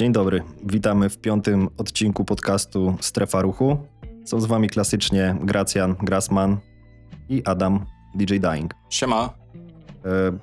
[0.00, 3.76] Dzień dobry, witamy w piątym odcinku podcastu Strefa Ruchu.
[4.24, 6.56] Są z wami klasycznie Gracjan, Grassman
[7.28, 8.74] i Adam, DJ Dying.
[8.90, 9.34] Siema.
[10.04, 10.38] E,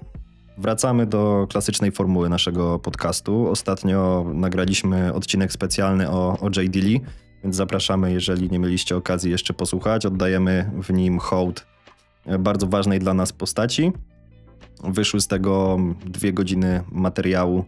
[0.58, 3.48] Wracamy do klasycznej formuły naszego podcastu.
[3.48, 6.72] Ostatnio nagraliśmy odcinek specjalny o, o J.
[6.72, 7.00] Dilly,
[7.44, 10.06] więc zapraszamy, jeżeli nie mieliście okazji jeszcze posłuchać.
[10.06, 11.66] Oddajemy w nim hołd
[12.26, 13.92] e, bardzo ważnej dla nas postaci.
[14.84, 17.66] Wyszły z tego dwie godziny materiału,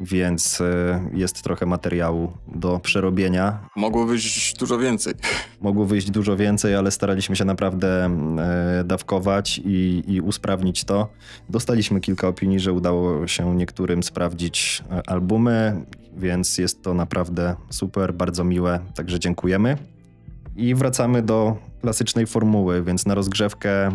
[0.00, 3.58] więc e, jest trochę materiału do przerobienia.
[3.76, 5.14] Mogło wyjść dużo więcej.
[5.60, 8.04] Mogło wyjść dużo więcej, ale staraliśmy się naprawdę
[8.80, 11.08] e, dawkować i, i usprawnić to.
[11.48, 15.84] Dostaliśmy kilka opinii, że udało się niektórym sprawdzić e, albumy,
[16.16, 19.76] więc jest to naprawdę super, bardzo miłe, także dziękujemy.
[20.56, 23.90] I wracamy do klasycznej formuły, więc na rozgrzewkę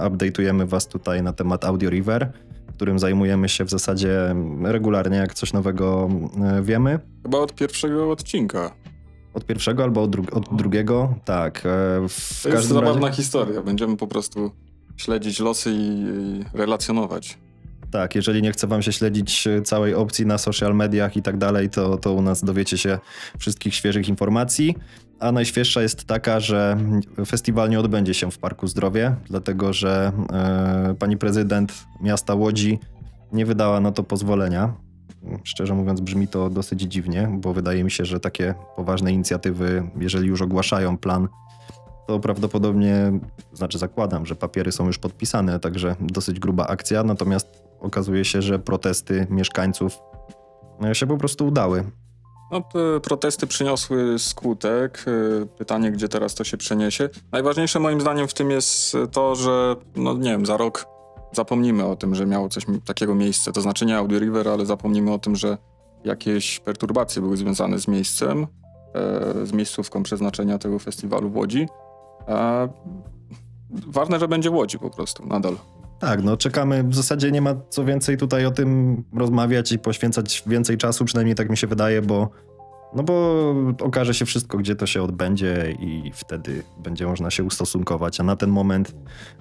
[0.00, 2.32] update'ujemy Was tutaj na temat Audio River,
[2.76, 6.08] którym zajmujemy się w zasadzie regularnie, jak coś nowego
[6.42, 6.98] e, wiemy.
[7.22, 8.74] Chyba od pierwszego odcinka.
[9.34, 11.14] Od pierwszego albo od, dru- od drugiego?
[11.24, 11.58] Tak.
[11.58, 13.62] e, W To jest zabawna razie, historia.
[13.62, 14.50] Będziemy po prostu
[14.96, 16.04] śledzić losy i
[16.54, 17.38] relacjonować.
[17.90, 21.36] Tak, jeżeli nie chce wam się śledzić e, całej opcji na social mediach i tak
[21.36, 22.98] dalej, to, to u nas dowiecie się
[23.38, 24.76] wszystkich świeżych informacji.
[25.20, 26.78] A najświeższa jest taka, że
[27.26, 32.78] festiwal nie odbędzie się w Parku Zdrowie, dlatego że e, pani prezydent miasta Łodzi
[33.32, 34.74] nie wydała na to pozwolenia.
[35.44, 40.28] Szczerze mówiąc, brzmi to dosyć dziwnie, bo wydaje mi się, że takie poważne inicjatywy, jeżeli
[40.28, 41.28] już ogłaszają plan,
[42.06, 43.12] to prawdopodobnie,
[43.52, 48.58] znaczy zakładam, że papiery są już podpisane, także dosyć gruba akcja, natomiast okazuje się, że
[48.58, 49.98] protesty mieszkańców
[50.84, 51.84] e, się po prostu udały.
[52.50, 55.04] No, te protesty przyniosły skutek.
[55.08, 57.08] Y, Pytanie, gdzie teraz to się przeniesie.
[57.32, 60.86] Najważniejsze moim zdaniem w tym jest to, że no nie wiem, za rok
[61.32, 63.52] zapomnimy o tym, że miało coś takiego miejsce.
[63.52, 65.58] To znaczy nie Audio River, ale zapomnimy o tym, że
[66.04, 68.46] jakieś perturbacje były związane z miejscem,
[68.94, 71.66] e, z miejscówką przeznaczenia tego festiwalu w Łodzi.
[72.28, 72.68] E,
[73.70, 75.56] Ważne, że będzie Łodzi po prostu, nadal.
[75.98, 76.84] Tak, no czekamy.
[76.84, 81.34] W zasadzie nie ma co więcej tutaj o tym rozmawiać i poświęcać więcej czasu, przynajmniej
[81.34, 82.30] tak mi się wydaje, bo
[82.94, 88.20] no bo okaże się wszystko, gdzie to się odbędzie i wtedy będzie można się ustosunkować.
[88.20, 88.94] A na ten moment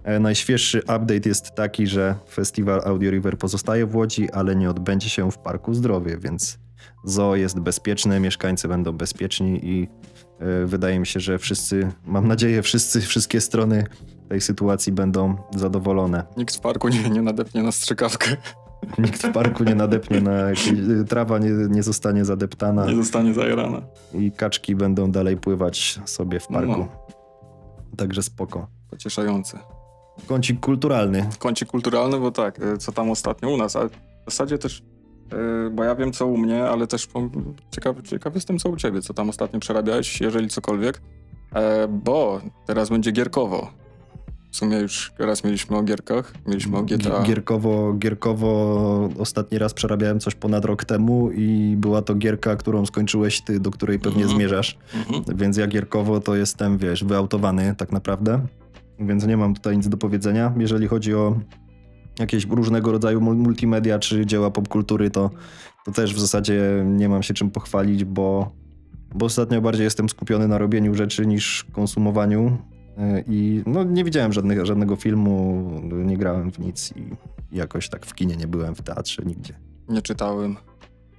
[0.04, 5.10] e, najświeższy update jest taki, że festiwal Audio River pozostaje w Łodzi, ale nie odbędzie
[5.10, 6.60] się w Parku Zdrowie, więc
[7.04, 9.88] zoo jest bezpieczne, mieszkańcy będą bezpieczni i
[10.66, 13.84] wydaje mi się, że wszyscy, mam nadzieję, wszyscy, wszystkie strony
[14.30, 16.24] tej sytuacji będą zadowolone.
[16.38, 18.38] Nikt w parku nie, nie nadepnie na strzykawkę,
[18.98, 20.74] Nikt w parku nie nadepnie na jakieś,
[21.10, 23.82] trawa nie, nie zostanie zadeptana nie zostanie zajarana.
[24.14, 26.78] i kaczki będą dalej pływać sobie w parku.
[26.78, 26.88] No.
[27.98, 28.68] Także spoko.
[28.90, 29.60] Pocieszające.
[30.28, 31.30] Kącik kulturalny.
[31.40, 33.94] kącie kulturalny, bo tak, y, co tam ostatnio u nas, ale w
[34.26, 34.84] zasadzie też,
[35.72, 37.08] bo ja wiem co u mnie, ale też
[37.72, 41.02] ciekaw, ciekaw jestem co u ciebie, co tam ostatnio przerabiałeś, jeżeli cokolwiek,
[41.56, 43.72] e, bo teraz będzie gierkowo.
[44.52, 46.96] W sumie już raz mieliśmy o gierkach, mieliśmy o GTA.
[47.10, 52.86] Gi- Gierkowo, gierkowo ostatni raz przerabiałem coś ponad rok temu i była to gierka, którą
[52.86, 54.38] skończyłeś ty, do której pewnie Mhm.
[54.38, 54.78] zmierzasz.
[54.96, 55.38] Mhm.
[55.38, 58.42] Więc ja gierkowo to jestem, wiesz, wyautowany tak naprawdę.
[59.00, 60.54] Więc nie mam tutaj nic do powiedzenia.
[60.58, 61.40] Jeżeli chodzi o
[62.20, 65.30] jakieś różnego rodzaju mul- multimedia czy dzieła popkultury, to,
[65.86, 68.52] to też w zasadzie nie mam się czym pochwalić, bo,
[69.16, 72.58] bo ostatnio bardziej jestem skupiony na robieniu rzeczy niż konsumowaniu.
[72.98, 75.64] Yy, I no, nie widziałem żadnych, żadnego filmu,
[76.06, 77.04] nie grałem w nic i
[77.52, 79.54] jakoś tak w kinie nie byłem, w teatrze, nigdzie.
[79.90, 80.56] Nie czytałem,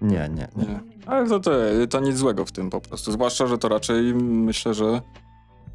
[0.03, 0.65] Nie, nie, nie.
[0.65, 0.81] nie.
[1.07, 1.51] Ale to, to,
[1.91, 5.01] to nic złego w tym po prostu, zwłaszcza, że to raczej myślę, że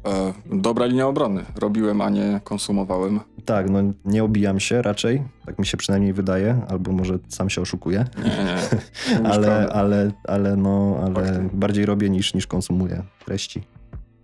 [0.06, 1.44] e, dobra linia obrony.
[1.56, 3.20] Robiłem, a nie konsumowałem.
[3.44, 7.60] Tak, no nie obijam się raczej, tak mi się przynajmniej wydaje, albo może sam się
[7.60, 8.04] oszukuję.
[8.18, 8.56] Nie, nie.
[9.32, 11.50] Ale, ale, ale no, ale Fakty.
[11.52, 13.62] bardziej robię niż, niż konsumuję treści.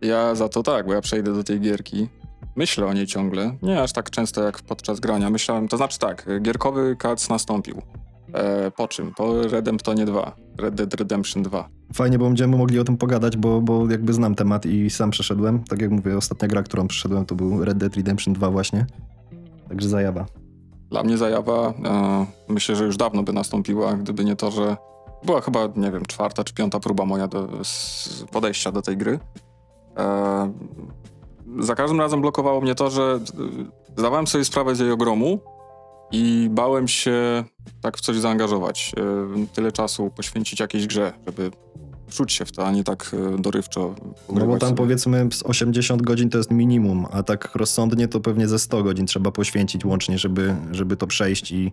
[0.01, 2.09] Ja za to tak, bo ja przejdę do tej gierki.
[2.57, 3.57] Myślę o niej ciągle.
[3.63, 5.31] Nie aż tak często jak podczas grania.
[5.31, 7.83] Myślałem, to znaczy tak, gierkowy kac nastąpił.
[8.33, 9.15] E, po czym?
[9.15, 10.33] Po Redemptonie 2.
[10.59, 11.69] Red Dead Redemption 2.
[11.95, 15.65] Fajnie, bo będziemy mogli o tym pogadać, bo, bo jakby znam temat i sam przeszedłem.
[15.65, 18.87] Tak jak mówię, ostatnia gra, którą przeszedłem, to był Red Dead Redemption 2 właśnie.
[19.69, 20.27] Także zajawa.
[20.91, 24.77] Dla mnie zajawa, e, myślę, że już dawno by nastąpiła, gdyby nie to, że
[25.25, 27.49] była chyba, nie wiem, czwarta czy piąta próba moja do,
[28.33, 29.19] podejścia do tej gry.
[29.97, 30.53] E,
[31.59, 33.21] za każdym razem blokowało mnie to, że
[33.97, 35.41] zdawałem sobie sprawę z jej ogromu
[36.13, 37.45] i bałem się
[37.83, 38.93] tak w coś zaangażować.
[38.97, 41.51] E, tyle czasu poświęcić jakiejś grze, żeby
[42.11, 43.95] czuć się w to, a nie tak e, dorywczo.
[44.33, 44.77] No bo tam sobie.
[44.77, 49.07] powiedzmy z 80 godzin to jest minimum, a tak rozsądnie to pewnie ze 100 godzin
[49.07, 51.73] trzeba poświęcić łącznie, żeby, żeby to przejść i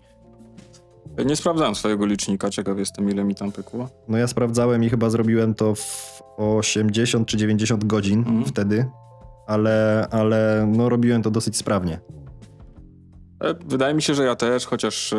[1.26, 3.90] Nie sprawdzałem swojego licznika, ciekaw jestem ile mi tam pykło.
[4.08, 8.46] No ja sprawdzałem i chyba zrobiłem to w 80 czy 90 godzin Mhm.
[8.46, 8.86] wtedy,
[9.48, 12.00] ale, ale no robiłem to dosyć sprawnie.
[13.40, 15.18] E, Wydaje mi się, że ja też, chociaż e,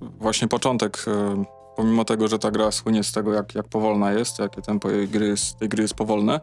[0.00, 1.44] właśnie początek, e,
[1.76, 5.08] pomimo tego, że ta gra słynie z tego, jak, jak powolna jest, jakie tempo jej
[5.08, 6.40] gry jest, tej gry jest powolne,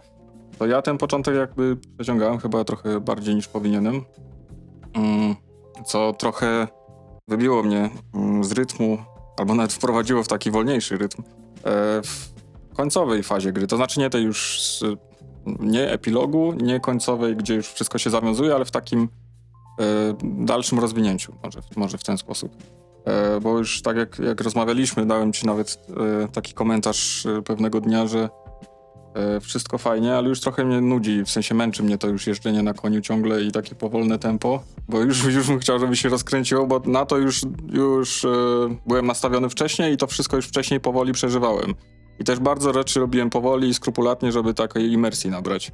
[0.60, 4.02] to ja ten początek jakby przeciągałem chyba trochę bardziej niż powinienem,
[4.94, 5.36] Mm,
[5.86, 6.68] co trochę
[7.28, 8.98] wybiło mnie mm, z rytmu,
[9.38, 11.24] albo nawet wprowadziło w taki wolniejszy rytm
[12.04, 13.68] w końcowej fazie gry.
[13.68, 14.60] To znaczy nie tej już
[15.60, 19.10] nie epilogu, nie końcowej, gdzie już wszystko się zawiązuje, ale w takim
[20.24, 22.52] dalszym rozwinięciu, może, może w ten sposób.
[23.06, 25.78] E, bo już tak jak, jak rozmawialiśmy, dałem ci nawet
[26.24, 28.30] e, taki komentarz e, pewnego dnia, że
[29.42, 32.74] wszystko fajnie, ale już trochę mnie nudzi, w sensie męczy mnie to już jeżdżenie na
[32.74, 36.80] koniu ciągle i takie powolne tempo, bo już, już bym chciał, żeby się rozkręciło, bo
[36.80, 37.42] na to już,
[37.74, 38.26] już
[38.86, 41.74] byłem nastawiony wcześniej i to wszystko już wcześniej powoli przeżywałem.
[42.20, 45.72] I też bardzo rzeczy robiłem powoli i skrupulatnie, żeby takiej imersji nabrać.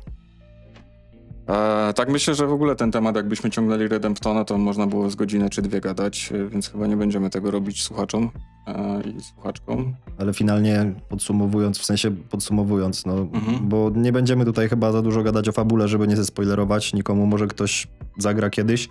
[1.49, 5.15] E, tak myślę, że w ogóle ten temat, jakbyśmy ciągnęli Redemptona, to można było z
[5.15, 8.29] godzinę czy dwie gadać, e, więc chyba nie będziemy tego robić słuchaczom
[8.67, 9.93] e, i słuchaczkom.
[10.17, 13.69] Ale finalnie podsumowując, w sensie podsumowując, no, Mhm.
[13.69, 17.25] bo nie będziemy tutaj chyba za dużo gadać o fabule, żeby nie zespoilerować nikomu.
[17.25, 17.87] Może ktoś
[18.17, 18.89] zagra kiedyś,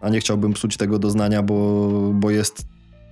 [0.00, 2.66] a nie chciałbym psuć tego doznania, bo, bo jest,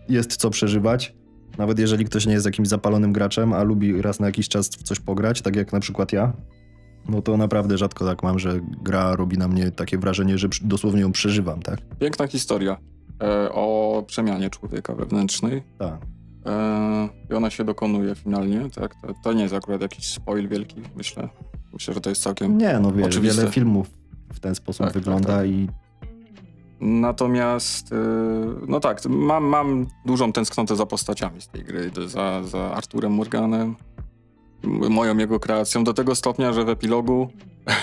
[0.08, 1.14] jest co przeżywać.
[1.58, 4.82] Nawet jeżeli ktoś nie jest jakimś zapalonym graczem, a lubi raz na jakiś czas w
[4.82, 6.32] coś pograć, tak jak na przykład ja,
[7.08, 11.00] no to naprawdę rzadko tak mam, że gra robi na mnie takie wrażenie, że dosłownie
[11.00, 11.78] ją przeżywam, tak?
[11.98, 12.76] Piękna historia
[13.22, 15.62] e, o przemianie człowieka wewnętrznej.
[15.78, 16.00] Tak.
[16.46, 18.94] E, I ona się dokonuje finalnie, tak?
[18.94, 21.28] To, to nie jest akurat jakiś spoil wielki, myślę.
[21.72, 22.58] Myślę, że to jest całkiem...
[22.58, 23.40] Nie, no wiesz, Oczywiste.
[23.40, 23.90] wiele filmów
[24.32, 25.46] w ten sposób Tak, tak, wygląda tak.
[25.46, 25.68] i
[26.84, 27.96] Natomiast, e,
[28.68, 33.76] no tak, mam, mam dużą tęsknotę za postaciami z tej gry, za, za Arturem Morganem,
[34.64, 37.28] moją jego kreacją, do tego stopnia, że w epilogu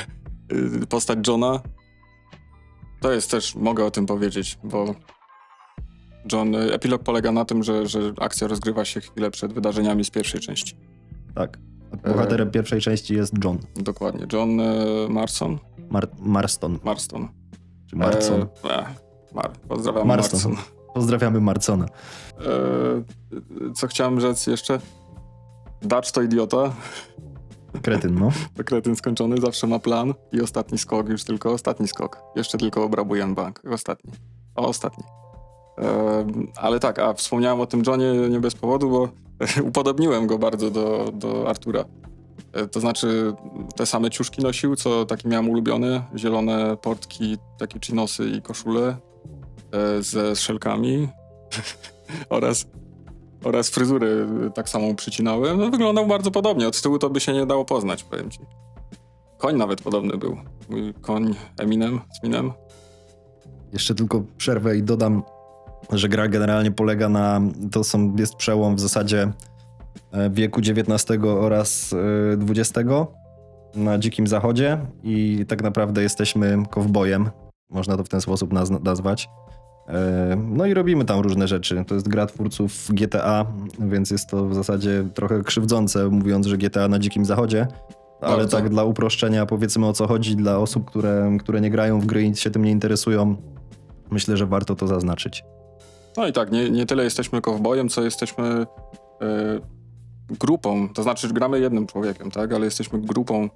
[0.90, 1.60] postać Johna,
[3.02, 4.96] to jest też, mogę o tym powiedzieć, bo
[6.32, 10.42] John, epilog polega na tym, że, że akcja rozgrywa się chwilę przed wydarzeniami z pierwszej
[10.42, 10.76] części.
[11.36, 11.60] tak.
[12.08, 14.28] Bohaterem pierwszej części jest John Dokładnie.
[14.34, 14.66] John y,
[15.10, 15.60] Marson?
[15.90, 17.28] Mar Marston, Marston.
[17.90, 18.42] czy Marson.
[18.42, 18.86] E, e,
[19.36, 20.52] Mar, pozdrawiam Marston.
[20.52, 20.66] Marston.
[20.94, 21.86] Pozdrawiamy Marcona.
[21.86, 24.80] E, co chciałem rzec jeszcze?
[25.82, 26.74] Dacz to idiota,
[27.82, 28.32] Kretyn, no.
[28.58, 32.22] to kretyn skończony, zawsze ma plan i ostatni skok, już tylko ostatni skok.
[32.36, 33.62] Jeszcze tylko obrabuje bank.
[33.72, 34.12] Ostatni.
[34.56, 35.04] O, ostatni.
[35.78, 39.10] E, ale tak, a wspomniałem o tym Johnie nie bez powodu, bo
[39.70, 41.86] upodobniłem go bardzo do, do Artura.
[42.54, 43.34] E, to znaczy
[43.76, 48.98] te same ciuszki nosił, co takie miałem ulubione, zielone portki, takie chinosy i koszule
[49.72, 51.08] e, ze szelkami
[52.30, 52.66] oraz,
[53.44, 55.58] oraz fryzury tak samą przycinałem.
[55.58, 58.40] No, wyglądał bardzo podobnie, od tyłu to by się nie dało poznać, powiem ci.
[59.38, 60.38] Koń nawet podobny był.
[60.70, 62.52] Mój koń Eminem z Minem.
[63.74, 65.24] Jeszcze tylko przerwę i dodam,
[65.92, 67.42] że gra generalnie polega na.
[67.72, 69.32] To są, jest przełom w zasadzie
[70.12, 71.98] e, wieku XIX oraz e,
[72.50, 72.90] XX
[73.76, 77.30] na Dzikim Zachodzie i tak naprawdę jesteśmy kowbojem.
[77.70, 79.30] Można to w ten sposób naz- nazwać.
[80.38, 81.84] No i robimy tam różne rzeczy.
[81.88, 83.46] To jest gra twórców GTA,
[83.80, 87.68] więc jest to w zasadzie trochę krzywdzące, mówiąc, że GTA na Dzikim Zachodzie.
[88.22, 88.58] Ale Bardzo.
[88.58, 92.26] tak dla uproszczenia powiedzmy o co chodzi dla osób, które, które nie grają w gry
[92.26, 93.36] i się tym nie interesują.
[94.12, 95.44] Myślę, że warto to zaznaczyć.
[96.18, 98.66] No i tak, nie, nie tyle jesteśmy kowbojem, co jesteśmy e,
[100.40, 103.50] grupą, to znaczy gramy jednym człowiekiem, tak, ale jesteśmy grupą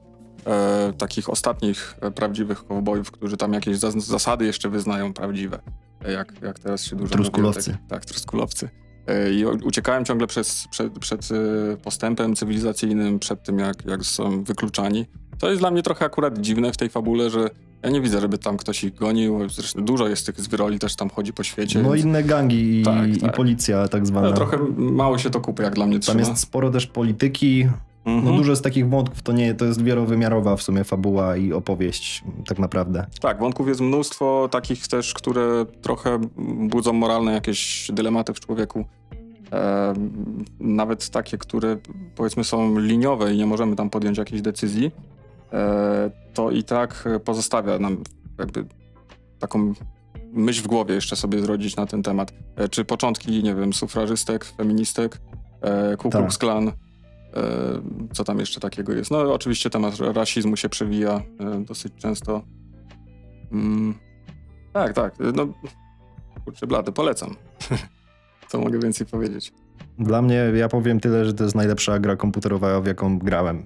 [0.45, 5.59] e, takich ostatnich e, prawdziwych kowbojów, którzy tam jakieś zas- zasady jeszcze wyznają prawdziwe,
[6.05, 7.71] e, jak, jak teraz się dużo Truskulowcy.
[7.71, 8.69] mówi Tak, tak, truskulowcy.
[9.07, 11.29] E, I uciekałem ciągle przez, przed, przed
[11.83, 15.05] postępem cywilizacyjnym, przed tym, jak, jak są wykluczani.
[15.39, 17.49] To jest dla mnie trochę akurat dziwne w tej fabule, że
[17.83, 19.49] ja nie widzę, żeby tam ktoś ich gonił.
[19.49, 21.81] Zresztą dużo jest tych zwyroli, też tam chodzi po świecie.
[21.81, 23.35] No więc- inne gangi i, Tak, i tak.
[23.35, 24.29] policja tak zwana.
[24.29, 26.19] no, trochę mało się to kupy, jak dla mnie Tam trzyma.
[26.19, 27.67] jest sporo też polityki.
[28.05, 28.25] Mhm.
[28.25, 32.23] No dużo z takich wątków to nie, to jest wielowymiarowa w sumie fabuła i opowieść
[32.47, 33.05] tak naprawdę.
[33.21, 36.19] Tak, wątków jest mnóstwo, takich też, które trochę
[36.69, 38.85] budzą moralne jakieś dylematy w człowieku.
[39.51, 39.93] E,
[40.59, 41.77] nawet takie, które
[42.15, 44.91] powiedzmy są liniowe i nie możemy tam podjąć jakiejś decyzji,
[45.53, 47.97] e, to i tak pozostawia nam
[48.39, 48.65] jakby
[49.39, 49.73] taką
[50.33, 52.33] myśl w głowie jeszcze sobie zrodzić na ten temat.
[52.55, 55.21] E, czy początki, nie wiem, sufrażystek, feministek,
[55.61, 56.21] e, Ku Tak.
[56.21, 56.71] Klux Klan, e,
[58.13, 59.11] co tam jeszcze takiego jest.
[59.11, 62.41] No oczywiście temat rasizmu się przewija e, dosyć często.
[63.51, 63.93] Mm,
[64.73, 65.47] tak, tak, no
[66.45, 67.35] kurczę blady, polecam.
[68.51, 69.53] to mogę więcej powiedzieć.
[69.99, 73.65] Dla mnie, ja powiem tyle, że to jest najlepsza gra komputerowa, w jaką grałem.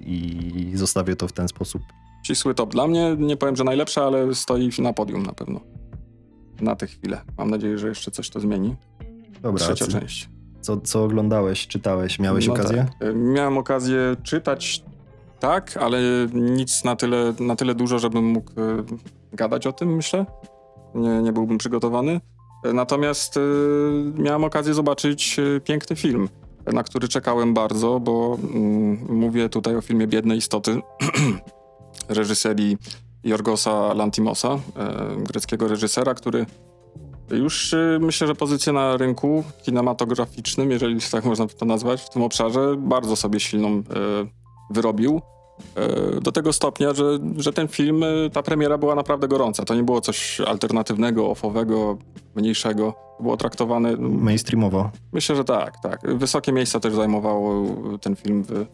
[0.00, 1.82] I zostawię to w ten sposób.
[2.22, 2.72] Ścisły top.
[2.72, 5.60] Dla mnie, nie powiem, że najlepsza, ale stoi na podium na pewno.
[6.60, 7.20] Na tę chwilę.
[7.38, 8.76] Mam nadzieję, że jeszcze coś to zmieni.
[9.42, 10.28] Dobra, Trzecia co, część.
[10.68, 12.86] Co, co oglądałeś, czytałeś, miałeś No okazję?
[13.00, 13.08] Tak.
[13.14, 14.84] Miałem okazję czytać,
[15.40, 16.00] tak, ale
[16.32, 18.84] nic na tyle, na tyle dużo, żebym mógł e,
[19.32, 20.26] gadać o tym, myślę.
[20.94, 22.20] Nie, nie byłbym przygotowany.
[22.64, 23.40] E, Natomiast e,
[24.22, 26.28] miałem okazję zobaczyć e, piękny film,
[26.72, 30.80] na który czekałem bardzo, bo mm, mówię tutaj o filmie Biedne Istoty
[32.08, 32.76] reżyserii
[33.24, 34.58] Jorgosa Lantimosa, e,
[35.16, 36.46] greckiego reżysera, który
[37.30, 42.22] już y, myślę, że pozycję na rynku kinematograficznym, jeżeli tak można to nazwać, w tym
[42.22, 43.82] obszarze bardzo sobie silną y,
[44.70, 45.20] wyrobił.
[46.16, 49.64] Y, do tego stopnia, że, że ten film, ta premiera była naprawdę gorąca.
[49.64, 51.98] To nie było coś alternatywnego, ofowego,
[52.34, 52.94] mniejszego.
[53.20, 53.96] Było traktowane.
[53.96, 54.90] Mainstreamowo.
[55.12, 56.16] Myślę, że tak, tak.
[56.16, 57.66] Wysokie miejsca też zajmował
[58.00, 58.66] ten film w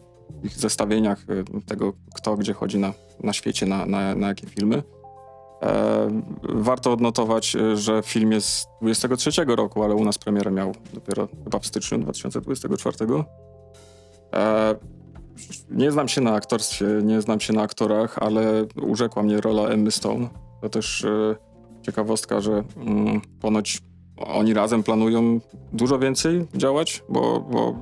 [0.45, 1.25] ich zestawieniach
[1.65, 2.93] tego, kto gdzie chodzi na,
[3.23, 4.83] na świecie, na, na, na jakie filmy.
[5.65, 10.71] E, warto odnotować, y, że film jest z 23 roku, ale u nas premierę miał
[10.93, 12.97] dopiero chyba w styczniu 2024.
[14.33, 14.75] E,
[15.69, 19.91] nie znam się na aktorstwie, nie znam się na aktorach, ale urzekła mnie rola Emmy
[19.91, 20.29] Stone.
[20.61, 21.05] To też
[21.81, 23.81] ciekawostka, że mm, ponoć
[24.17, 25.39] oni razem planują
[25.73, 27.75] dużo więcej działać, bo, bo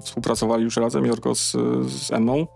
[0.00, 1.56] współpracowali już razem, Jorko z,
[1.86, 2.46] z Emmą.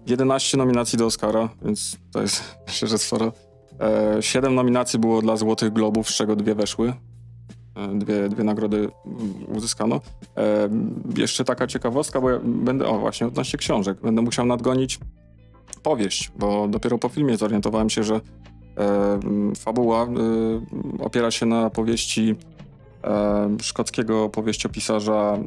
[0.00, 3.32] Mm, 11 nominacji do Oscara, więc to jest myślę, że sporo.
[3.80, 6.92] E, 7 nominacji było dla Złotych Globów, z czego dwie weszły.
[7.76, 8.88] E, dwie, dwie nagrody
[9.48, 10.00] uzyskano.
[10.36, 10.68] E,
[11.16, 14.98] jeszcze taka ciekawostka, bo ja będę, o właśnie, odnośnie książek, będę musiał nadgonić
[15.82, 18.20] powieść, bo dopiero po filmie zorientowałem się, że e,
[19.56, 20.08] fabuła e,
[21.04, 22.34] opiera się na powieści
[23.04, 25.38] e, szkockiego powieściopisarza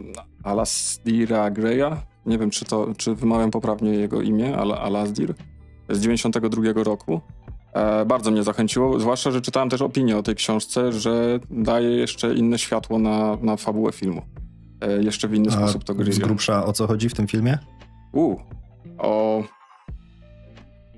[0.44, 2.13] Alasdira Greya.
[2.26, 5.34] Nie wiem, czy, to, czy wymawiam poprawnie jego imię, Alasdir
[5.90, 7.22] z 92 roku.
[7.74, 12.34] E, bardzo mnie zachęciło, zwłaszcza, że czytałem też opinię o tej książce, że daje jeszcze
[12.34, 14.22] inne światło na, na fabułę filmu.
[14.82, 16.22] E, jeszcze w inny A sposób to z gryzie.
[16.22, 17.58] grubsza o co chodzi w tym filmie?
[18.14, 18.36] U,
[18.98, 19.44] o...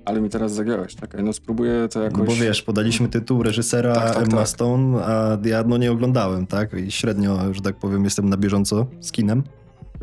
[0.04, 2.18] Ale mi teraz zagiąłeś, czekaj, no spróbuję to jakoś...
[2.18, 4.48] No bo wiesz, podaliśmy tytuł reżysera Tak, tak, Emma tak.
[4.48, 6.74] Stone, a ja no nie oglądałem, tak?
[6.74, 9.42] I średnio, że tak powiem, jestem na bieżąco z kinem.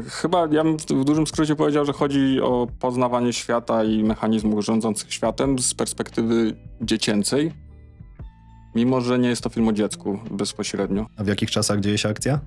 [0.10, 5.14] Chyba ja bym w dużym skrócie powiedział, że chodzi o poznawanie świata i mechanizmów rządzących
[5.14, 7.52] światem z perspektywy dziecięcej.
[8.76, 11.06] Mimo, że nie jest to film o dziecku bezpośrednio.
[11.18, 12.40] A w jakich czasach dzieje się akcja?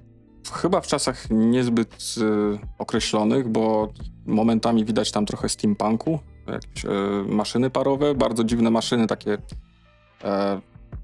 [0.52, 3.92] Chyba w czasach niezbyt e, określonych, bo
[4.26, 6.88] momentami widać tam trochę steampunku, jakieś e,
[7.28, 9.38] maszyny parowe, bardzo dziwne maszyny, takie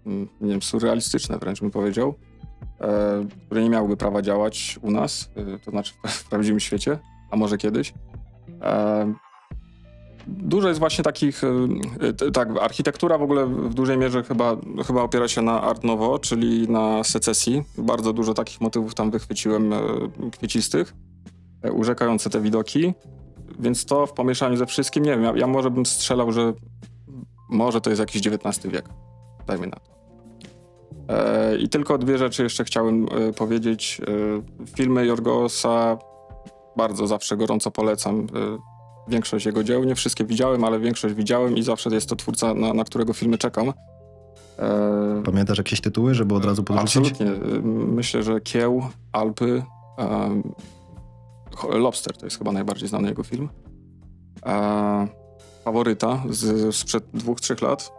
[0.06, 2.14] mm, nie wiem, surrealistyczne wręcz bym powiedział,
[3.46, 6.98] które nie miałyby prawa działać u nas, e, to znaczy w, prawdziwym świecie,
[7.30, 7.94] a może kiedyś.
[8.62, 9.14] E,
[10.26, 15.28] Dużo jest właśnie takich, e, tak, architektura w ogóle w dużej mierze chyba, chyba opiera
[15.28, 17.62] się na Art Nouveau, czyli na secesji.
[17.78, 19.80] Bardzo dużo takich motywów tam wychwyciłem e,
[20.32, 20.94] kwiecistych,
[21.62, 22.94] e, urzekające te widoki.
[23.58, 26.52] Więc to w pomieszaniu ze wszystkim, nie wiem, ja, ja może bym strzelał, że
[27.50, 28.88] może to jest jakiś XIX wiek.
[29.46, 30.01] Dajmy na to.
[31.12, 34.00] E, I tylko dwie rzeczy jeszcze chciałem e, powiedzieć.
[34.00, 35.98] E, filmy Jorgosa
[36.76, 38.26] bardzo zawsze gorąco polecam.
[39.08, 42.74] Większość jego dzieł, nie wszystkie widziałem, ale większość widziałem i zawsze jest to twórca, na,
[42.74, 43.72] na którego filmy czekam.
[45.24, 46.96] Pamiętasz jakieś tytuły, żeby od razu podrzucić?
[47.12, 47.50] Absolutnie.
[47.72, 49.62] Myślę, że Kieł, Alpy,
[51.70, 53.48] Lobster to jest chyba najbardziej znany jego film.
[55.64, 57.92] Faworyta z, sprzed dwóch, trzech lat.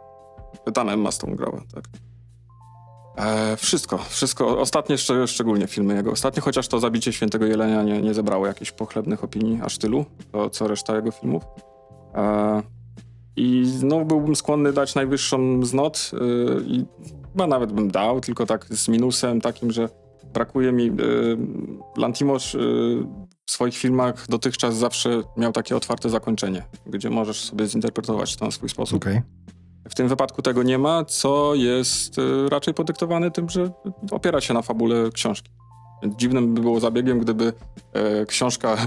[0.73, 1.83] Tam Emma Stone grała, tak.
[3.17, 4.59] E, wszystko, wszystko.
[4.59, 6.11] Ostatnie szcz- szczególnie filmy jego.
[6.11, 10.49] Ostatnie, chociaż to Zabicie Świętego Jelenia nie, nie zebrało jakichś pochlebnych opinii aż tylu, to
[10.49, 11.43] co reszta jego filmów.
[12.15, 12.61] E,
[13.35, 16.17] I znów byłbym skłonny dać najwyższą z not y,
[16.65, 16.85] i
[17.31, 19.89] chyba nawet bym dał, tylko tak z minusem takim, że
[20.33, 20.85] brakuje mi...
[20.87, 21.37] Y,
[21.97, 22.57] Lantimos y,
[23.45, 28.51] w swoich filmach dotychczas zawsze miał takie otwarte zakończenie, gdzie możesz sobie zinterpretować to na
[28.51, 28.97] swój sposób.
[28.97, 29.21] Okej.
[29.89, 33.71] W tym wypadku tego nie ma, co jest y, raczej podyktowane tym, że
[34.11, 35.51] opiera się na fabule książki.
[36.17, 37.53] Dziwnym by było zabiegiem, gdyby
[37.93, 38.77] e, książka e,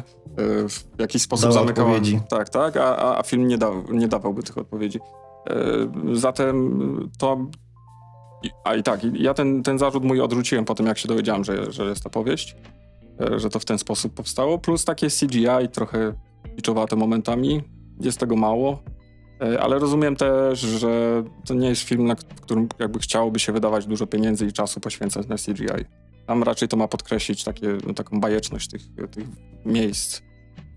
[0.69, 1.89] w jakiś sposób Dała zamykała.
[1.91, 2.21] odpowiedzi.
[2.29, 5.01] Tak, tak, a, a- film nie, dał, nie dawałby tych odpowiedzi.
[5.51, 5.55] E,
[6.13, 6.81] zatem
[7.19, 7.47] to.
[8.65, 11.73] A i tak, ja ten, ten zarzut mój odrzuciłem po tym, jak się dowiedziałem, że,
[11.73, 12.57] że jest ta powieść,
[13.21, 14.59] e, że to w ten sposób powstało.
[14.59, 16.13] Plus takie CGI, trochę
[16.57, 17.63] piczowate momentami.
[18.01, 18.79] Jest tego mało.
[19.43, 23.87] E, Ale rozumiem też, że to nie jest film, na którym jakby chciałoby się wydawać
[23.87, 25.85] dużo pieniędzy i czasu poświęcać na CGI.
[26.27, 29.27] Tam raczej to ma podkreślić takie, no, taką bajeczność tych, tych
[29.65, 30.23] miejsc.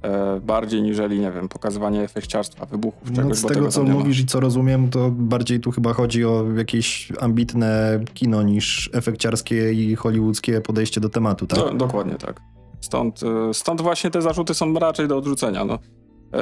[0.01, 4.20] E, bardziej niżeli, nie wiem, pokazywanie efekciarstwa, wybuchów, czegoś, No, z tego, tam co mówisz
[4.20, 9.96] i co rozumiem, to bardziej tu chyba chodzi o jakieś ambitne kino niż efekciarskie i
[9.96, 11.60] hollywoodzkie podejście do tematu, tak?
[11.60, 12.42] Do, dokładnie tak.
[12.82, 15.66] Stąd, e, stąd właśnie te zarzuty są raczej do odrzucenia.
[15.66, 15.80] No.
[16.33, 16.38] E,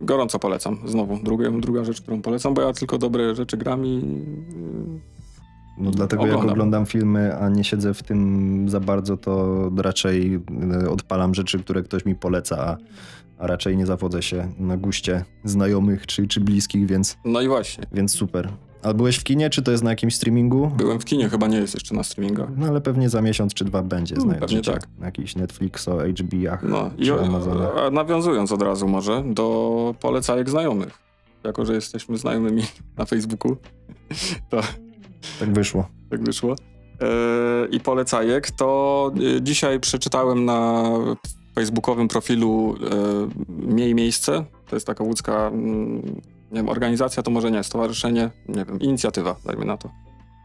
[0.00, 0.78] gorąco polecam.
[0.86, 4.02] Znowu, druga, druga rzecz, którą polecam, bo ja tylko dobre rzeczy gram i...
[5.78, 6.52] No dlatego jak Oglądam.
[6.52, 10.40] oglądam filmy, a nie siedzę w tym za bardzo, to raczej
[10.84, 12.76] e, odpalam rzeczy, które ktoś mi poleca, a,
[13.38, 17.84] a raczej nie zawodzę się na guście znajomych czy, czy bliskich, więc, No i właśnie.
[17.92, 18.48] więc super.
[18.82, 20.70] A byłeś w kinie, czy to jest na jakimś streamingu?
[20.76, 22.48] Byłem w kinie, chyba nie jest jeszcze na streamingach.
[22.56, 24.88] No ale pewnie za miesiąc czy dwa będzie, Mm, znając pewnie tak.
[24.98, 27.10] Na jakichś Netflixo, HBO-ach No i
[27.86, 30.98] a nawiązując od razu może do polecajek znajomych.
[31.44, 32.62] Jako, że jesteśmy znajomymi
[32.98, 33.56] na Facebooku,
[34.50, 34.60] to
[35.40, 35.88] Tak wyszło.
[36.10, 36.56] tak wyszło.
[37.00, 37.06] E,
[37.70, 40.90] I polecajek, to e, dzisiaj przeczytałem na
[41.54, 44.44] facebookowym profilu e, Miej Miejsce.
[44.68, 49.36] To jest taka łódzka, mm, nie wiem, organizacja to może nie, stowarzyszenie, nie wiem, inicjatywa,
[49.46, 49.90] dajmy na to,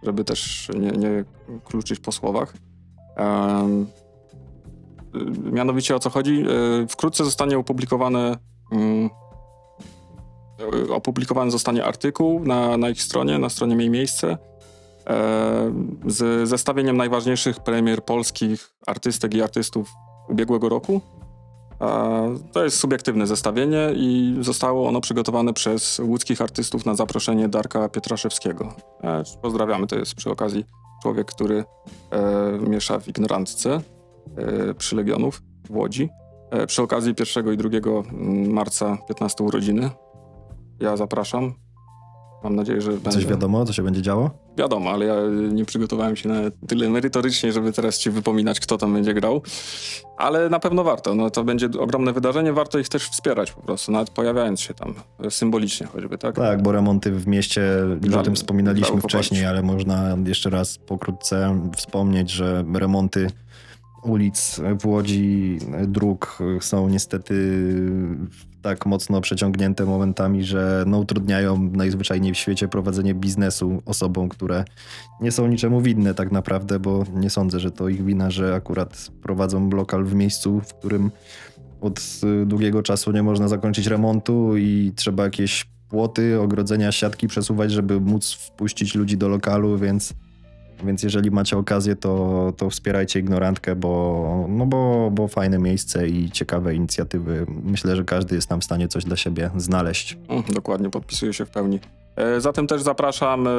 [0.03, 1.23] żeby też nie, nie
[1.63, 2.53] kluczyć po słowach.
[2.53, 4.05] Y,
[5.51, 6.43] mianowicie o co chodzi?
[6.83, 8.37] E, Wkrótce zostanie opublikowane
[8.71, 9.09] mm,
[10.89, 14.37] e, opublikowany zostanie artykuł na, na ich stronie, na stronie Miej Miejsce
[15.07, 15.73] e,
[16.05, 19.93] z zestawieniem najważniejszych premier polskich artystek i artystów
[20.29, 21.01] ubiegłego roku.
[22.51, 28.73] To jest subiektywne zestawienie i zostało ono przygotowane przez łódzkich artystów na zaproszenie Darka Pietraszewskiego.
[29.03, 30.65] E, Pozdrawiamy, to jest przy okazji
[31.01, 31.63] człowiek, który
[32.11, 33.81] e, miesza w ignorantce
[34.37, 36.09] e, przy Legionów w Łodzi.
[36.51, 37.69] E, Przy okazji 1 i 2
[38.47, 39.89] marca 15 urodziny.
[40.79, 41.64] Ja zapraszam.
[42.43, 43.11] Mam nadzieję, że będę...
[43.11, 44.29] Coś wiadomo, co się będzie działo?
[44.57, 45.15] Wiadomo, ale ja
[45.51, 46.35] nie przygotowałem się na
[46.67, 49.41] tyle merytorycznie, żeby teraz ci wypominać, kto tam będzie grał.
[50.17, 51.15] Ale na pewno warto.
[51.15, 54.93] No, to będzie ogromne wydarzenie, warto ich też wspierać po prostu, nawet pojawiając się tam
[55.29, 56.35] symbolicznie choćby, tak?
[56.35, 60.77] Tak, bo remonty w mieście, już Dla- o tym wspominaliśmy wcześniej, ale można jeszcze raz
[60.77, 63.27] pokrótce wspomnieć, że remonty
[64.05, 67.35] ulic w Łodzi, dróg są niestety
[68.61, 74.65] tak mocno przeciągnięte momentami, że no, utrudniają najzwyczajniej w świecie prowadzenie biznesu osobom, które
[75.21, 79.11] nie są niczemu winne tak naprawdę, bo nie sądzę, że to ich wina, że akurat
[79.21, 81.11] prowadzą lokal w miejscu, w którym
[81.81, 81.99] od
[82.43, 88.01] y, długiego czasu nie można zakończyć remontu i trzeba jakieś płoty, ogrodzenia, siatki przesuwać, żeby
[88.01, 90.13] móc wpuścić ludzi do lokalu, więc,
[90.83, 96.31] więc jeżeli macie okazję, to, to wspierajcie ignorantkę, bo, no bo, bo fajne miejsce i
[96.31, 97.45] ciekawe inicjatywy.
[97.63, 100.17] Myślę, że każdy jest tam w stanie coś dla siebie znaleźć.
[100.27, 101.79] Mm, dokładnie, podpisuję się w pełni.
[102.15, 103.51] E, Zatem też zapraszam, e,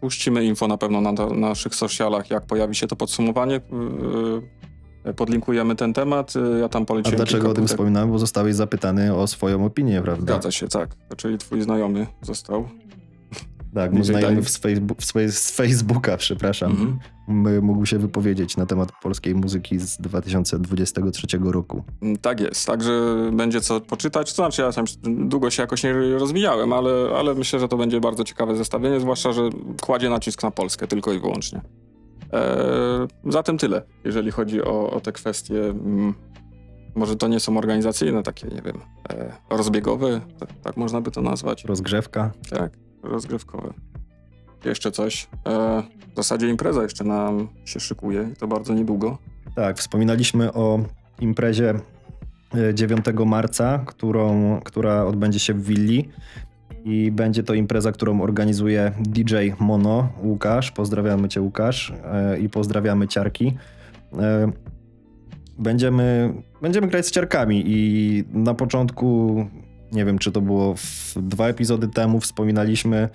[0.00, 3.56] puścimy info na pewno na, na naszych socialach, jak pojawi się to podsumowanie.
[3.56, 4.56] E,
[5.16, 8.10] Podlinkujemy ten temat, ja tam A poleciłem dlaczego kilka o tym wspominałem?
[8.10, 10.22] Bo zostałeś zapytany o swoją opinię, prawda?
[10.22, 10.88] Zgadza się, tak.
[11.16, 12.68] Czyli twój znajomy został.
[13.76, 14.48] Tak, mój znajomy Dave.
[14.48, 17.64] z, Facebooku, z Face- z Facebooka, przepraszam, Mhm.
[17.64, 21.84] mógł się wypowiedzieć na temat polskiej muzyki z 2023 roku.
[22.02, 24.30] Mm, Tak jest, także będzie co poczytać.
[24.30, 28.00] To znaczy, ja tam długo się jakoś nie rozwijałem, ale, ale myślę, że to będzie
[28.00, 29.42] bardzo ciekawe zestawienie, zwłaszcza, że
[29.82, 31.60] kładzie nacisk na Polskę tylko i wyłącznie.
[32.32, 32.42] Eee,
[33.24, 35.64] zatem tyle, jeżeli chodzi o, o te kwestie.
[35.64, 36.14] mm,
[36.94, 38.78] Może to nie są organizacyjne, takie, nie wiem,
[39.10, 41.64] e, rozbiegowe, tak, tak można by to nazwać.
[41.64, 42.30] Rozgrzewka.
[42.50, 42.72] Tak,
[43.08, 43.72] rozgrywkowe.
[44.64, 45.28] Jeszcze coś.
[45.46, 49.18] E, w zasadzie impreza jeszcze nam się szykuje i to bardzo niedługo.
[49.54, 50.80] Tak, wspominaliśmy o
[51.20, 51.74] imprezie
[52.54, 56.08] e, 9 marca, którą, która odbędzie się w Willi.
[56.84, 60.70] I będzie to impreza, którą organizuje DJ Mono, Łukasz.
[60.70, 63.56] Pozdrawiamy Cię, Łukasz, e, i pozdrawiamy ciarki.
[64.18, 64.52] E,
[65.58, 69.36] Będziemy, będziemy grać z ciarkami i na początku,
[69.92, 70.74] nie wiem czy to było
[71.16, 73.08] dwa epizody temu, wspominaliśmy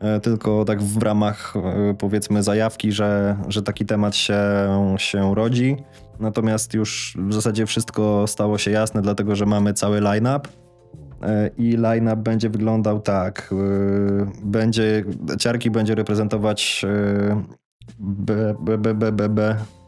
[0.00, 4.38] e, tylko tak w ramach e, powiedzmy zajawki, że, że taki temat się,
[4.96, 5.76] się rodzi.
[6.20, 10.48] Natomiast już w zasadzie wszystko stało się jasne, dlatego że mamy cały line-up.
[11.22, 13.54] E, I line-up będzie wyglądał tak.
[14.44, 15.04] Będzie,
[15.38, 17.42] ciarki będzie reprezentować e,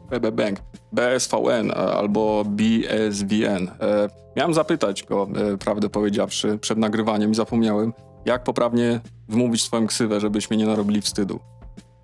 [0.09, 0.59] B, B, B, B, B, B, BB Bank,
[0.91, 3.67] BSVN a- albo BSVN.
[3.81, 7.93] E, miałem zapytać go, e, prawdę powiedziawszy, przed nagrywaniem i zapomniałem,
[8.25, 11.39] jak poprawnie wymówić swoją ksywę, żebyśmy nie narobili wstydu.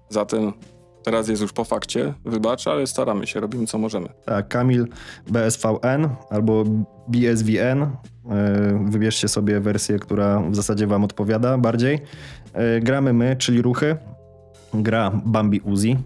[0.09, 0.53] Zatem
[1.03, 4.09] teraz jest już po fakcie, wybacz, ale staramy się, robimy co możemy.
[4.25, 4.87] Tak, Kamil
[5.27, 6.63] BSVN albo
[7.07, 7.81] BSVN.
[7.83, 11.99] E, Wybierzcie sobie wersję, która w zasadzie wam odpowiada bardziej.
[12.53, 13.97] E, Gramy my, czyli ruchy.
[14.73, 15.97] Gra Bambi Uzi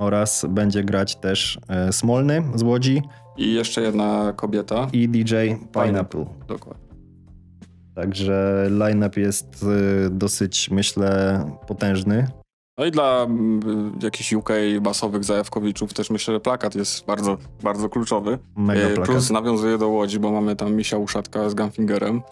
[0.00, 3.02] oraz będzie grać też e, Smolny z Łodzi
[3.36, 4.88] I jeszcze jedna kobieta.
[4.92, 5.34] i DJ
[5.72, 6.26] Pineapple.
[6.48, 6.84] Dokładnie.
[7.94, 9.46] Także line-up jest
[10.06, 12.26] e, dosyć, myślę, potężny.
[12.78, 13.26] No i dla
[14.02, 18.38] jakichś UK basowych zajawkowiczów też myślę, że plakat jest bardzo, bardzo kluczowy.
[18.56, 19.06] Mega E, plakat.
[19.06, 22.22] Plus nawiązuje do Łodzi, bo mamy tam misia uszatka z Gunfingerem.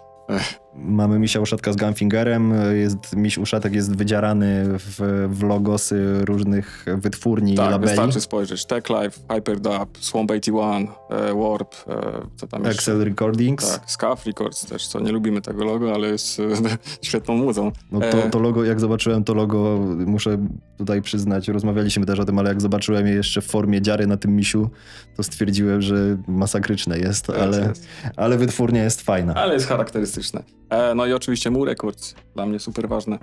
[0.75, 7.53] Mamy misia uszatka z Gunfingerem, jest, miś uszatek jest wydzierany w, w logosy różnych wytwórni
[7.53, 7.89] i Tak, labeli.
[7.89, 8.65] wystarczy spojrzeć.
[8.65, 12.01] Tech Life, Hyperdub, Swamp 81, e, Warp, e,
[12.35, 12.75] co tam jeszcze?
[12.91, 13.71] Excel Recordings.
[13.71, 16.43] Tak, Scuff Records też, co nie lubimy tego logo, ale jest e,
[17.07, 17.71] świetną muzą.
[17.91, 18.29] No to, E.
[18.29, 20.37] to logo, jak zobaczyłem to logo, muszę
[20.77, 24.17] tutaj przyznać, rozmawialiśmy też o tym, ale jak zobaczyłem je jeszcze w formie dziary na
[24.17, 24.69] tym misiu,
[25.15, 27.87] to stwierdziłem, że masakryczne jest, ale, Jest.
[28.15, 29.33] ale wytwórnia jest fajna.
[29.35, 30.43] Ale jest charakterystyczne.
[30.69, 33.19] E, no i oczywiście Mu Records, dla mnie super ważne.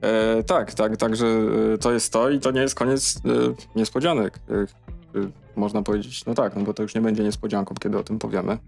[0.00, 1.26] E, tak, tak, także
[1.74, 4.38] e, to jest to i to nie jest koniec e, niespodzianek.
[4.50, 4.54] E,
[5.20, 8.18] e, można powiedzieć, no tak, no bo to już nie będzie niespodzianką, kiedy o tym
[8.18, 8.58] powiemy.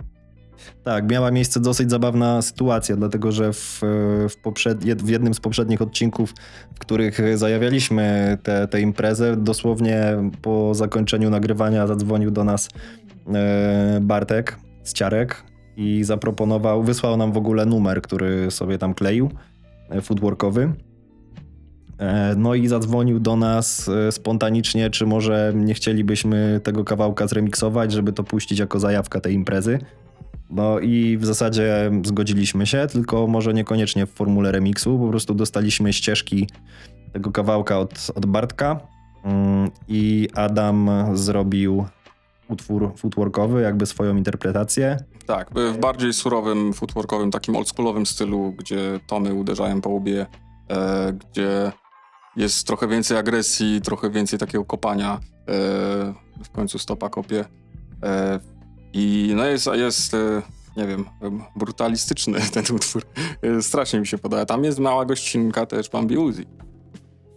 [0.85, 3.81] Tak, miała miejsce dosyć zabawna sytuacja, dlatego że w,
[4.29, 4.85] w, poprzed...
[4.85, 6.35] w jednym z poprzednich odcinków,
[6.75, 12.69] w których zajawialiśmy tę tę imprezę, dosłownie po zakończeniu nagrywania zadzwonił do nas
[13.35, 15.43] e, Bartek z Ciarek
[15.77, 19.31] i zaproponował, wysłał nam w ogóle numer, który sobie tam kleił,
[19.91, 20.73] e, footworkowy.
[21.99, 27.93] E, No i zadzwonił do nas e, spontanicznie, czy może nie chcielibyśmy tego kawałka zremiksować,
[27.93, 29.79] żeby to puścić jako zajawka tej imprezy.
[30.51, 35.93] No i w zasadzie zgodziliśmy się, tylko może niekoniecznie w formule remiksu, po prostu dostaliśmy
[35.93, 36.49] ścieżki
[37.13, 38.81] tego kawałka od, od Bartka
[39.25, 41.87] mm, i Adam zrobił
[42.49, 44.97] utwór footworkowy, jakby swoją interpretację.
[45.27, 50.27] Tak, w bardziej surowym, footworkowym, takim oldschoolowym stylu, gdzie tomy uderzają po łbie,
[50.71, 51.73] e, gdzie
[52.37, 55.19] jest trochę więcej agresji, trochę więcej takiego kopania, e,
[56.45, 57.45] w końcu stopa kopie.
[58.03, 58.41] E,
[58.93, 60.43] I no jest, jest e,
[60.77, 61.05] nie wiem,
[61.57, 63.03] brutalistyczny ten utwór.
[63.43, 64.47] E, strasznie mi się podoba.
[64.47, 66.47] Tam jest mała gościnka też Bambi Uzi.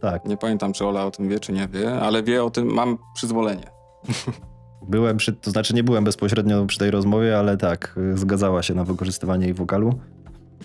[0.01, 2.67] Tak, Nie pamiętam, czy Ola o tym wie, czy nie wie, ale wie o tym,
[2.73, 3.71] mam przyzwolenie.
[4.87, 8.83] byłem przy, to znaczy nie byłem bezpośrednio przy tej rozmowie, ale tak, zgadzała się na
[8.83, 9.99] wykorzystywanie jej wokalu.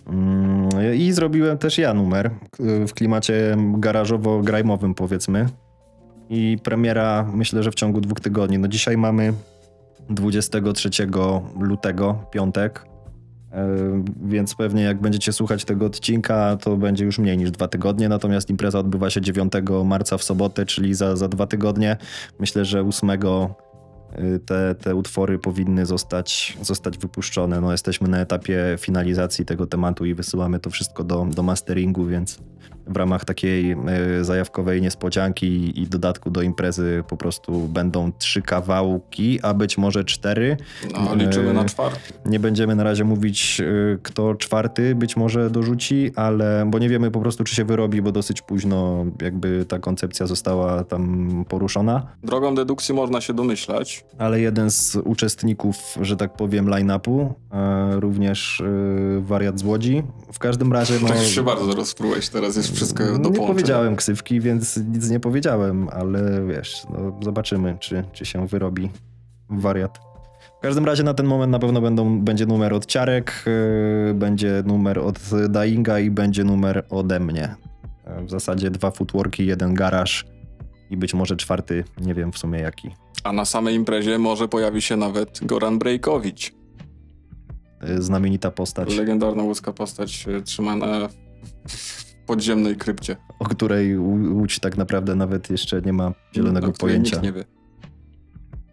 [0.07, 2.31] Mm, I zrobiłem też ja numer
[2.89, 5.47] w klimacie garażowo-grajmowym powiedzmy.
[6.31, 8.59] I premiera myślę, że w ciągu dwóch tygodni.
[8.59, 9.33] No dzisiaj mamy
[10.11, 10.91] 23
[11.61, 12.87] lutego, piątek.
[13.53, 13.69] E,
[14.25, 18.09] Więc pewnie jak będziecie słuchać tego odcinka, to będzie już mniej niż dwa tygodnie.
[18.09, 19.53] Natomiast impreza odbywa się 9
[19.85, 21.97] marca w sobotę, czyli za, za dwa tygodnie.
[22.41, 23.19] Myślę, że 8 y,
[24.47, 27.61] te, te utwory powinny zostać, zostać wypuszczone.
[27.61, 32.39] No, jesteśmy na etapie finalizacji tego tematu i wysyłamy to wszystko do, do masteringu, więc
[32.87, 33.77] w ramach takiej
[34.21, 40.05] y, zajawkowej niespodzianki i dodatku do imprezy po prostu będą trzy kawałki, a być może
[40.05, 40.57] cztery.
[40.93, 42.13] No, liczymy na czwarty.
[42.27, 47.11] Nie będziemy na razie mówić, y, kto czwarty być może dorzuci, ale bo nie wiemy
[47.11, 52.07] po prostu, czy się wyrobi, bo dosyć późno jakby ta koncepcja została tam poruszona.
[52.23, 54.05] Drogą dedukcji można się domyślać.
[54.19, 60.03] Ale jeden z uczestników, że tak powiem, line-upu, e, również e, wariat z Łodzi.
[60.33, 61.09] W każdym razie, no.
[61.09, 63.47] Tak się bardzo rozprułeś, teraz jest wszystko do nie połączenia.
[63.49, 68.91] powiedziałem ksywki, więc nic nie powiedziałem, ale wiesz, no, zobaczymy, czy, czy się wyrobi
[69.49, 69.99] wariat.
[70.59, 73.45] W każdym razie na ten moment na pewno będą, będzie numer od Ciarek,
[74.07, 77.55] yy, będzie numer od Dainga i będzie numer ode mnie.
[78.19, 80.25] Yy, W zasadzie dwa footworki, jeden garaż
[80.91, 82.91] i być może czwarty, nie wiem w sumie jaki.
[83.25, 86.53] A na samej imprezie może pojawi się nawet Goran Brejkowicz.
[87.89, 91.09] Yy, Znamienita postać, Legendarna łódzka postać e, trzymana
[91.69, 93.17] w podziemnej krypcie.
[93.39, 97.17] o której Łódź tak naprawdę nawet jeszcze nie ma zielonego o której pojęcia.
[97.17, 97.45] Nikt nie wie.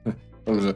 [0.46, 0.74] Dobrze.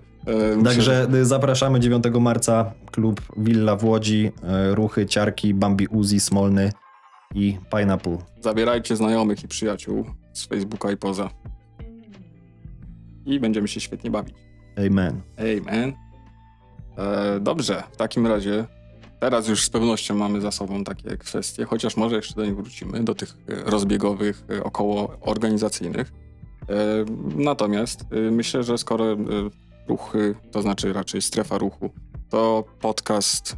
[0.59, 4.31] E, Także y, zapraszamy 9 marca, klub Villa w Łodzi,
[4.71, 6.71] y, ruchy, ciarki, Bambi Uzi, Smolny
[7.35, 8.17] i Pineapple.
[8.41, 11.29] Zabierajcie znajomych i przyjaciół z Facebooka i poza.
[13.25, 14.35] I będziemy się świetnie bawić.
[14.87, 15.21] Amen.
[15.65, 15.93] Man.
[16.97, 18.65] E, dobrze, w takim razie
[19.19, 23.03] teraz już z pewnością mamy za sobą takie kwestie, chociaż może jeszcze do nich wrócimy,
[23.03, 26.13] do tych e, rozbiegowych, e, około organizacyjnych.
[26.69, 26.75] E,
[27.35, 29.17] natomiast myślę, że skoro
[29.87, 31.89] ruchy, to znaczy raczej strefa ruchu,
[32.29, 33.57] to podcast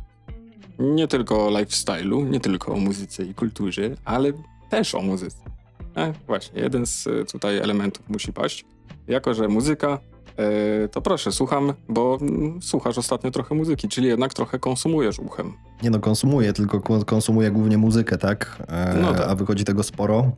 [0.80, 4.34] nie tylko o lifestyle'u, nie tylko o muzyce i kulturze, ale
[4.70, 5.38] też o muzyce.
[5.96, 8.66] E, właśnie, jeden z tutaj elementów musi paść.
[9.08, 10.00] Jako, że muzyka,
[10.92, 15.54] to proszę, słucham, bo mm, słuchasz ostatnio trochę muzyki, czyli jednak trochę konsumujesz uchem.
[15.84, 18.64] Nie no, konsumuję, tylko ko- konsumuję głównie muzykę, tak?
[18.68, 19.28] E, No tak.
[19.30, 20.32] A wychodzi tego sporo.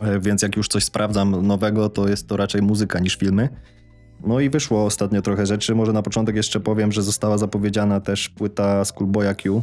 [0.00, 3.48] E, Więc jak już coś sprawdzam nowego, to jest to raczej muzyka niż filmy.
[4.26, 5.74] No i wyszło ostatnio trochę rzeczy.
[5.74, 9.62] Może na początek jeszcze powiem, że została zapowiedziana też płyta Schoolboya Q,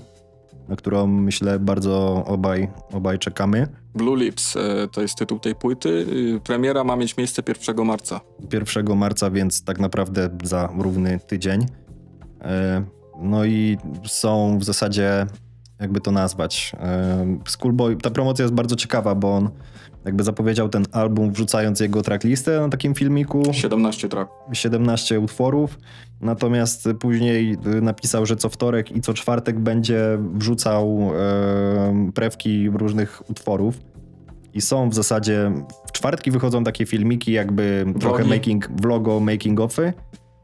[0.68, 3.68] na którą myślę bardzo obaj, obaj czekamy.
[3.96, 5.90] Blue Lips e, to jest tytuł tej płyty.
[5.90, 8.22] Y, Premiera ma mieć miejsce 1 marca.
[8.54, 11.66] 1 marca, więc tak naprawdę za równy tydzień.
[12.42, 12.84] E,
[13.22, 15.26] No i są w zasadzie,
[15.80, 19.50] jakby to nazwać, e, Schoolboy, ta promocja jest bardzo ciekawa, bo on
[20.06, 24.32] jakby zapowiedział ten album wrzucając jego tracklistę na takim filmiku, 17 track.
[24.54, 25.80] 17 utworów,
[26.22, 33.30] natomiast później y, napisał, że co wtorek i co czwartek będzie wrzucał e, prewki różnych
[33.30, 33.80] utworów.
[34.54, 35.52] I są w zasadzie,
[35.88, 39.94] w czwartki wychodzą takie filmiki jakby trochę making, vlogo, making offy,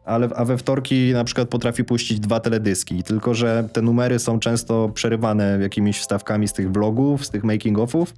[0.06, 4.40] ale, a we wtorki na przykład potrafi puścić dwa teledyski, tylko że te numery są
[4.40, 8.14] często przerywane jakimiś wstawkami z tych vlogów, z tych making offów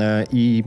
[0.00, 0.64] e, i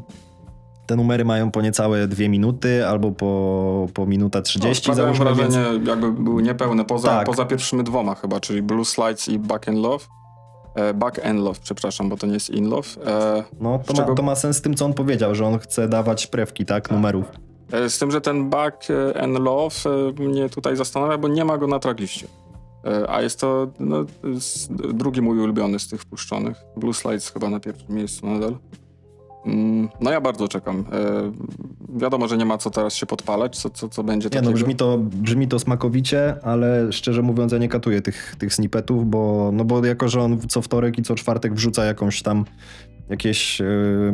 [0.85, 5.53] te numery mają po niecałe dwie minuty albo po, po minuta 30 no, załóżmy, więc
[5.55, 7.25] wrażenie, jakby były niepełne, poza, Tak.
[7.25, 10.05] poza pierwszymi dwoma chyba, czyli Blue Slides i Back and Love.
[10.75, 12.87] E, back and Love, przepraszam, bo to nie jest In Love.
[13.07, 15.59] E, no, to, czego- ma, to ma sens z tym, co on powiedział, że on
[15.59, 17.25] chce dawać prewki, tak, numerów.
[17.71, 18.87] E, Z tym, że ten Back
[19.21, 19.75] and Love
[20.19, 22.27] mnie tutaj zastanawia, bo nie ma go na trackliście.
[22.85, 23.97] E, A jest to no,
[24.93, 26.57] drugi mój ulubiony z tych wpuszczonych.
[26.77, 28.55] Blue Slides chyba na pierwszym miejscu nadal.
[29.45, 30.85] Mm, No ja bardzo czekam.
[30.91, 31.31] E,
[31.99, 34.49] Wiadomo, że nie ma co teraz się podpalać, co, co, co będzie Nie takiego.
[34.51, 39.09] no, brzmi to, brzmi to smakowicie, ale szczerze mówiąc ja nie katuję tych, tych snippetów,
[39.09, 42.45] bo, no bo jako, że on co wtorek i co czwartek wrzuca jakąś tam
[43.09, 43.61] jakieś,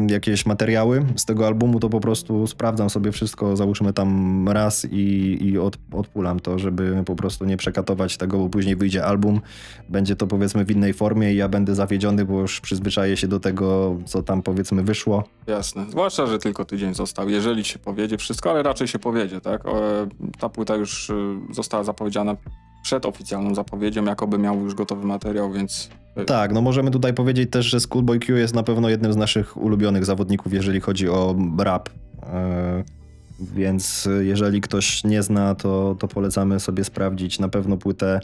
[0.07, 5.37] jakieś materiały z tego albumu, to po prostu sprawdzam sobie wszystko, załóżmy tam raz i,
[5.41, 9.41] i od, odpulam to, żeby po prostu nie przekatować tego, bo później wyjdzie album,
[9.89, 13.39] będzie to powiedzmy w innej formie i ja będę zawiedziony, bo już przyzwyczaję się do
[13.39, 15.23] tego, co tam powiedzmy wyszło.
[15.47, 15.85] Jasne.
[15.89, 17.29] Zwłaszcza, że tylko tydzień został.
[17.29, 19.65] Jeżeli się powiedzie wszystko, ale raczej się powiedzie, tak?
[19.65, 19.71] E,
[20.39, 21.13] Ta płyta już e,
[21.51, 22.35] została zapowiedziana
[22.81, 27.51] przed oficjalną zapowiedzią, jakoby miał już gotowy materiał, więc e, Tak, no możemy tutaj powiedzieć
[27.51, 31.35] też, że Schoolboy Q jest na pewno jednym z naszych ulubionych zawodników, jeżeli chodzi o
[31.59, 31.89] rap.
[32.23, 32.83] E,
[33.39, 38.19] Więc jeżeli ktoś nie zna, to, to polecamy sobie sprawdzić na pewno płytę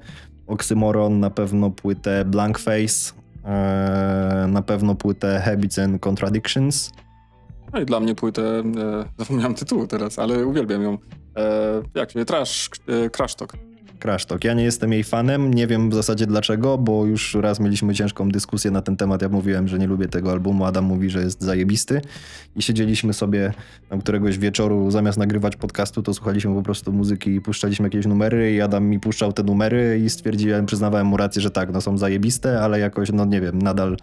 [0.48, 3.14] Oxymoron, na pewno płytę Blank Face,
[3.46, 6.92] e, na pewno płytę Habits and Contradictions.
[7.74, 8.64] No i dla mnie płytę, e,
[9.18, 10.98] zapomniałem tytułu teraz, ale uwielbiam ją.
[11.96, 12.70] Jak się, Trash,
[13.12, 13.54] Crash Talk.
[14.00, 14.44] Crash Talk.
[14.44, 18.30] Ja nie jestem jej fanem, nie wiem w zasadzie dlaczego, bo już raz mieliśmy ciężką
[18.30, 19.22] dyskusję na ten temat.
[19.22, 22.02] Ja mówiłem, że nie lubię tego albumu, Adam mówi, że jest zajebisty
[22.56, 23.54] i siedzieliśmy sobie
[23.90, 28.54] tam któregoś wieczoru, zamiast nagrywać podcastu, to słuchaliśmy po prostu muzyki i puszczaliśmy jakieś numery
[28.54, 31.98] i Adam mi puszczał te numery i stwierdziłem, przyznawałem mu rację, że tak, no są
[31.98, 33.98] zajebiste, ale jakoś, no nie wiem, nadal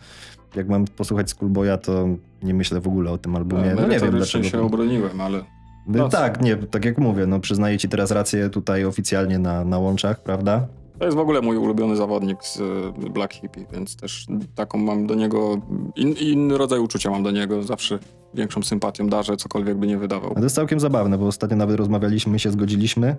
[0.57, 2.09] jak mam posłuchać Schoolboya, to
[2.43, 3.75] nie myślę w ogóle o tym albumie.
[3.77, 4.45] No nie wiem dlaczego.
[4.45, 5.45] się obroniłem, ale
[5.87, 9.79] No, tak, nie, tak jak mówię, no przyznaję ci teraz rację tutaj oficjalnie na, na
[9.79, 10.67] łączach, prawda?
[10.99, 15.07] to jest w ogóle mój ulubiony zawodnik z e, Black Hippie, więc też taką mam
[15.07, 15.61] do niego,
[15.97, 17.99] in, inny rodzaj uczucia mam do niego, zawsze
[18.35, 20.31] większą sympatią darzę, cokolwiek by nie wydawał.
[20.31, 23.17] A to jest całkiem zabawne, bo ostatnio nawet rozmawialiśmy, się zgodziliśmy.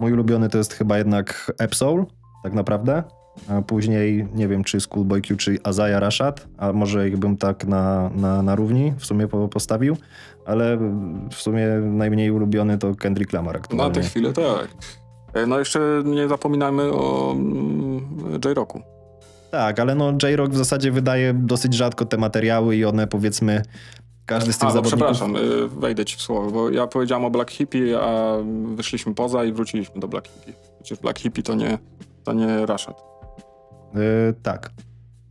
[0.00, 2.06] Mój ulubiony to jest chyba jednak Epsoul,
[2.42, 3.02] tak naprawdę.
[3.48, 7.64] A później nie wiem, czy Schoolboy Q, czy Azaya Rashad, a może ich bym tak
[7.66, 9.96] na, na, na równi w sumie po- postawił,
[10.46, 10.78] ale
[11.30, 13.94] w sumie najmniej ulubiony to Kendrick Lamar Na aktualnie.
[13.94, 14.68] tę chwilę tak.
[15.34, 18.00] E, No jeszcze nie zapominajmy o mm,
[18.44, 18.82] J-Rocku.
[19.50, 23.62] Tak, ale no J-Rock w zasadzie wydaje dosyć rzadko te materiały i one powiedzmy,
[24.26, 24.98] każdy z tych A, no, zawodników...
[24.98, 28.36] przepraszam, y, wejdę ci w słowo, bo ja powiedziałem o Black Hippie, a
[28.74, 30.52] wyszliśmy poza i wróciliśmy do Black Hippie.
[30.82, 31.78] Przecież Black Hippie to nie,
[32.24, 33.02] to nie Rashad.
[33.94, 34.00] Yy,
[34.42, 34.70] tak.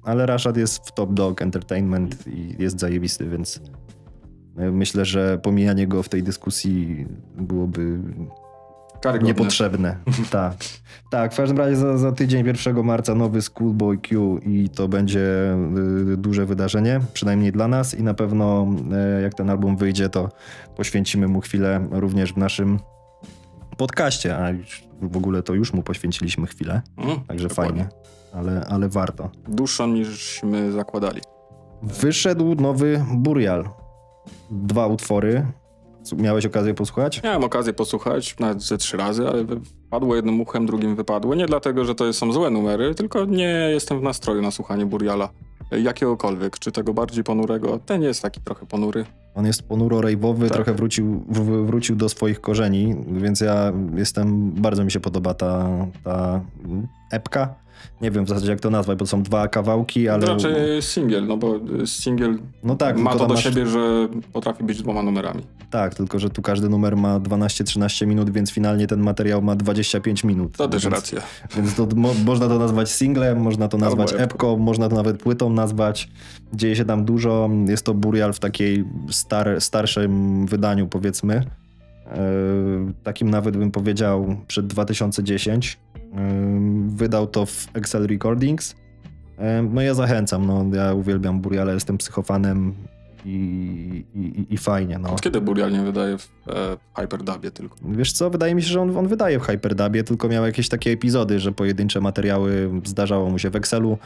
[0.04, 3.62] Ale Rashad jest w Top Dog Entertainment i jest zajebisty, więc
[4.58, 8.00] yy, myślę, że pomijanie go w tej dyskusji byłoby
[9.02, 9.28] Karygodne.
[9.28, 9.98] niepotrzebne.
[10.32, 10.56] tak.
[11.12, 15.56] Tak, w każdym razie za, za tydzień 1 marca nowy Schoolboy Q i to będzie
[16.08, 18.67] yy, duże wydarzenie, przynajmniej dla nas i na pewno
[19.15, 20.30] yy, jak ten album wyjdzie, to
[20.76, 22.80] poświęcimy mu chwilę również w naszym
[23.78, 24.54] podcaście, a
[25.02, 26.82] w ogóle to już mu poświęciliśmy chwilę.
[26.98, 27.84] Mhm, Także dokładnie.
[27.84, 27.96] fajnie,
[28.34, 29.30] ale, ale warto.
[29.48, 31.22] Dłuższą niżśmy zakładali.
[31.84, 33.70] Wyszedł nowy Burial.
[34.52, 35.46] Dwa utwory.
[36.18, 37.24] Miałeś okazję posłuchać?
[37.24, 41.36] Miałem okazję posłuchać nawet ze trzy razy, ale wypadło jednym uchem, drugim wypadło.
[41.36, 45.30] Nie dlatego, że to są złe numery, tylko nie jestem w nastroju na słuchanie Buriala.
[45.72, 47.80] Jakiegokolwiek, czy tego bardziej ponurego.
[47.86, 49.06] Ten jest taki trochę ponury.
[49.36, 50.56] On jest ponuro rejwowy, Tak.
[50.56, 55.68] trochę wrócił, w, wrócił do swoich korzeni, więc ja jestem, bardzo mi się podoba ta,
[56.04, 56.42] ta
[57.12, 57.56] epka.
[58.02, 60.22] Nie wiem w zasadzie jak to nazwać, bo są dwa kawałki, ale...
[60.22, 64.63] To raczej singiel, no bo singiel no tak, ma to do masz- siebie, że potrafi
[64.63, 65.44] być dwoma numerami.
[65.70, 70.24] Tak, tylko że tu każdy numer ma 12-13 minut, więc finalnie ten materiał ma 25
[70.24, 70.58] minut.
[70.58, 71.22] To też więc, racja.
[71.56, 74.24] Więc to mo można to nazwać singlem, można to nazwać epką.
[74.24, 76.10] epką, można to nawet płytą nazwać.
[76.54, 77.50] Dzieje się tam dużo.
[77.68, 81.44] Jest to Burial w takiej star starszym wydaniu, powiedzmy.
[82.06, 85.78] Yy, takim nawet bym powiedział przed 2010.
[86.88, 88.76] Wydał to w Excel Recordings.
[89.70, 92.74] No ja zachęcam, no ja uwielbiam Buriala, jestem psychofanem
[93.26, 95.10] i, i, i, fajnie, no.
[95.10, 97.76] Od kiedy Burial nie wydaje w e, Hyperdubie tylko?
[97.86, 100.91] Wiesz co, wydaje mi się, że on, on wydaje w Hyperdubie, tylko miał jakieś takie
[100.91, 103.98] epizody, że pojedyncze materiały zdarzało mu się w Excelu.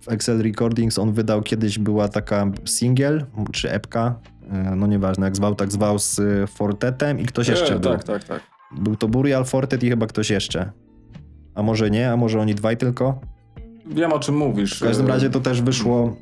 [0.00, 4.14] W Excel Recordings on wydał kiedyś, była taka singiel, czy epka,
[4.50, 7.92] e, no nieważne, jak zwał, tak zwał z e, Fortetem i ktoś jeszcze e, był.
[7.92, 8.57] Tak, tak, tak.
[8.76, 10.72] Był to Burial, Fortet i chyba ktoś jeszcze.
[11.54, 13.20] A może nie, a może oni dwaj tylko?
[13.86, 14.80] Wiem o czym mówisz.
[14.80, 16.16] W każdym E, razie to też wyszło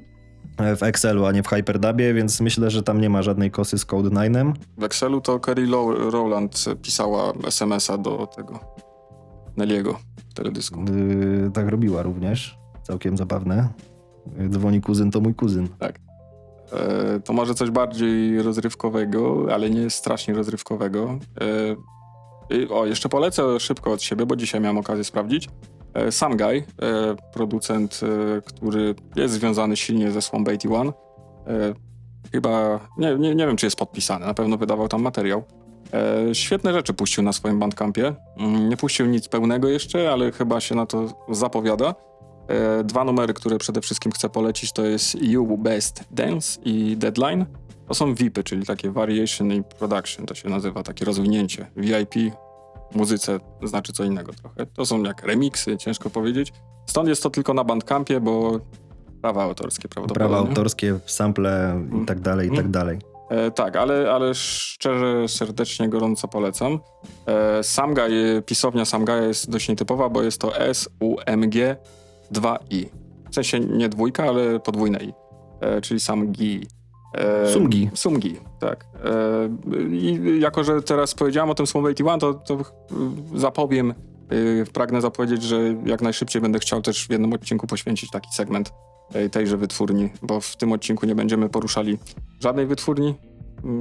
[0.58, 3.78] e, w Excelu, a nie w Hyperdubie, więc myślę, że tam nie ma żadnej kosy
[3.78, 4.52] z Code9.
[4.78, 5.66] W Excelu to Kerry
[6.10, 8.60] Rowland pisała SMS-a do tego
[9.56, 9.98] Nelliego
[10.30, 10.80] w teledysku.
[10.80, 12.58] Yy, tak robiła również.
[12.82, 13.68] Całkiem zabawne.
[14.38, 15.68] Yy, Dzwoni kuzyn, to mój kuzyn.
[16.72, 21.18] E, to może coś bardziej rozrywkowego, ale nie strasznie rozrywkowego.
[21.40, 21.76] E,
[22.70, 25.48] o, jeszcze polecę szybko od siebie, bo dzisiaj miałem okazję sprawdzić.
[25.96, 30.88] E, Sam Guy, e, producent, e, który jest związany silnie ze Swamp 81.
[30.88, 31.74] E,
[32.32, 35.42] chyba, nie, nie, nie wiem czy jest podpisany, na pewno wydawał tam materiał.
[36.32, 38.14] Świetne rzeczy puścił na swoim bandcampie.
[38.36, 41.94] Mm, Nie puścił nic pełnego jeszcze, ale chyba się na to zapowiada.
[42.84, 47.46] Dwa numery, które przede wszystkim chcę polecić, to jest You Best Dance i Deadline.
[47.88, 51.66] To są VIPy, czyli takie Variation i Production, to się nazywa, takie rozwinięcie.
[51.76, 52.14] VIP
[52.92, 54.66] w muzyce znaczy co innego trochę.
[54.66, 56.52] To są jak remiksy, ciężko powiedzieć.
[56.86, 58.60] Stąd jest to tylko na Bandcampie, bo
[59.22, 60.28] prawa autorskie prawdopodobnie.
[60.36, 62.72] Prawa autorskie, sample i tak dalej, i tak Mm.
[62.72, 62.98] dalej.
[63.30, 66.78] E, tak, ale, ale szczerze, serdecznie, gorąco polecam.
[67.26, 68.02] E, Samga,
[68.46, 71.76] pisownia Samgaja jest dość nietypowa, bo jest to S-U-M-G
[72.32, 72.86] 2-I.
[73.30, 75.12] W sensie nie dwójka, ale podwójne I.
[75.60, 76.66] E, czyli Samgi.
[77.16, 77.90] E, Sumgi.
[77.94, 78.86] Sumgi, tak.
[79.04, 79.48] E,
[79.90, 82.54] I jako, że teraz powiedziałem o tym Swamp 81, to, to
[83.34, 83.94] y, zapowiem,
[84.72, 88.72] pragnę zapowiedzieć, że jak najszybciej będę chciał też w jednym odcinku poświęcić taki segment
[89.12, 91.98] tej- tejże wytwórni, bo w tym odcinku nie będziemy poruszali
[92.42, 93.14] żadnej wytwórni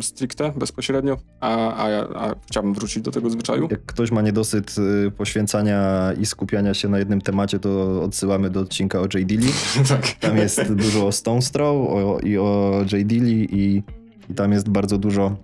[0.02, 1.90] stricte, bezpośrednio, a, a,
[2.28, 3.68] a chciałbym wrócić do tego zwyczaju.
[3.72, 4.76] Jak ktoś ma niedosyt
[5.08, 9.26] y, poświęcania i skupiania się na jednym temacie, to odsyłamy do odcinka o J.
[9.26, 9.48] Dilly.
[9.90, 10.12] tak.
[10.12, 13.08] Tam jest dużo o Stone Throw o, i o J.
[13.08, 13.84] Dilly i,
[14.30, 15.36] i tam jest bardzo dużo,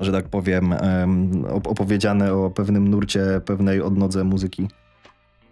[0.00, 4.68] że tak powiem, em, op- opowiedziane o pewnym nurcie, pewnej odnodze muzyki.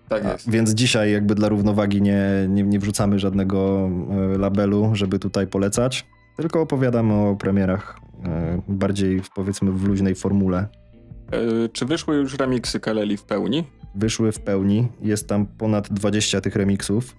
[0.08, 0.50] Tak A, jest.
[0.50, 3.90] Więc dzisiaj jakby dla równowagi nie, nie, nie wrzucamy żadnego
[4.34, 7.98] e, labelu, żeby tutaj polecać, tylko opowiadamy o premierach
[8.68, 10.68] bardziej w, powiedzmy w luźnej formule.
[11.33, 13.64] E, czy wyszły już remiksy Keleli w pełni?
[13.94, 17.16] Wyszły w pełni, jest tam ponad 20 tych remiksów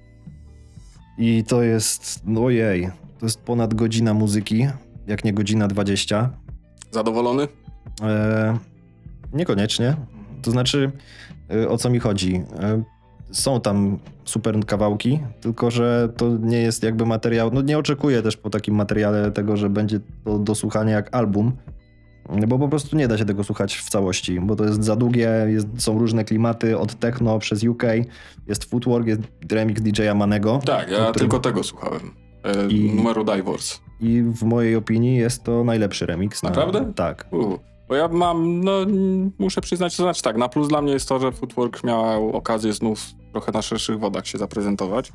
[1.18, 4.68] i to jest, no ojej, to jest ponad godzina muzyki,
[5.08, 6.30] jak nie godzina 20.
[6.92, 7.48] Zadowolony?
[8.02, 8.58] E,
[9.34, 9.96] niekoniecznie.
[10.42, 10.92] To znaczy,
[11.52, 12.42] e, o co mi chodzi?
[13.32, 17.50] Są tam super kawałki, tylko że to nie jest jakby materiał.
[17.54, 21.52] No nie oczekuję też po takim materiale tego, że będzie to do słuchania jak album.
[22.48, 25.30] Bo po prostu nie da się tego słuchać w całości, bo to jest za długie,
[25.48, 27.84] jest, są różne klimaty od techno przez UK,
[28.48, 30.60] jest footwork, jest remix DJ-a Manego.
[30.66, 32.02] Tak, ja którym- tylko tego słuchałem.
[32.44, 33.80] E, I- Numeru Divors.
[34.00, 36.44] I w mojej opinii jest to najlepszy remix.
[36.44, 36.94] Na, Naprawdę?
[36.96, 37.26] Tak.
[37.32, 37.58] U,
[37.90, 38.72] bo ja mam, no
[39.40, 42.74] muszę przyznać, to znaczy tak, na plus dla mnie jest to, że Footwork miał okazję
[42.74, 43.00] znów
[43.32, 45.12] trochę na szerszych wodach się zaprezentować.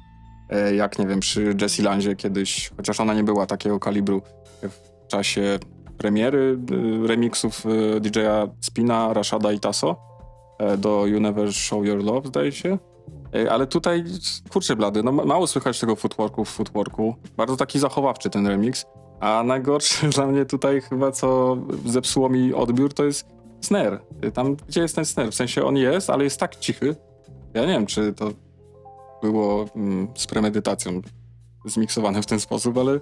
[0.51, 4.23] E, jak, nie wiem, przy Jessie Lanzie kiedyś, chociaż ona nie była takiego kalibru
[4.63, 5.59] w czasie
[5.99, 6.59] premiery
[7.05, 9.97] y, remiksów y, DJ-a Spina, Rashada i Taso
[10.59, 12.79] e, do You Never Show Your Love, zdaje się.
[13.35, 14.05] E, Ale tutaj,
[14.51, 17.15] kurczę blady, no ma- mało słychać tego footworku w footworku.
[17.37, 18.87] Bardzo taki zachowawczy ten remix.
[19.23, 21.57] A najgorsze dla mnie tutaj chyba, co
[21.87, 23.27] zepsuło mi odbiór, to jest
[23.61, 23.99] snare.
[24.35, 25.31] Tam, gdzie jest ten snare?
[25.31, 26.97] W sensie on jest, ale jest tak cichy.
[27.55, 28.31] Ja nie wiem, czy to
[29.23, 31.01] było mm, z premedytacją
[31.65, 33.01] zmiksowane w ten sposób, ale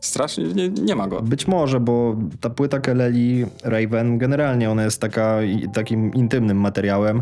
[0.00, 1.22] strasznie nie, nie ma go.
[1.22, 5.38] Być może, bo ta płyta Keleli Raven generalnie ona jest taka,
[5.72, 7.20] takim intymnym materiałem,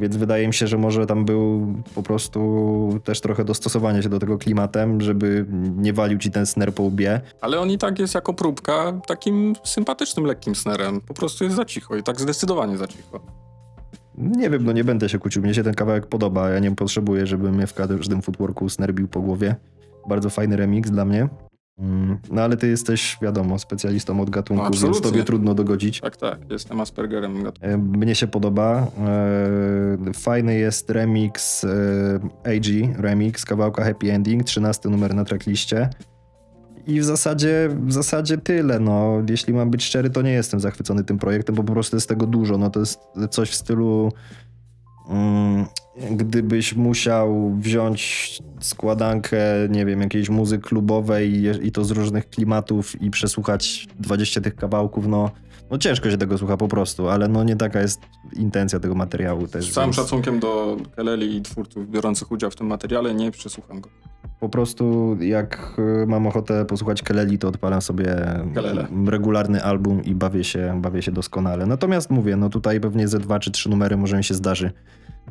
[0.00, 4.18] Więc wydaje mi się, że może tam był po prostu też trochę dostosowanie się do
[4.18, 5.46] tego klimatem, żeby
[5.76, 7.20] nie walił ci ten snare po łbie.
[7.40, 11.00] Ale on i tak jest jako próbka takim sympatycznym, lekkim snerem.
[11.00, 13.20] Po prostu jest za cicho i tak zdecydowanie za cicho.
[14.18, 15.42] Nie wiem, no nie będę się kłócił.
[15.42, 16.50] Mnie się ten kawałek podoba.
[16.50, 19.56] Ja nie potrzebuję, żeby mnie w każdym footworku snare bił po głowie.
[20.08, 21.28] Bardzo fajny remix dla mnie.
[21.80, 26.00] Mm, No ale ty jesteś, wiadomo, specjalistą od gatunku, No, więc tobie trudno dogodzić.
[26.00, 27.46] Tak, tak, jestem Aspergerem.
[27.60, 28.86] E, Mnie się podoba.
[30.08, 31.68] E, Fajny jest remix e,
[32.44, 35.90] AG, remix kawałka Happy Ending, 13 numer na trackliście.
[36.86, 38.80] I w zasadzie, w zasadzie tyle.
[38.80, 39.22] No.
[39.28, 42.26] Jeśli mam być szczery, to nie jestem zachwycony tym projektem, bo po prostu jest tego
[42.26, 42.58] dużo.
[42.58, 43.00] No, to jest
[43.30, 44.12] coś w stylu.
[45.10, 45.66] Mm,
[46.10, 49.38] gdybyś musiał wziąć składankę,
[49.70, 55.06] nie wiem, jakiejś muzyki klubowej i, to z różnych klimatów i przesłuchać 20 tych kawałków,
[55.06, 55.30] no,
[55.70, 58.00] no ciężko się tego słucha po prostu, ale no nie taka jest
[58.36, 59.70] intencja tego materiału też.
[59.70, 63.80] Z całym więc szacunkiem do Keleli i twórców biorących udział w tym materiale, nie przesłucham
[63.80, 63.90] go.
[64.40, 68.16] Po prostu jak y, mam ochotę posłuchać Keleli, to odpalam sobie
[68.54, 68.86] Kelele.
[69.06, 71.66] regularny album i bawię się, bawię się doskonale.
[71.66, 74.72] Natomiast mówię, no tutaj pewnie ze dwa czy trzy numery może mi się zdarzy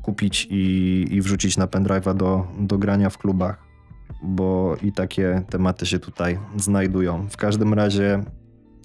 [0.02, 3.64] kupić i, i wrzucić na pendrive'a do, do grania w klubach,
[4.24, 7.28] bo i takie tematy się tutaj znajdują.
[7.30, 8.24] W każdym razie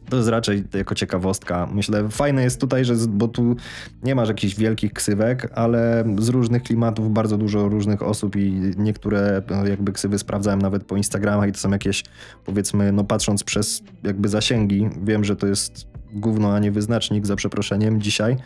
[0.08, 1.68] to jest raczej jako ciekawostka.
[1.72, 3.56] Myślę, fajne jest tutaj, że bo tu
[4.02, 9.42] nie masz jakichś wielkich ksywek, ale z różnych klimatów bardzo dużo różnych osób i niektóre
[9.50, 12.04] e, jakby ksywy sprawdzałem nawet po Instagramach i to są jakieś
[12.44, 17.36] powiedzmy, no patrząc przez jakby zasięgi, wiem, że to jest gówno, a nie wyznacznik za
[17.36, 18.36] przeproszeniem dzisiaj,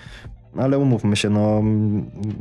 [0.56, 1.62] ale umówmy się, no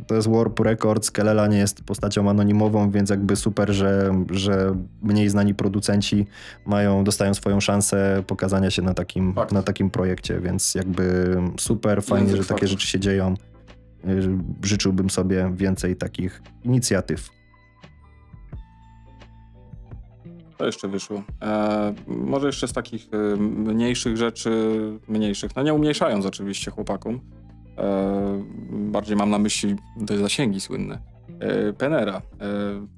[0.06, 5.28] to jest Warp Records, Kelela nie jest postacią anonimową, więc jakby super, że, że mniej
[5.28, 6.26] znani producenci
[6.66, 9.52] mają, dostają swoją szansę pokazania się na takim, Fakt.
[9.52, 13.34] na takim projekcie, więc jakby super, fajnie, Język że takie rzeczy się dzieją.
[14.04, 17.30] Y, Życzyłbym sobie więcej takich inicjatyw.
[20.58, 21.22] To jeszcze wyszło.
[21.42, 24.50] E, może jeszcze z takich e, mniejszych rzeczy,
[25.08, 27.20] mniejszych, no nie umniejszając oczywiście chłopakom,
[28.70, 29.76] bardziej mam na myśli
[30.06, 30.98] te zasięgi słynne.
[31.40, 32.16] E, Penera.
[32.16, 32.20] E,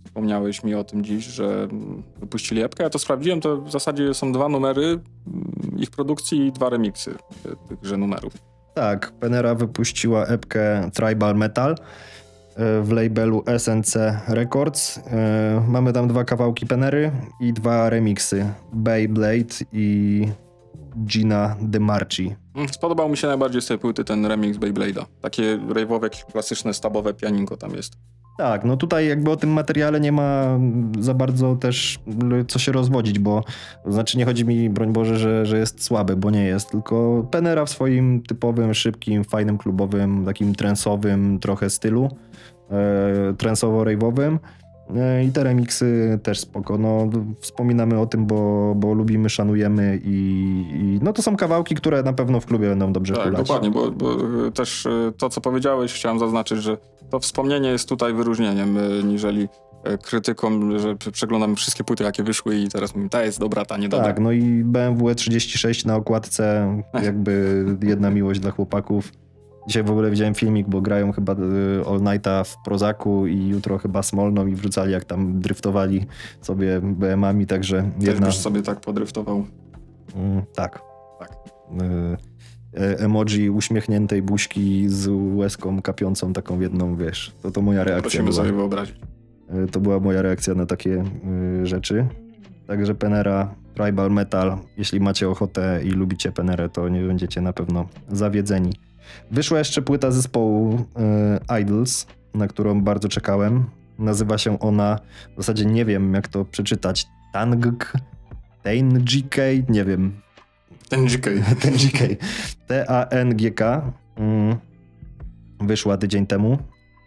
[0.05, 1.69] wspomniałeś mi o tym dziś, że
[2.21, 2.85] wypuścili epkę.
[2.85, 4.99] Ja to sprawdziłem, to w zasadzie są dwa numery
[5.77, 7.15] ich produkcji i dwa remiksy
[7.47, 8.33] e, tychże numerów.
[8.75, 11.77] Tak, Penera wypuściła epkę Tribal Metal e,
[12.83, 13.97] w labelu SNC
[14.29, 14.99] Records.
[14.99, 17.11] E, Mamy tam dwa kawałki Penery
[17.41, 18.47] i dwa remiksy.
[18.73, 20.27] Beyblade i
[21.07, 22.35] Gina DeMarchi.
[22.55, 25.05] Mm, Spodobał mi się najbardziej z tej płyty ten remix Beyblade'a.
[25.21, 27.93] Takie rave'owe, jakieś klasyczne, stabowe pianinko tam jest.
[28.39, 30.59] Tak, no tutaj jakby o tym materiale nie ma
[31.01, 33.45] za bardzo też l- co się rozwodzić, bo
[33.87, 37.65] znaczy nie chodzi mi, broń Boże, że, że jest słaby, bo nie jest, tylko Penera
[37.65, 42.09] w swoim typowym, szybkim, fajnym, klubowym, takim trensowym trochę stylu,
[42.71, 44.39] e, trensowo-rave'owym e,
[45.29, 47.11] i te remiksy też spoko, no
[47.41, 50.11] wspominamy o tym, bo, bo lubimy, szanujemy i,
[50.75, 53.39] i no to są kawałki, które na pewno w klubie będą dobrze Tak, hulać.
[53.49, 54.17] dokładnie, bo, bo
[54.47, 56.77] y, też y, to, co powiedziałeś, chciałem zaznaczyć, że
[57.11, 59.49] to wspomnienie jest tutaj wyróżnieniem, niżeli
[60.03, 63.77] krytyką, że prze- przeglądamy wszystkie płyty, jakie wyszły i teraz mówimy, ta jest dobra, ta
[63.77, 64.07] nie dobra.
[64.07, 69.13] Tak, no i BMW 36 na okładce, jakby jedna miłość dla chłopaków.
[69.67, 71.37] Dzisiaj w ogóle widziałem filmik, bo grają chyba y,
[71.89, 76.07] All Nighta w Prozaku i jutro chyba Smolną i wrzucali jak tam driftowali
[76.41, 78.27] sobie BM-ami, także Też jedna...
[78.27, 79.45] byś sobie tak podryftował.
[80.17, 80.83] Mm, tak.
[81.19, 81.31] Tak.
[81.33, 87.33] Y, e- emoji uśmiechniętej buźki z łezką kapiącą taką jedną, wiesz.
[87.43, 88.37] To to moja reakcja Prosimy była.
[88.37, 88.97] sobie wyobrazić.
[89.65, 91.05] Y, To była moja reakcja na takie
[91.63, 92.07] y, rzeczy.
[92.67, 94.59] Także Penera, Tribal Metal.
[94.77, 98.73] Jeśli macie ochotę i lubicie Penerę, to nie będziecie na pewno zawiedzeni.
[99.31, 100.75] Wyszła jeszcze płyta zespołu
[101.51, 103.65] y, Idols, na którą bardzo czekałem.
[103.99, 104.99] Nazywa się ona,
[105.35, 107.93] w zasadzie nie wiem jak to przeczytać, Tangk,
[108.63, 109.37] Tangk,
[109.69, 110.21] nie wiem,
[110.91, 111.31] Ten GK.
[111.63, 112.21] Tangk,
[112.67, 113.93] T-A-N-G-K.
[114.17, 114.57] Mm.
[115.61, 116.59] Wyszła tydzień temu,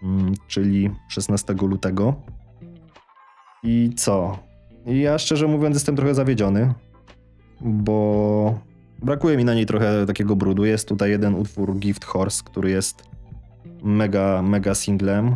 [0.04, 2.16] mm, czyli 16 lutego.
[3.64, 4.40] I co?
[4.86, 6.74] I ja szczerze mówiąc jestem trochę zawiedziony,
[7.62, 8.60] bo
[9.04, 10.66] brakuje mi na niej trochę takiego brudu.
[10.66, 13.04] Jest tutaj jeden utwór Gift Horse, który jest
[13.84, 15.36] mega, mega singlem,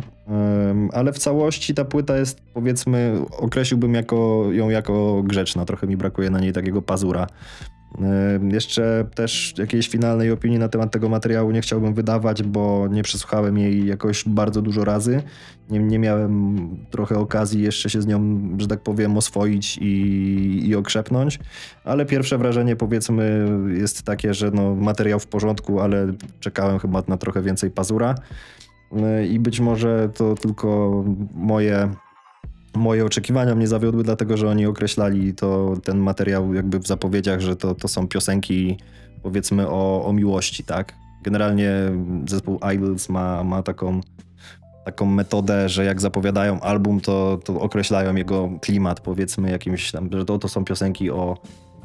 [0.92, 5.64] ale w całości ta płyta jest, powiedzmy, określiłbym jako, ją jako grzeczna.
[5.64, 7.26] Trochę mi brakuje na niej takiego pazura.
[8.52, 13.58] Jeszcze też jakiejś finalnej opinii na temat tego materiału nie chciałbym wydawać, bo nie przesłuchałem
[13.58, 15.22] jej jakoś bardzo dużo razy.
[15.70, 20.76] Nie, nie miałem trochę okazji jeszcze się z nią, że tak powiem, oswoić i, i
[20.76, 21.38] okrzepnąć,
[21.84, 27.16] ale pierwsze wrażenie powiedzmy jest takie, że no, materiał w porządku, ale czekałem chyba na
[27.16, 28.14] trochę więcej pazura.
[28.92, 31.88] y, i być może to tylko moje,
[32.74, 37.56] moje oczekiwania mnie zawiodły, dlatego że oni określali to, ten materiał jakby w zapowiedziach, że
[37.56, 38.78] to, to są piosenki
[39.22, 40.94] powiedzmy o, o miłości, tak?
[41.22, 41.72] Generalnie
[42.28, 44.00] zespół Idols ma, ma taką,
[44.84, 50.24] taką metodę, że jak zapowiadają album, to, to określają jego klimat, powiedzmy jakimś tam, że
[50.24, 51.36] to, to są piosenki o,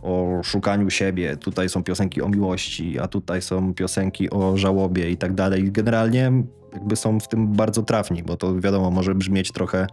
[0.02, 5.18] o szukaniu siebie, tutaj są piosenki o miłości, a tutaj są piosenki o żałobie i
[5.18, 5.72] tak dalej.
[5.72, 6.32] Generalnie
[6.74, 9.88] jakby są w tym bardzo trafni, bo to wiadomo, może brzmieć trochę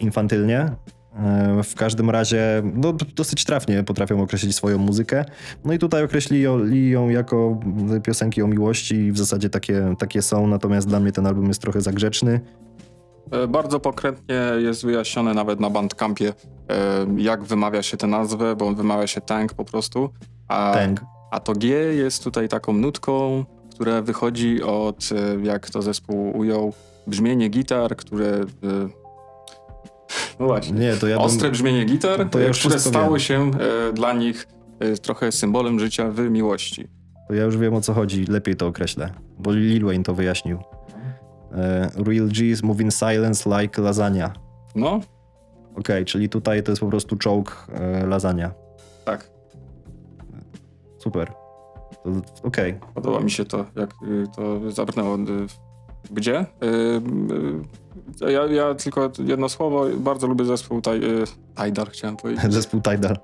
[0.00, 0.70] infantylnie.
[1.16, 5.24] E, W każdym razie no, dosyć trafnie potrafią określić swoją muzykę.
[5.64, 6.42] No i tutaj określili
[6.90, 7.60] ją jako
[8.02, 11.60] piosenki o miłości i w zasadzie takie, takie są, natomiast dla mnie ten album jest
[11.62, 12.40] trochę zagrzeczny.
[13.30, 16.34] E, Bardzo pokrętnie jest wyjaśnione nawet na Bandcampie, e,
[17.16, 20.10] jak wymawia się tę nazwę, bo wymawia się tank po prostu.
[20.48, 20.74] A,
[21.30, 23.44] a to G jest tutaj taką nutką,
[23.74, 26.72] która wychodzi od, e, jak to zespół ujął,
[27.06, 28.40] brzmienie gitar, które...
[30.40, 30.78] No właśnie.
[30.78, 31.24] Nie, to ja bym...
[31.26, 33.20] Ostre brzmienie gitar, To ja już które stało wiem.
[33.20, 33.50] się
[33.88, 34.46] e, dla nich
[34.80, 36.88] e, trochę symbolem życia w miłości.
[37.28, 40.58] To ja już wiem o co chodzi, lepiej to określę, bo Lil Wayne to wyjaśnił.
[41.52, 44.32] E, Real G's move in silence like lasagna.
[44.74, 45.00] No,
[45.78, 48.50] Okej, czyli tutaj to jest po prostu czołg e, lasagna.
[49.04, 49.30] tak.
[50.98, 51.32] Super.
[52.42, 52.74] Okej.
[52.94, 55.14] Podoba mi się to, jak y, to zabrnęło.
[55.16, 55.18] Y,
[56.10, 56.46] Gdzie?
[58.20, 59.86] Ja, ja tylko jedno słowo.
[59.96, 61.24] Bardzo lubię zespół Taj, y,
[61.64, 62.52] Tidal, chciałem powiedzieć.
[62.54, 63.16] Zespół Tidal.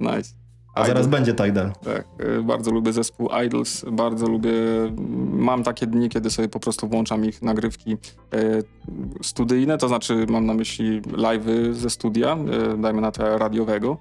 [0.00, 0.42] Nice.
[0.74, 1.10] A zaraz Idol.
[1.10, 1.72] będzie Tidal.
[1.84, 2.06] Tak,
[2.38, 4.52] y, bardzo lubię zespół Idols, bardzo lubię,
[5.32, 8.62] mam takie dni, kiedy sobie po prostu włączam ich nagrywki y,
[9.22, 12.36] studyjne, to znaczy mam na myśli live'y ze studia,
[12.74, 13.96] y, dajmy na to radiowego,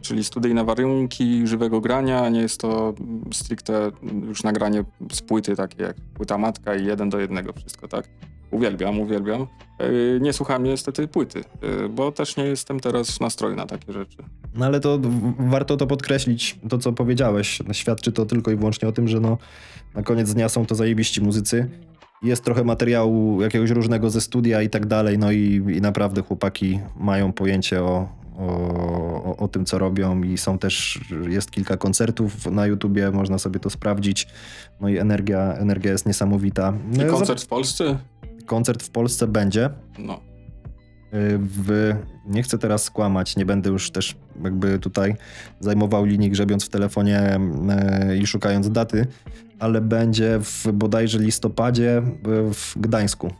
[0.00, 2.94] czyli studyjne warunki żywego grania, nie jest to
[3.32, 3.90] stricte
[4.28, 8.08] już nagranie z płyty, takie jak płyta matka i jeden do jednego wszystko, tak?
[8.54, 9.46] Uwielbiam, uwielbiam.
[9.82, 11.38] Y, Nie słucham niestety płyty,
[11.84, 14.16] y, bo też nie jestem teraz w nastroju na takie rzeczy.
[14.54, 14.98] No ale to
[15.38, 17.58] warto to podkreślić, to co powiedziałeś.
[17.72, 19.38] Świadczy to tylko i wyłącznie o tym, że no,
[19.94, 21.70] na koniec dnia są to zajebiści muzycy.
[22.22, 26.80] Jest trochę materiału jakiegoś różnego ze studia i tak dalej, no i, i naprawdę chłopaki
[26.96, 32.66] mają pojęcie o, o, o, tym, co robią i są też, jest kilka koncertów na
[32.66, 34.28] YouTubie, można sobie to sprawdzić.
[34.80, 36.72] No i energia, energia jest niesamowita.
[36.92, 37.98] I No, koncert w Polsce?
[38.46, 39.70] Koncert w Polsce będzie.
[39.98, 40.20] No.
[41.38, 41.92] w,
[42.26, 45.14] nie chcę teraz skłamać, nie będę już też jakby tutaj
[45.60, 47.18] zajmował linii grzebiąc w telefonie
[47.70, 49.06] e, i szukając daty,
[49.58, 53.30] ale będzie w bodajże listopadzie w- w Gdańsku,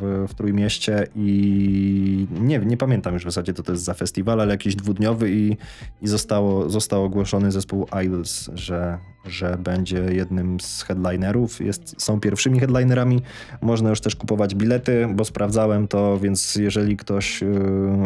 [0.00, 4.40] w, w Trójmieście i nie, nie pamiętam już w zasadzie co to jest za festiwal,
[4.40, 5.56] ale jakiś dwudniowy i,
[6.02, 11.60] i zostało, został ogłoszony zespół Idols, że, że będzie jednym z headlinerów.
[11.60, 13.22] Jest, są pierwszymi headlinerami,
[13.62, 17.46] można już też kupować bilety, bo sprawdzałem to, więc jeżeli ktoś y,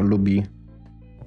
[0.02, 0.42] lubi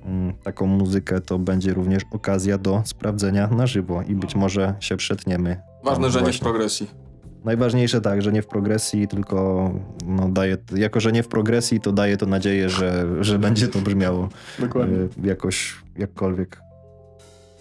[0.05, 4.97] mm, taką muzykę, to będzie również okazja do sprawdzenia na żywo i być może się
[4.97, 5.61] przetniemy.
[5.84, 6.43] Ważne, że nie w właśnie.
[6.43, 7.06] progresji.
[7.45, 9.71] Najważniejsze tak, że nie w progresji, tylko
[10.05, 13.79] no, daje, jako że nie w progresji, to daje to nadzieję, że, że będzie to
[13.79, 14.29] brzmiało
[14.59, 16.61] y, jakoś, jakkolwiek.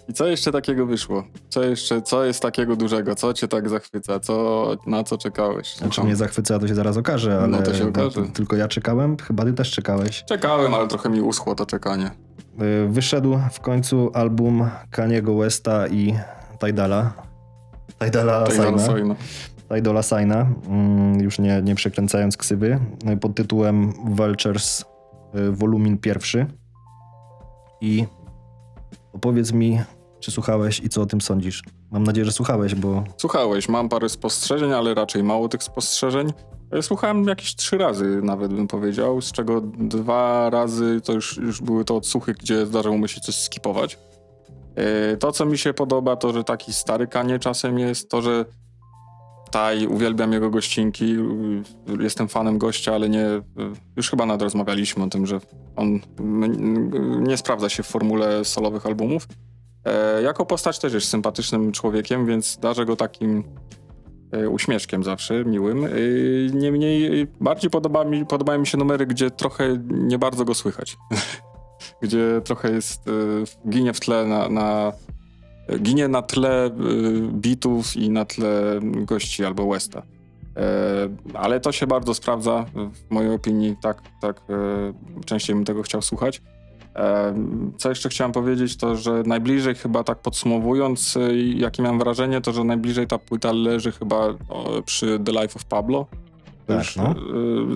[0.09, 1.23] I co jeszcze takiego wyszło?
[1.49, 3.15] Co jeszcze, co jest takiego dużego?
[3.15, 4.19] Co cię tak zachwyca?
[4.19, 5.75] Co, na co czekałeś?
[5.75, 8.21] Znaczy mnie zachwyca, to się zaraz okaże, ale No to się okaże.
[8.21, 10.23] no, tylko ja czekałem, chyba ty też czekałeś.
[10.23, 12.11] Czekałem, ale trochę mi uschło to czekanie.
[12.61, 16.13] Y, Wyszedł w końcu album Kaniego Westa i
[16.59, 17.13] Tidala.
[18.05, 18.55] Tidala Tak
[19.75, 22.79] Tidala Signa, mm, już nie, nie przekręcając ksywy,
[23.13, 24.85] y, pod tytułem Vultures
[25.35, 26.45] y, Wolumin pierwszy.
[27.81, 28.05] I
[29.13, 29.79] opowiedz mi,
[30.19, 31.63] czy słuchałeś i co o tym sądzisz?
[31.91, 36.33] Mam nadzieję, że słuchałeś, bo Słuchałeś, mam parę spostrzeżeń, ale raczej mało tych spostrzeżeń.
[36.71, 41.61] E, Słuchałem jakieś trzy razy nawet bym powiedział, z czego dwa razy to już, już
[41.61, 43.99] były to odsłuchy, gdzie zdarzało mi się coś skipować.
[44.75, 48.45] E, To, co mi się podoba, to, że taki stary kanie czasem jest, to, że
[49.57, 51.15] Taj, uwielbiam jego gościnki,
[51.99, 53.25] jestem fanem gościa, ale nie,
[53.95, 55.39] już chyba nawet rozmawialiśmy o tym, że
[55.75, 55.99] on
[57.19, 59.27] nie sprawdza się w formule solowych albumów.
[59.85, 63.43] E, jako postać też jest sympatycznym człowiekiem, więc darzę go takim
[64.31, 65.85] e, uśmieszkiem zawsze, miłym.
[65.85, 65.89] E,
[66.53, 70.97] niemniej bardziej podoba mi, podobają mi się numery, gdzie trochę nie bardzo go słychać.
[72.03, 73.11] gdzie trochę jest, e,
[73.69, 74.91] ginie w tle na, na
[75.79, 76.71] ginie na tle e,
[77.31, 80.03] bitów i na tle gości albo Westa.
[80.57, 80.63] E,
[81.33, 86.01] ale to się bardzo sprawdza, w mojej opinii, tak, tak e, częściej bym tego chciał
[86.01, 86.41] słuchać.
[86.97, 92.41] Em, Co jeszcze chciałem powiedzieć, to że najbliżej chyba tak podsumowując, y, jakie miałem wrażenie,
[92.41, 94.27] to że najbliżej ta płyta leży chyba
[94.85, 96.05] przy The Life of Pablo.
[96.67, 97.15] Tak, Już, no.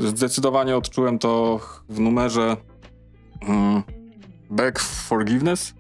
[0.06, 2.58] y, Zdecydowanie odczułem to w numerze
[3.42, 3.84] mm,
[4.50, 5.74] Back Forgiveness,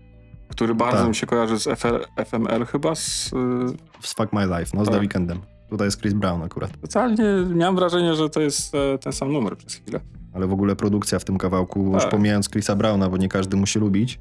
[0.51, 1.07] który bardzo Tak.
[1.07, 2.95] mi się kojarzy z FR, FMR chyba.
[2.95, 4.95] Z, y, Z Fuck My Life, no z Tak.
[4.95, 5.39] The Weekendem.
[5.69, 6.71] Tutaj jest Chris Brown akurat.
[6.81, 7.23] Totalnie
[7.55, 9.99] miałem wrażenie, że to jest e, ten sam numer przez chwilę.
[10.33, 12.11] Ale w ogóle produkcja w tym kawałku, już Tak.
[12.11, 14.19] pomijając Chrisa Browna, bo nie każdy musi lubić,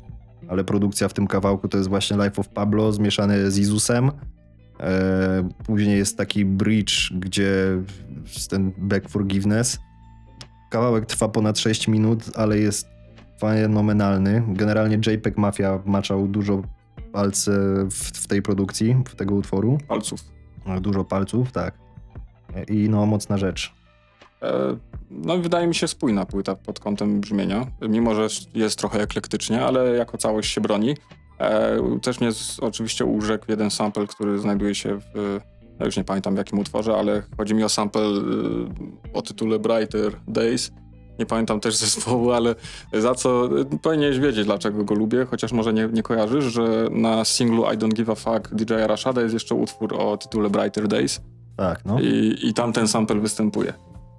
[0.48, 4.10] ale produkcja w tym kawałku to jest właśnie Life of Pablo zmieszany z Izusem.
[4.80, 7.52] E, później jest taki bridge, gdzie
[8.34, 9.78] jest ten Back Forgiveness.
[10.70, 12.88] Kawałek trwa ponad 6 minut, ale jest
[13.40, 14.42] fenomenalny.
[14.48, 16.62] Generalnie JPEG Mafia maczał dużo
[17.12, 17.50] palce
[17.90, 19.78] w, w tej produkcji, w tego utworu.
[19.88, 20.20] Palców.
[20.80, 21.74] Dużo palców, tak.
[22.68, 23.74] I no, mocna rzecz.
[24.42, 24.76] E,
[25.10, 29.64] No i wydaje mi się spójna płyta pod kątem brzmienia, mimo że jest trochę eklektycznie,
[29.66, 30.96] ale jako całość się broni.
[31.38, 35.38] E, Też mnie z, oczywiście urzekł jeden sample, który znajduje się w,
[35.80, 39.58] ja już nie pamiętam w jakim utworze, ale chodzi mi o sample y, o tytule
[39.58, 40.72] Brighter Days.
[41.20, 42.54] Nie pamiętam też zespołu, ale
[42.92, 47.24] za co y, powinieneś wiedzieć, dlaczego go lubię, chociaż może nie, nie kojarzysz, że na
[47.24, 51.20] singlu I Don't Give a Fuck DJ Rashada jest jeszcze utwór o tytule Brighter Days.
[51.56, 52.00] Tak, no.
[52.00, 53.72] I, I tam ten sample występuje.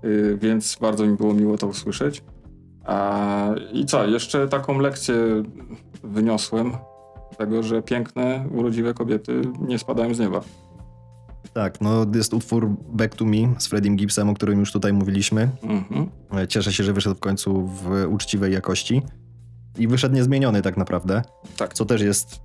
[0.04, 2.24] Y, więc bardzo mi było miło to usłyszeć.
[2.86, 5.16] A, I co, jeszcze taką lekcję
[6.04, 6.72] wyniosłem
[7.38, 10.42] tego, że piękne, urodziwe kobiety nie spadają z nieba.
[11.54, 15.50] Tak, no jest utwór Back to Me z Freddiem Gibbsem, o którym już tutaj mówiliśmy.
[15.64, 16.08] Mhm.
[16.38, 19.02] E, Cieszę się, że wyszedł w końcu w uczciwej jakości.
[19.78, 21.22] I wyszedł niezmieniony tak naprawdę,
[21.58, 21.74] Tak.
[21.74, 22.40] co też jest y,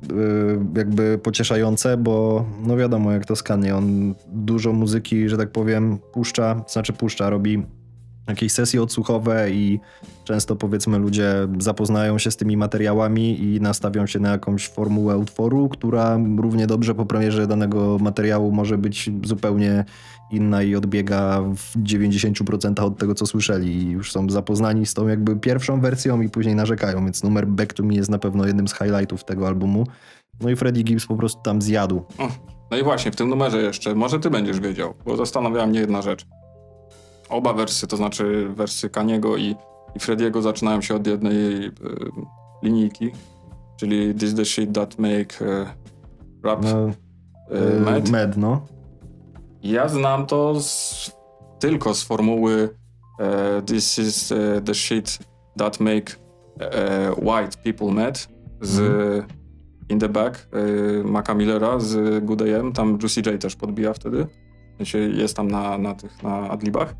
[0.79, 6.65] jakby pocieszające, bo no wiadomo jak to skanie, on dużo muzyki, że tak powiem, puszcza,
[6.69, 7.63] znaczy puszcza, robi
[8.29, 9.81] jakieś sesje odsłuchowe i
[10.25, 15.69] często powiedzmy ludzie zapoznają się z tymi materiałami i nastawią się na jakąś formułę utworu,
[15.69, 19.85] która równie dobrze po premierze danego materiału może być zupełnie
[20.31, 25.09] inna i odbiega w 90% od tego, co słyszeli i już są zapoznani z tą
[25.09, 28.69] jakby pierwszą wersją i później narzekają, więc numer Back to Me jest na pewno jednym
[28.69, 29.87] z highlightów tego albumu.
[30.41, 32.03] No i Freddie Gibbs po prostu tam zjadł.
[32.71, 36.03] No i właśnie, w tym numerze jeszcze, może ty będziesz wiedział, bo zastanawiała mnie jedna
[36.03, 36.27] rzecz.
[37.29, 39.57] Oba wersy, to znaczy wersy Kaniego i,
[39.95, 41.73] i Frediego zaczynają się od jednej y,
[42.63, 43.11] linijki,
[43.77, 45.67] czyli This the shit that make y,
[46.43, 46.89] rap No,
[48.07, 48.67] y, med, no.
[49.63, 51.13] Ja znam to z,
[51.59, 52.69] tylko z formuły
[53.67, 54.33] This is
[54.65, 55.19] the shit
[55.59, 56.17] that make
[57.17, 58.29] white people mad
[58.61, 58.81] z
[59.89, 60.49] In the Back
[61.05, 62.73] Maca Millera z Good AM.
[62.73, 64.27] Tam Juicy J też podbija wtedy.
[65.15, 66.95] Jest tam na, na tych, na adlibach.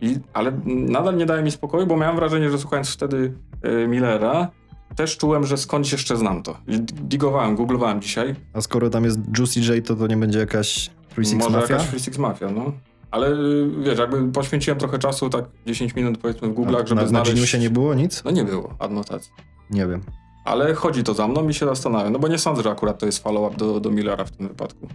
[0.00, 3.32] I, ale nadal nie daje mi spokoju, bo miałem wrażenie, że słuchając wtedy
[3.62, 4.50] e, Millera,
[4.96, 6.56] też czułem, że skądś jeszcze znam to.
[6.92, 8.34] Digowałem, googlowałem dzisiaj.
[8.52, 11.74] A skoro tam jest Juicy J, to to nie będzie jakaś 36 Może Mafia?
[11.74, 12.72] jakaś Free Six Mafia, no.
[13.10, 17.02] Ale y, wiesz, jakby poświęciłem trochę czasu, tak 10 minut powiedzmy w Google'ach, żeby na,
[17.02, 17.32] na znaleźć...
[17.32, 18.24] Geniusie nie było nic?
[18.24, 19.32] No nie było adnotacji.
[19.70, 20.00] Nie wiem.
[20.44, 23.06] Ale chodzi to za mną i się zastanawiam, no bo nie sądzę, że akurat to
[23.06, 24.88] jest follow-up do, do Millera w tym wypadku.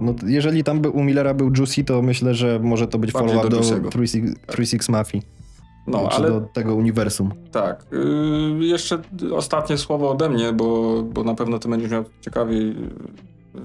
[0.00, 3.30] No, jeżeli tam by, u Millera był Juicy, to myślę, że może to być Bardziej
[3.30, 3.88] follow-up do do Juicy'ego.
[4.46, 5.22] 36 Mafii.
[5.86, 7.30] No, czy ale do tego uniwersum.
[7.52, 7.86] tak.
[7.92, 8.98] y, jeszcze
[9.32, 12.76] ostatnie słowo ode mnie, bo, bo na pewno ty będziesz miał ciekawiej,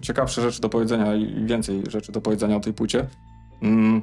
[0.02, 3.08] ciekawsze rzeczy do powiedzenia i więcej rzeczy do powiedzenia o tej płycie.
[3.62, 4.02] Mm,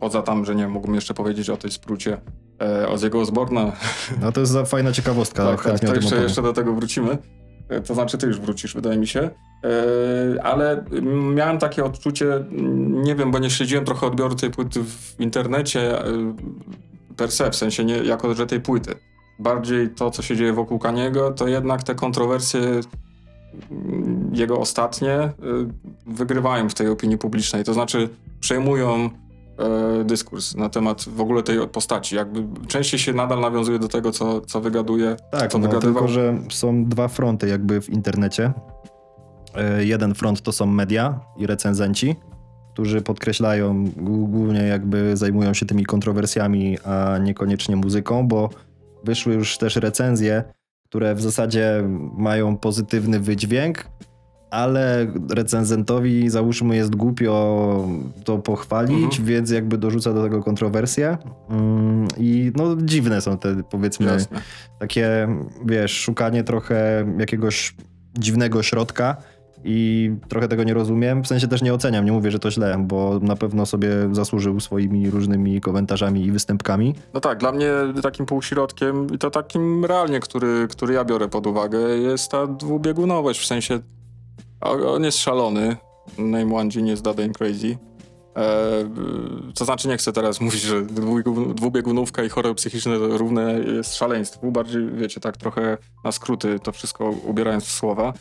[0.00, 2.20] poza tam, że nie mógłbym jeszcze powiedzieć o tej sprócie
[2.60, 3.72] e, Ozzy'ego Osborna,
[4.20, 5.44] No to jest za fajna ciekawostka.
[5.44, 7.18] Tak, tak, to jeszcze, jeszcze do tego wrócimy.
[7.68, 9.20] E, To znaczy, ty już wrócisz, wydaje mi się.
[9.20, 10.84] E, Ale
[11.34, 16.04] miałem takie odczucie, mm, nie wiem, bo nie śledziłem trochę odbioru tej płyty w internecie
[16.06, 16.34] e,
[17.16, 18.94] per se, w sensie nie jako, że tej płyty.
[19.38, 22.60] Bardziej to, co się dzieje wokół Kaniego, to jednak te kontrowersje
[23.70, 25.32] mm, jego ostatnie
[26.06, 27.64] wygrywają w tej opinii publicznej.
[27.64, 28.08] To znaczy,
[28.40, 29.10] przejmują
[30.04, 32.16] dyskurs na temat w ogóle tej postaci.
[32.16, 35.92] Jakby częściej się nadal nawiązuje do tego, co, co wygaduje, Tak, co no, wygadywał.
[35.94, 38.52] tylko że są dwa fronty jakby w internecie.
[39.54, 42.16] E, Jeden front to są media i recenzenci,
[42.72, 48.50] którzy podkreślają, gł- głównie jakby zajmują się tymi kontrowersjami, a niekoniecznie muzyką, bo
[49.04, 50.44] wyszły już też recenzje,
[50.88, 51.82] które w zasadzie
[52.18, 53.84] mają pozytywny wydźwięk,
[54.52, 57.88] ale recenzentowi załóżmy jest głupio
[58.24, 59.24] to pochwalić, Mhm.
[59.24, 61.18] więc jakby dorzuca do tego kontrowersje.
[61.50, 64.40] Mm, I no dziwne są te powiedzmy Jasne.
[64.80, 65.28] takie,
[65.66, 67.74] wiesz, szukanie trochę jakiegoś
[68.18, 69.16] dziwnego środka
[69.64, 71.22] i trochę tego nie rozumiem.
[71.22, 74.60] W sensie też nie oceniam, nie mówię, że to źle, bo na pewno sobie zasłużył
[74.60, 76.94] swoimi różnymi komentarzami i występkami.
[77.14, 77.70] No tak, dla mnie
[78.02, 83.40] takim półśrodkiem i to takim realnie, który, który ja biorę pod uwagę, jest ta dwubiegunowość,
[83.40, 83.78] w sensie
[84.62, 85.76] on jest szalony,
[86.18, 87.78] name genius, that ain't crazy.
[88.36, 88.84] E,
[89.54, 94.52] to znaczy nie chcę teraz mówić, że dwubiegun- dwubiegunówka i choroby psychiczne równe jest szaleństwu,
[94.52, 98.12] bardziej wiecie, tak trochę na skróty to wszystko ubierając w słowa.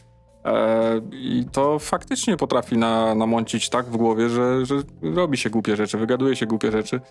[0.46, 5.76] E, I to faktycznie potrafi na, namącić tak w głowie, że, że robi się głupie
[5.76, 7.02] rzeczy, wygaduje się głupie rzeczy.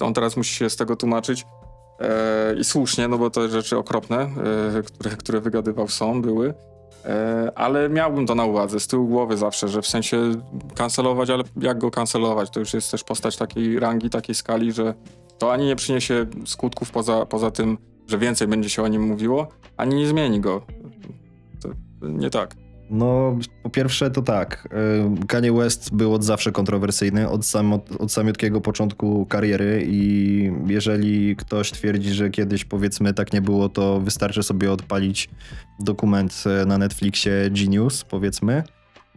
[0.00, 1.46] E, on teraz musi się z tego tłumaczyć.
[2.00, 6.54] E, I słusznie, no bo to rzeczy okropne, e, które, które wygadywał są, były.
[7.08, 10.16] E, ale miałbym to na uwadze, z tyłu głowy zawsze, że w sensie
[10.74, 12.50] kancelować, ale jak go kancelować?
[12.50, 14.94] To już jest też postać takiej rangi, takiej skali, że
[15.38, 19.48] to ani nie przyniesie skutków poza, poza tym, że więcej będzie się o nim mówiło,
[19.76, 20.62] ani nie zmieni go.
[21.62, 21.68] To
[22.02, 22.67] nie tak.
[22.90, 24.68] No, po pierwsze to tak.
[25.22, 30.52] y, Kanye West był od zawsze kontrowersyjny, od, sam, od, od samiutkiego początku kariery i
[30.66, 35.28] jeżeli ktoś twierdzi, że kiedyś powiedzmy tak nie było, to wystarczy sobie odpalić
[35.80, 38.62] dokument e, na Netflixie Genius, powiedzmy,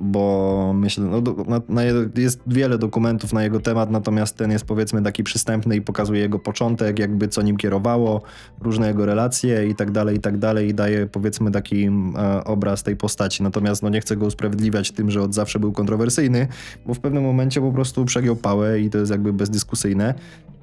[0.01, 1.81] bo myślę, no, na, na,
[2.15, 6.39] jest wiele dokumentów na jego temat, natomiast ten jest powiedzmy taki przystępny i pokazuje jego
[6.39, 8.21] początek, jakby co nim kierowało,
[8.61, 12.83] różne jego relacje i tak dalej, i tak dalej i daje powiedzmy taki e, obraz
[12.83, 13.43] tej postaci.
[13.43, 16.47] Natomiast no nie chcę go usprawiedliwiać tym, że od zawsze był kontrowersyjny,
[16.85, 20.13] bo w pewnym momencie po prostu przegiął pałę i to jest jakby bezdyskusyjne.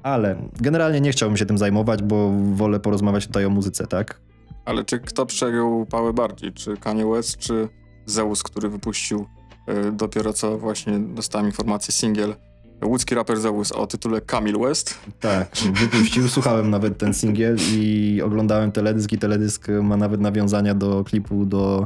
[0.03, 4.19] Ale generalnie nie chciałbym się tym zajmować, bo wolę porozmawiać tutaj o muzyce, tak?
[4.65, 6.53] Ale czy kto przejął pałę bardziej?
[6.53, 7.69] Czy Kanye West, czy
[8.09, 9.25] Zeus, który wypuścił
[9.67, 12.35] e, dopiero co właśnie dostałem informację singiel
[12.83, 14.97] łódzki raper Zeus o tytule Kamil West.
[15.19, 21.03] Tak, wypuścił, słuchałem nawet ten singiel i oglądałem teledysk i teledysk ma nawet nawiązania do
[21.03, 21.83] klipu do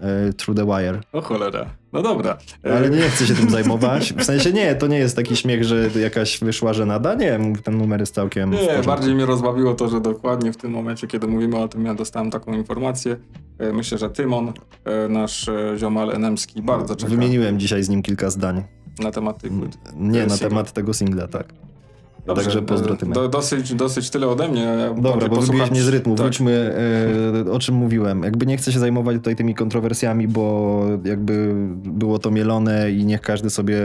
[0.00, 1.00] e, Through the Wire.
[1.12, 1.66] O cholera.
[1.92, 2.38] No dobra.
[2.64, 4.12] E, Ale nie chcę się tym zajmować.
[4.12, 7.14] W sensie nie, to nie jest taki śmiech, że jakaś wyszła żenada.
[7.14, 11.06] Nie, ten numer jest całkiem Nie, bardziej mnie rozbawiło to, że dokładnie w tym momencie,
[11.06, 13.16] kiedy mówimy o tym, ja dostałem taką informację.
[13.58, 14.52] E, Myślę, że Tymon,
[14.84, 18.62] e, nasz e, ziomal enemski, bardzo czeka Wymieniłem dzisiaj z nim kilka zdań.
[18.98, 19.42] Na temat.
[19.96, 21.54] Nie, na temat tego singla, tak.
[22.26, 23.14] Dobrze, Także pozdro e, Tymek.
[23.14, 24.62] do, dosyć, dosyć tyle ode mnie.
[24.62, 26.14] Ja Dobra, bo wybiłeś mnie z rytmu.
[26.14, 26.24] Tak.
[26.24, 26.74] Wróćmy,
[27.46, 28.22] e, o czym mówiłem.
[28.22, 33.20] Jakby nie chcę się zajmować tutaj tymi kontrowersjami, bo jakby było to mielone i niech
[33.20, 33.78] każdy sobie,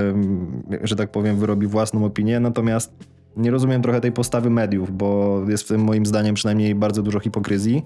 [0.83, 2.39] że tak powiem, wyrobi własną opinię.
[2.39, 2.93] Natomiast
[3.37, 7.19] nie rozumiem trochę tej postawy mediów, bo jest w tym moim zdaniem przynajmniej bardzo dużo
[7.19, 7.85] hipokryzji.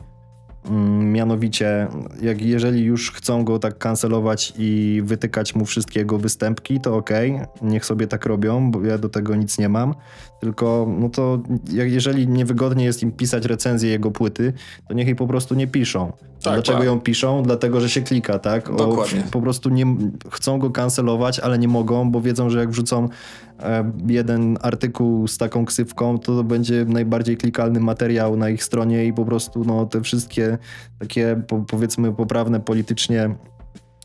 [0.66, 1.88] Mm, Mianowicie,
[2.22, 7.40] jak jeżeli już chcą go tak kancelować i wytykać mu wszystkie jego występki, to okej,
[7.62, 9.96] niech sobie tak robią, bo ja do tego nic nie mam.
[10.42, 11.40] Tylko, no to
[11.72, 14.54] jak, jeżeli niewygodnie jest im pisać recenzję jego płyty,
[14.88, 16.12] to niech jej po prostu nie piszą.
[16.44, 16.88] Tak, Dlaczego tak.
[16.88, 17.44] ją piszą?
[17.44, 18.70] Dlatego, że się klika, tak?
[18.70, 19.24] O, Dokładnie.
[19.32, 19.86] po prostu nie,
[20.32, 23.10] chcą go kancelować, ale nie mogą, bo wiedzą, że jak wrzucą
[23.60, 29.06] e, jeden artykuł z taką ksywką, to, to będzie najbardziej klikalny materiał na ich stronie
[29.06, 30.58] i po prostu no, te wszystkie
[31.00, 33.36] takie po, powiedzmy poprawne politycznie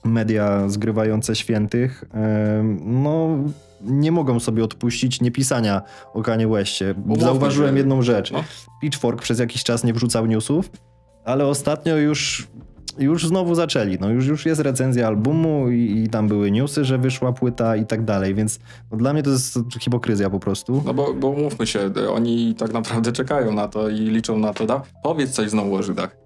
[0.04, 3.38] media zgrywające świętych, em, no
[3.80, 5.82] nie mogą sobie odpuścić niepisania
[6.14, 6.94] o Kanye Westie.
[7.04, 8.32] Umówmy Zauważyłem jedną rzecz.
[8.32, 8.44] No.
[8.80, 10.70] Pitchfork przez jakiś czas nie wrzucał newsów,
[11.24, 12.48] ale ostatnio już,
[12.98, 13.98] już znowu zaczęli.
[14.00, 17.86] No już, już jest recenzja albumu i, i tam były newsy, że wyszła płyta i
[17.86, 18.58] tak dalej, więc
[18.90, 20.82] no, dla mnie to jest hipokryzja po prostu.
[20.86, 24.66] No bo, bo mówmy się, oni tak naprawdę czekają na to i liczą na to.
[24.66, 26.16] Da, powiedz coś znowu o Żydach.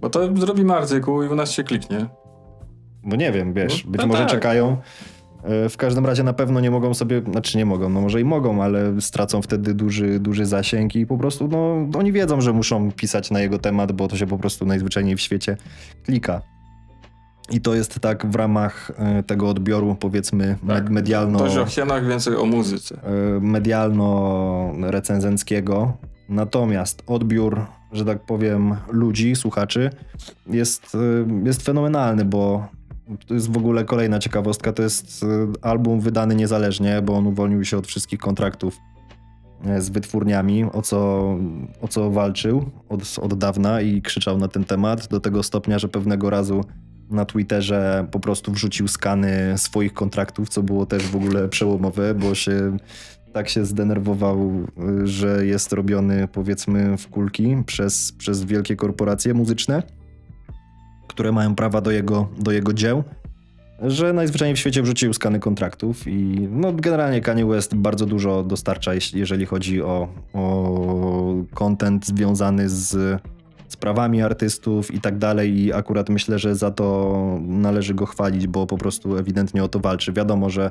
[0.00, 2.06] Bo to zrobimy artykuł i u nas się kliknie.
[3.04, 4.30] Bo nie wiem, wiesz, No, być no może tak.
[4.30, 4.76] czekają.
[5.44, 8.24] E, W każdym razie na pewno nie mogą sobie, znaczy nie mogą, no może i
[8.24, 12.92] mogą, ale stracą wtedy duży, duży zasięg i po prostu, no oni wiedzą, że muszą
[12.92, 15.56] pisać na jego temat, bo to się po prostu najzwyczajniej w świecie
[16.04, 16.42] klika.
[17.52, 20.84] I to jest tak w ramach e, tego odbioru, powiedzmy, Tak.
[20.84, 22.94] med- medialno, Dość o hienach, więcej o muzyce.
[23.02, 25.92] e, medialno-recenzenckiego.
[26.28, 29.90] Natomiast odbiór, że tak powiem, ludzi, słuchaczy
[30.46, 30.96] jest,
[31.44, 32.66] jest fenomenalny, bo
[33.26, 34.72] to jest w ogóle kolejna ciekawostka.
[34.72, 35.26] To jest e,
[35.62, 38.76] album wydany niezależnie, bo on uwolnił się od wszystkich kontraktów
[39.64, 40.98] e, z wytwórniami, o co,
[41.80, 45.88] o co walczył od, od dawna i krzyczał na ten temat, do tego stopnia, że
[45.88, 46.64] pewnego razu
[47.10, 52.34] na Twitterze po prostu wrzucił skany swoich kontraktów, co było też w ogóle przełomowe, bo
[52.34, 52.76] się
[53.32, 54.66] tak się zdenerwował,
[55.02, 59.82] y, że jest robiony powiedzmy w kulki przez, przez wielkie korporacje muzyczne,
[61.10, 63.04] które mają prawa do jego, do jego dzieł,
[63.82, 68.92] że najzwyczajniej w świecie wrzucił skany kontraktów i no generalnie Kanye West bardzo dużo dostarcza,
[69.14, 73.20] jeżeli chodzi o, o content związany z
[73.70, 78.46] z prawami artystów i tak dalej i akurat myślę, że za to należy go chwalić,
[78.46, 80.12] bo po prostu ewidentnie o to walczy.
[80.12, 80.70] Wiadomo, że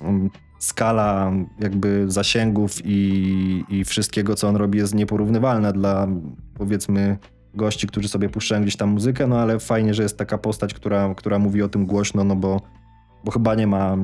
[0.00, 6.08] mm, skala jakby zasięgów i, i wszystkiego, co on robi jest nieporównywalna dla
[6.54, 7.18] powiedzmy
[7.54, 11.14] gości, którzy sobie puszczają gdzieś tam muzykę, no ale fajnie, że jest taka postać, która,
[11.14, 12.60] która mówi o tym głośno, no bo,
[13.24, 13.96] bo chyba nie ma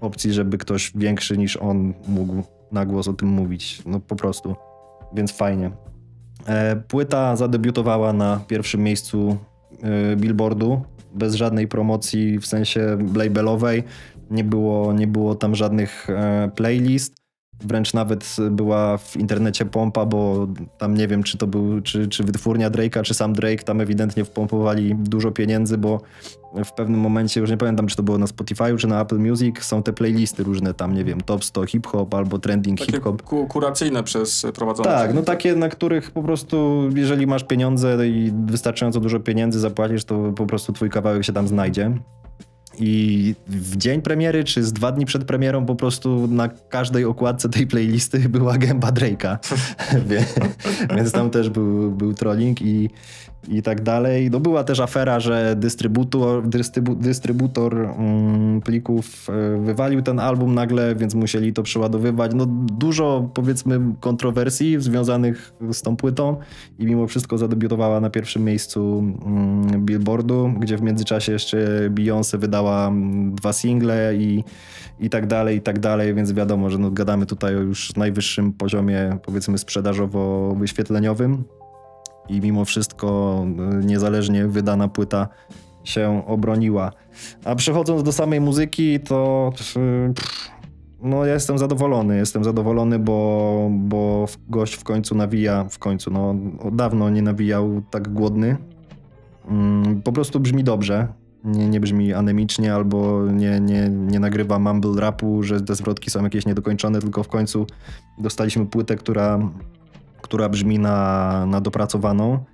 [0.00, 2.42] opcji, żeby ktoś większy niż on mógł
[2.72, 3.82] na głos o tym mówić.
[3.86, 4.56] No po prostu.
[5.14, 5.70] Więc fajnie.
[6.46, 9.36] E, Płyta zadebiutowała na pierwszym miejscu
[9.82, 10.82] e, Billboardu
[11.14, 13.84] bez żadnej promocji w sensie labelowej.
[14.30, 17.23] Nie było, nie było tam żadnych e, playlist.
[17.64, 20.48] Wręcz nawet była w internecie pompa, bo
[20.78, 24.24] tam nie wiem, czy to był, czy, czy wytwórnia Drake'a, czy sam Drake tam ewidentnie
[24.24, 26.00] wpompowali dużo pieniędzy, bo
[26.64, 29.62] w pewnym momencie, już nie pamiętam, czy to było na Spotify'u, czy na Apple Music,
[29.62, 33.22] są te playlisty różne tam, nie wiem, top 100 hip-hop albo trending hip-hop.
[33.22, 34.88] ku, kuracyjne przez prowadzone.
[34.88, 40.04] Tak, no takie, na których po prostu, jeżeli masz pieniądze i wystarczająco dużo pieniędzy zapłacisz,
[40.04, 41.98] to po prostu twój kawałek się tam znajdzie.
[42.78, 47.48] I w dzień premiery, czy z dwa dni przed premierą, po prostu na każdej okładce
[47.48, 49.38] tej playlisty była gęba Drake'a.
[50.96, 52.90] Więc tam też był, był trolling i,
[53.48, 54.30] i tak dalej.
[54.30, 60.94] No była też afera, że dystrybutor, dystrybu, dystrybutor mm, plików e, wywalił ten album nagle,
[60.94, 62.32] więc musieli to przeładowywać.
[62.34, 62.46] No
[62.78, 66.36] dużo powiedzmy kontrowersji związanych z tą płytą
[66.78, 72.86] i mimo wszystko zadebiutowała na pierwszym miejscu mm, Billboardu, gdzie w międzyczasie jeszcze Beyoncé wydała
[72.86, 74.44] mm, dwa single i,
[75.00, 78.52] i tak dalej, i tak dalej, więc wiadomo, że no, gadamy tutaj o już najwyższym
[78.52, 81.44] poziomie powiedzmy sprzedażowo-wyświetleniowym
[82.28, 83.38] i mimo wszystko
[83.82, 85.28] y, niezależnie wydana płyta
[85.84, 86.92] się obroniła.
[87.44, 89.52] A przechodząc do samej muzyki, to
[91.02, 96.34] no ja jestem zadowolony, jestem zadowolony, bo, bo gość w końcu nawija, w końcu, no
[96.72, 98.56] dawno nie nawijał tak głodny.
[99.48, 101.08] Mm, Po prostu brzmi dobrze,
[101.44, 106.24] nie, nie brzmi anemicznie albo nie, nie, nie nagrywa mumble rapu, że te zwrotki są
[106.24, 107.66] jakieś niedokończone, tylko w końcu
[108.18, 109.50] dostaliśmy płytę, która,
[110.24, 112.44] która brzmi na, na dopracowaną.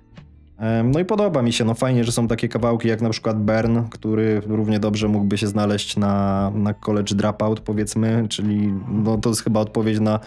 [0.83, 3.83] No i podoba mi się, no fajnie, że są takie kawałki jak na przykład Burn,
[3.89, 9.43] który równie dobrze mógłby się znaleźć na, na College Dropout powiedzmy, czyli no to jest
[9.43, 10.19] chyba odpowiedź na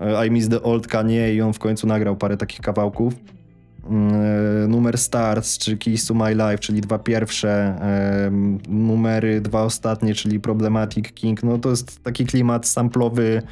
[0.00, 3.14] e, I Miss the Old Kanye i on w końcu nagrał parę takich kawałków.
[3.90, 4.14] Mm,
[4.64, 7.76] e, Numer Stars, czy Keys to My Life, czyli dwa pierwsze,
[8.68, 13.42] numery dwa ostatnie, czyli Problematic King, no to jest taki klimat samplowy,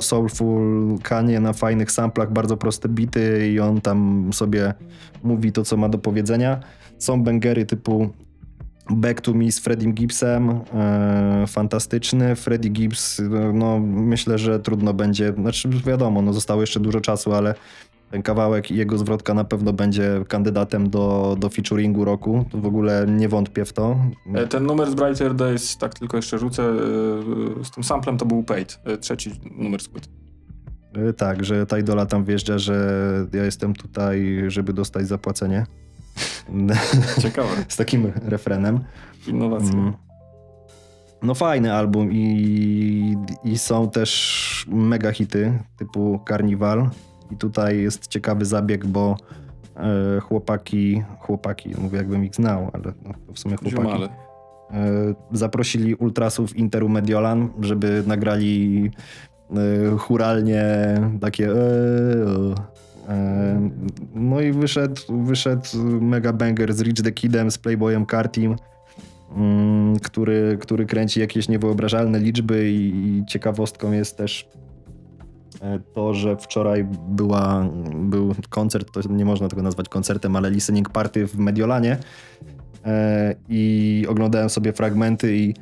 [0.00, 4.74] soulful Kanye na fajnych samplach, bardzo proste bity i on tam sobie
[5.22, 6.60] mówi to, co ma do powiedzenia.
[6.98, 8.10] Są bangery typu
[8.90, 12.36] Back to Me z Freddie Gibbsem, e, fantastyczny.
[12.36, 13.22] Freddie Gibbs, e,
[13.54, 17.54] no myślę, że trudno będzie, znaczy wiadomo, no zostało jeszcze dużo czasu, ale
[18.14, 22.44] ten kawałek i jego zwrotka na pewno będzie kandydatem do, do featuringu roku.
[22.54, 23.96] W ogóle nie wątpię w to.
[24.34, 28.26] E, Ten numer z Brighter Days, tak tylko jeszcze rzucę, e, z tym samplem to
[28.26, 30.08] był Paid, e, trzeci numer z płyty.
[31.16, 35.66] Tak, że ta idola tam wjeżdża, że ja jestem tutaj, żeby dostać zapłacenie.
[37.22, 38.80] Ciekawe, Z takim refrenem.
[39.26, 39.74] innowacja.
[39.74, 39.92] Mm.
[41.22, 46.90] No fajny album i, i są też mega hity typu Carnival
[47.30, 49.16] i tutaj jest ciekawy zabieg, bo
[49.76, 54.06] e, chłopaki, chłopaki, mówię jakbym ich znał, ale no, w sumie chłopaki, Ziomale.
[54.06, 58.90] e, zaprosili ultrasów Interu Mediolan, żeby nagrali
[59.50, 60.64] e, churalnie
[61.20, 61.48] takie
[64.14, 65.68] no i wyszedł, wyszedł
[66.00, 68.56] mega banger z Rich the Kidem, z Playboyem Cartim,
[69.36, 74.48] mm, który, który kręci jakieś niewyobrażalne liczby i, ciekawostką jest też
[75.92, 81.26] to, że wczoraj była, był koncert, to nie można tego nazwać koncertem, ale listening party
[81.26, 81.96] w Mediolanie
[82.84, 85.54] e, i oglądałem sobie fragmenty i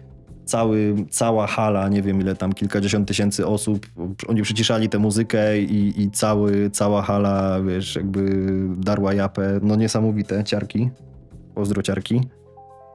[0.45, 3.87] cały, cała hala, nie wiem ile tam, kilkadziesiąt tysięcy osób,
[4.29, 9.61] oni przyciszali tę muzykę i, i cały, cała hala, wiesz, jakby darła japę.
[9.63, 10.91] No niesamowite ciarki,
[11.55, 12.21] pozdro ciarki.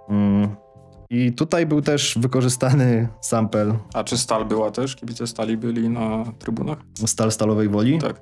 [0.09, 0.66] Mm.
[1.09, 4.95] I tutaj był też wykorzystany sample A czy Stal była też?
[4.95, 6.77] Kibice Stali byli na trybunach?
[7.05, 7.99] Stal Stalowej Woli?
[7.99, 8.21] Tak.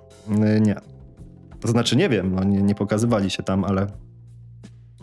[0.57, 0.75] Y, Nie.
[1.59, 3.87] To znaczy nie wiem, no nie, nie pokazywali się tam, ale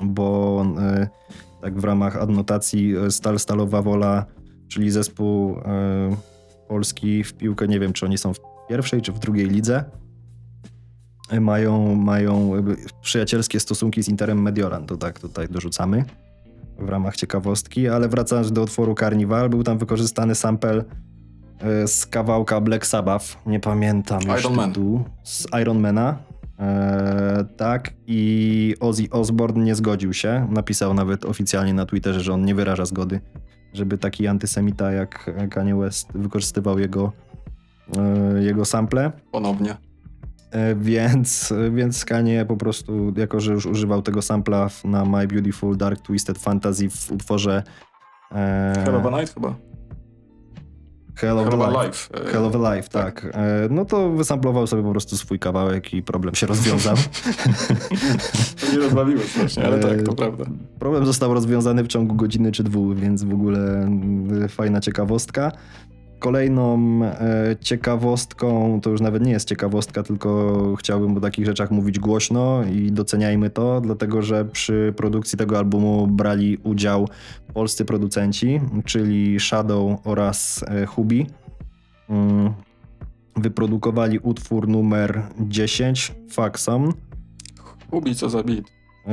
[0.03, 0.65] bo
[1.03, 1.09] y,
[1.63, 4.27] tak w ramach adnotacji y, Stal Stalowa Wola,
[4.69, 5.57] czyli zespół
[6.69, 9.85] polski w piłkę, nie wiem czy oni są w pierwszej czy w drugiej lidze,
[11.41, 12.53] mają, mają
[13.01, 16.05] przyjacielskie stosunki z Interem Mediolan, to tak tutaj dorzucamy
[16.79, 20.85] w ramach ciekawostki, ale wracając do utworu Carnival, był tam wykorzystany sample
[21.85, 24.73] y, z kawałka Black Sabbath, nie pamiętam Iron Man.
[24.73, 26.19] tytułu, z Ironmana.
[26.59, 30.49] E, tak, i Ozzy Osbourne nie zgodził się.
[30.51, 33.21] Napisał nawet oficjalnie na Twitterze, że on nie wyraża zgody,
[33.73, 37.13] żeby taki antysemita jak Kanye West wykorzystywał jego,
[37.99, 39.13] e, jego sample.
[39.33, 39.77] Ponownie.
[40.53, 45.77] E, Więc, więc Kanye po prostu, jako że już używał tego sampla na My Beautiful
[45.77, 47.63] Dark Twisted Fantasy w utworze
[48.33, 49.55] e, Hell of a Night chyba.
[51.17, 52.09] Hell of Hell of a Life.
[52.15, 52.29] Life.
[52.29, 53.25] e, Hell of a Life, tak.
[53.35, 56.97] E, No to wysamplował sobie po prostu swój kawałek i problem się rozwiązał.
[58.61, 60.45] To mnie rozbawiło strasznie, ale tak, to prawda.
[60.79, 65.53] Problem został rozwiązany w ciągu godziny czy dwóch, więc w ogóle mm, fajna ciekawostka.
[66.23, 71.99] Kolejną e, ciekawostką, to już nawet nie jest ciekawostka, tylko chciałbym o takich rzeczach mówić
[71.99, 77.09] głośno i doceniajmy to, dlatego że przy produkcji tego albumu brali udział
[77.55, 81.27] polscy producenci, czyli Shadow oraz e, Hubi.
[82.11, 82.53] Mm,
[83.37, 86.93] Wyprodukowali utwór numer 10, Faxon.
[87.91, 88.65] Ubi co za beat.
[89.07, 89.13] E,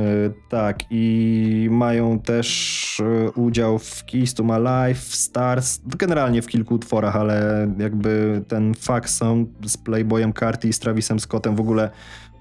[0.50, 6.46] Tak, i mają też e, udział w Keys to My Life, w Stars, generalnie w
[6.46, 11.60] kilku utworach, ale jakby ten Fax Sound z Playboyem Carti i z Travisem Scottem w
[11.60, 11.90] ogóle,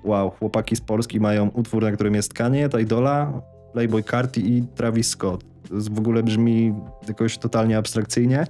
[0.03, 3.41] wow, chłopaki z Polski mają utwór, na którym jest Kanye, ta idola,
[3.73, 5.43] Playboy Carti i Travis Scott.
[5.71, 6.73] W ogóle brzmi
[7.07, 8.47] jakoś totalnie abstrakcyjnie.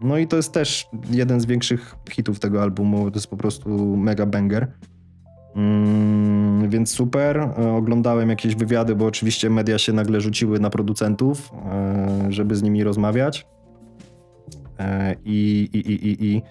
[0.00, 3.96] No i to jest też jeden z większych hitów tego albumu, to jest po prostu
[3.96, 4.72] mega banger.
[5.56, 7.38] Mm, więc super.
[7.38, 12.62] E, Oglądałem jakieś wywiady, bo oczywiście media się nagle rzuciły na producentów, e, żeby z
[12.62, 13.46] nimi rozmawiać.
[14.78, 16.42] E, I, i, i, i, i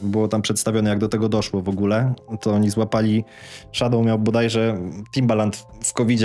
[0.00, 2.14] było tam przedstawione, jak do tego doszło w ogóle.
[2.40, 3.24] To oni złapali.
[3.72, 4.78] Shadow miał bodajże.
[5.14, 6.20] Timbaland w covid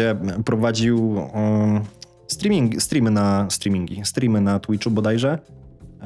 [0.45, 1.15] prowadził
[2.27, 5.39] streaming, streamy na streamingi, streamy na Twitchu bodajże.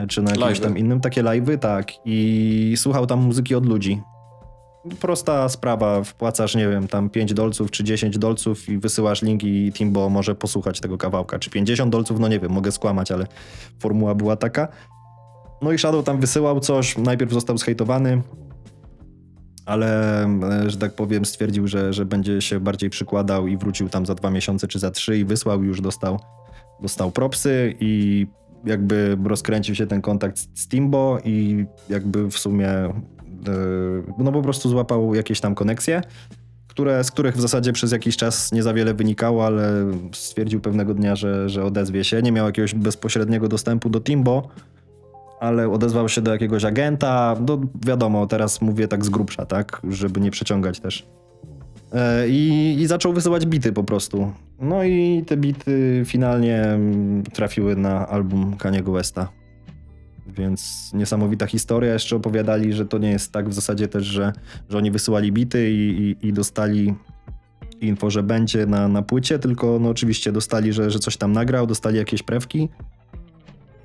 [0.08, 0.64] Czy na jakimś Live'y.
[0.64, 1.92] tam innym, takie live'y, tak.
[2.06, 4.02] I słuchał tam muzyki od ludzi
[5.00, 9.72] prosta sprawa, wpłacasz, nie wiem, tam 5 dolców czy 10 dolców i wysyłasz link i
[9.74, 11.40] Timbo może posłuchać tego kawałka.
[11.40, 13.28] Czy 50 dolców, no nie wiem, mogę skłamać, ale
[13.80, 14.68] formuła była taka.
[15.62, 18.22] No i Shadow tam wysyłał coś, najpierw został zhejtowany,
[19.66, 24.06] ale, e, że tak powiem, stwierdził, że, że będzie się bardziej przykładał i wrócił tam
[24.06, 26.20] za dwa miesiące czy za trzy i wysłał już dostał,
[26.82, 28.28] dostał propsy i
[28.66, 32.70] jakby rozkręcił się ten kontakt z Timbo i jakby w sumie
[34.18, 36.02] no po prostu złapał jakieś tam koneksje,
[36.68, 40.94] które, z których w zasadzie przez jakiś czas nie za wiele wynikało, ale stwierdził pewnego
[40.94, 42.22] dnia, że, że odezwie się.
[42.22, 44.48] Nie miał jakiegoś bezpośredniego dostępu do Timbo,
[45.40, 47.36] ale odezwał się do jakiegoś agenta.
[47.48, 51.08] No wiadomo, teraz mówię tak z grubsza, tak, żeby nie przeciągać też.
[51.94, 54.32] E, I, I zaczął wysyłać bity po prostu.
[54.60, 56.80] No i te bity finalnie
[57.34, 59.30] trafiły na album Kaniego Westa.
[60.28, 61.94] Więc niesamowita historia.
[61.94, 64.34] Jeszcze opowiadali, że to nie jest tak w zasadzie też, że,
[64.70, 66.96] że oni wysyłali bity i, i, i dostali
[67.82, 71.68] info, że będzie na, na płycie, tylko no oczywiście dostali, że, że coś tam nagrał,
[71.68, 72.70] dostali jakieś prewki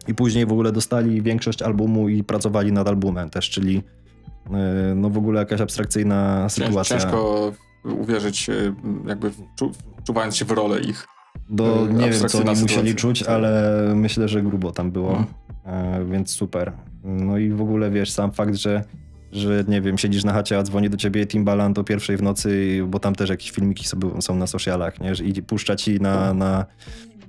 [0.08, 5.10] i później w ogóle dostali większość albumu i pracowali nad albumem też, czyli yy, no
[5.10, 6.98] w ogóle jakaś abstrakcyjna sytuacja.
[6.98, 7.52] ciężko
[7.84, 8.74] uwierzyć, e,
[9.06, 9.72] jakby czu,
[10.04, 11.06] czuwając się w rolę ich.
[11.50, 15.24] Do, Yy, nie wiem, co oni musieli czuć, ale myślę, że grubo tam było, Mm.
[15.64, 16.72] E, więc super.
[17.04, 18.84] No i w ogóle wiesz, sam fakt, że,
[19.32, 22.80] że nie wiem, siedzisz na chacie, a dzwoni do ciebie Timbaland o pierwszej w nocy,
[22.88, 25.12] bo tam też jakieś filmiki sobie, są na socialach, nie?
[25.24, 26.66] I puszcza ci na, na,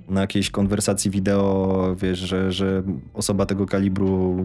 [0.08, 2.82] na jakiejś konwersacji wideo, wiesz, że, że
[3.14, 4.36] osoba tego kalibru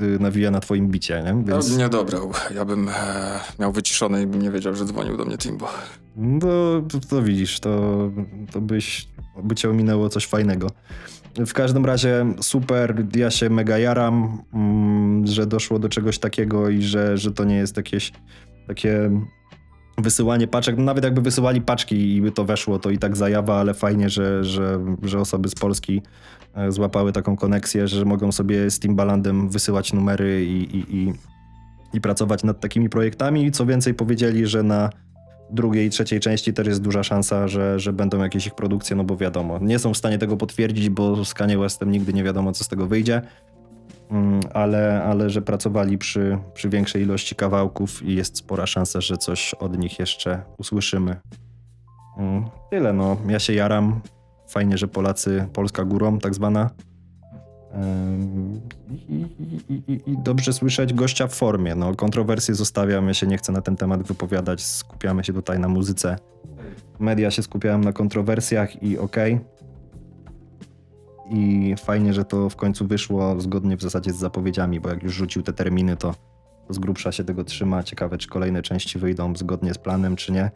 [0.00, 1.28] y, nawija na twoim bicie, nie?
[1.28, 1.68] Ja Więc...
[1.68, 2.32] bym nie dobrał.
[2.54, 2.92] Ja bym e,
[3.58, 5.68] miał wyciszone i bym nie wiedział, że dzwonił do mnie Timbo.
[6.16, 7.98] No, to, to widzisz, to,
[8.52, 9.08] to byś,
[9.42, 10.66] by cię ominęło coś fajnego.
[11.46, 16.82] W każdym razie super, ja się mega jaram, mm, że doszło do czegoś takiego i
[16.82, 18.12] że, że to nie jest jakieś
[18.66, 19.10] takie
[19.98, 20.76] wysyłanie paczek.
[20.76, 24.44] Nawet jakby wysyłali paczki i by to weszło, to i tak zajawa, ale fajnie, że,
[24.44, 26.02] że, że osoby z Polski
[26.54, 31.12] e, złapały taką koneksję, że mogą sobie z Timbalandem wysyłać numery i, i, i,
[31.92, 33.52] i pracować nad takimi projektami.
[33.52, 34.90] Co więcej, powiedzieli, że na
[35.52, 39.04] drugiej i trzeciej części też jest duża szansa, że, że będą jakieś ich produkcje, no
[39.04, 42.52] bo wiadomo, nie są w stanie tego potwierdzić, bo z Kanye Westem nigdy nie wiadomo,
[42.52, 43.22] co z tego wyjdzie,
[44.10, 49.16] Mm, ale, ale że pracowali przy, przy większej ilości kawałków i jest spora szansa, że
[49.16, 51.16] coś od nich jeszcze usłyszymy.
[52.18, 53.16] Mm, Tyle, no.
[53.28, 54.00] Ja się jaram.
[54.48, 56.70] Fajnie, że Polacy, Polska górą tak zwana.
[59.08, 59.26] I,
[59.68, 61.74] i, i, i dobrze słyszeć gościa w formie.
[61.74, 65.68] No, kontrowersje zostawiam, ja się nie chcę na ten temat wypowiadać, skupiamy się tutaj na
[65.68, 66.16] muzyce.
[66.98, 69.40] Media się skupiają na kontrowersjach i okej.
[71.30, 75.14] I fajnie, że to w końcu wyszło zgodnie w zasadzie z zapowiedziami, bo jak już
[75.14, 76.14] rzucił te terminy, to,
[76.70, 77.82] z grubsza się tego trzyma.
[77.82, 80.50] Ciekawe, czy kolejne części wyjdą zgodnie z planem, czy nie.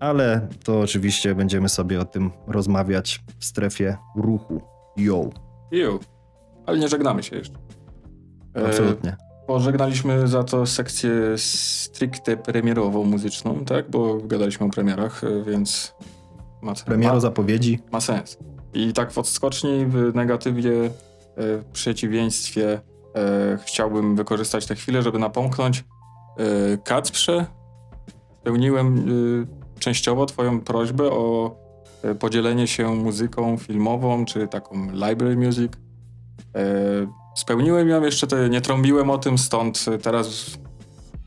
[0.00, 4.62] Ale to oczywiście będziemy sobie o tym rozmawiać w strefie ruchu.
[4.96, 5.30] Yo,
[5.72, 6.15] Ju.
[6.66, 7.54] Ale nie żegnamy się jeszcze.
[8.56, 9.16] E, absolutnie.
[9.46, 13.90] Pożegnaliśmy za to sekcję stricte premierową muzyczną, tak?
[13.90, 15.94] Bo gadaliśmy o premierach, e, więc
[16.62, 17.78] ma, Premiero ma, zapowiedzi.
[17.92, 18.38] ma sens.
[18.74, 20.90] I tak w odskoczni, w negatywie, e,
[21.58, 22.80] w przeciwieństwie
[23.64, 25.84] chciałbym wykorzystać tę chwilę, żeby napomknąć
[26.84, 27.46] Kacprze.
[28.40, 29.04] Spełniłem
[29.78, 31.56] częściowo twoją prośbę o
[32.18, 35.72] podzielenie się muzyką filmową, czy taką library music.
[36.56, 40.58] E, Spełniłem ją, jeszcze te, nie trąbiłem o tym, stąd teraz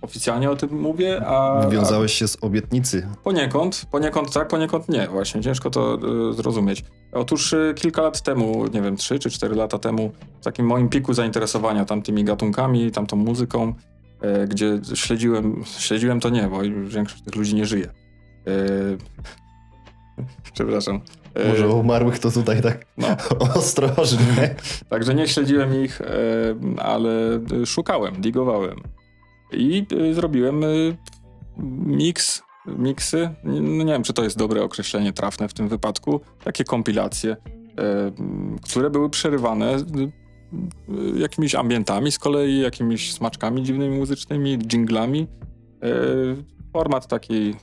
[0.02, 1.62] oficjalnie o tym mówię, a...
[1.62, 3.08] Wywiązałeś się z obietnicy.
[3.24, 6.00] poniekąd, poniekąd tak, poniekąd nie, właśnie, ciężko to
[6.30, 6.84] y, zrozumieć.
[7.12, 10.12] Otóż y, kilka lat temu, nie wiem, trzy czy cztery lata temu,
[10.42, 13.74] w takim moim piku zainteresowania tamtymi gatunkami, tamtą muzyką,
[14.44, 17.90] y, gdzie śledziłem, śledziłem to nie, bo większość tych ludzi nie żyje.
[20.54, 21.02] Przepraszam.
[21.38, 23.08] Y, Może umarłych to tutaj tak no.
[23.56, 24.56] ostrożnie.
[24.90, 26.06] Także nie śledziłem ich, e,
[26.78, 28.80] ale e, szukałem, digowałem.
[29.52, 30.68] I e, zrobiłem e,
[31.86, 33.30] miks, miksy.
[33.44, 36.22] Nie wiem, czy to jest dobre określenie trafne w tym wypadku.
[36.44, 38.12] Takie kompilacje, e,
[38.64, 39.80] które były przerywane e,
[41.16, 45.28] jakimiś ambientami z kolei, jakimiś smaczkami dziwnymi muzycznymi, dżinglami.
[45.84, 45.90] E,
[46.74, 47.56] Format takiej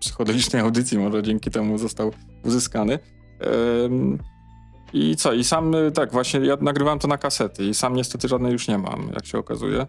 [0.00, 2.12] psychodelicznej audycji może dzięki temu został
[2.44, 2.98] uzyskany.
[4.92, 5.32] I co?
[5.32, 8.68] I sam, y, tak, właśnie ja nagrywałem to na kasety i sam niestety żadnej już
[8.68, 9.86] nie mam, jak się okazuje.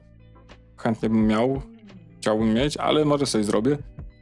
[0.78, 1.62] Chętnie bym miał,
[2.18, 3.78] chciałbym mieć, ale może sobie zrobię.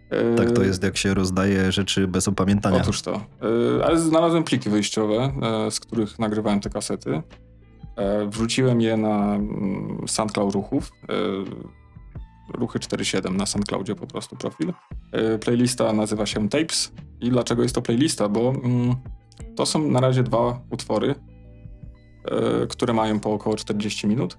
[0.09, 2.77] E, Tak to jest, jak się rozdaje rzeczy bez opamiętania.
[2.81, 3.13] Otóż to.
[3.79, 5.31] E, Ale znalazłem pliki wyjściowe,
[5.67, 7.21] e, z których nagrywałem te kasety.
[7.95, 10.91] E, Wrzuciłem je na mm, SoundCloud Ruchów.
[12.53, 14.73] Ruchy 4.7 na SoundCloudzie po prostu profil.
[15.11, 16.91] E, Playlista nazywa się Tapes.
[17.21, 18.29] I dlaczego jest to playlista?
[18.29, 18.95] Bo mm,
[19.55, 21.15] to są na razie dwa utwory,
[22.25, 24.37] e, które mają po około 40 minut.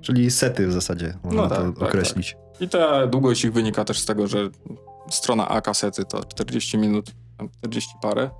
[0.00, 2.36] Czyli sety w zasadzie, można No tak, to tak, określić.
[2.60, 4.48] I ta długość ich wynika też z tego, że
[5.10, 8.30] strona A kasety to 40 minut, tam 40 parę.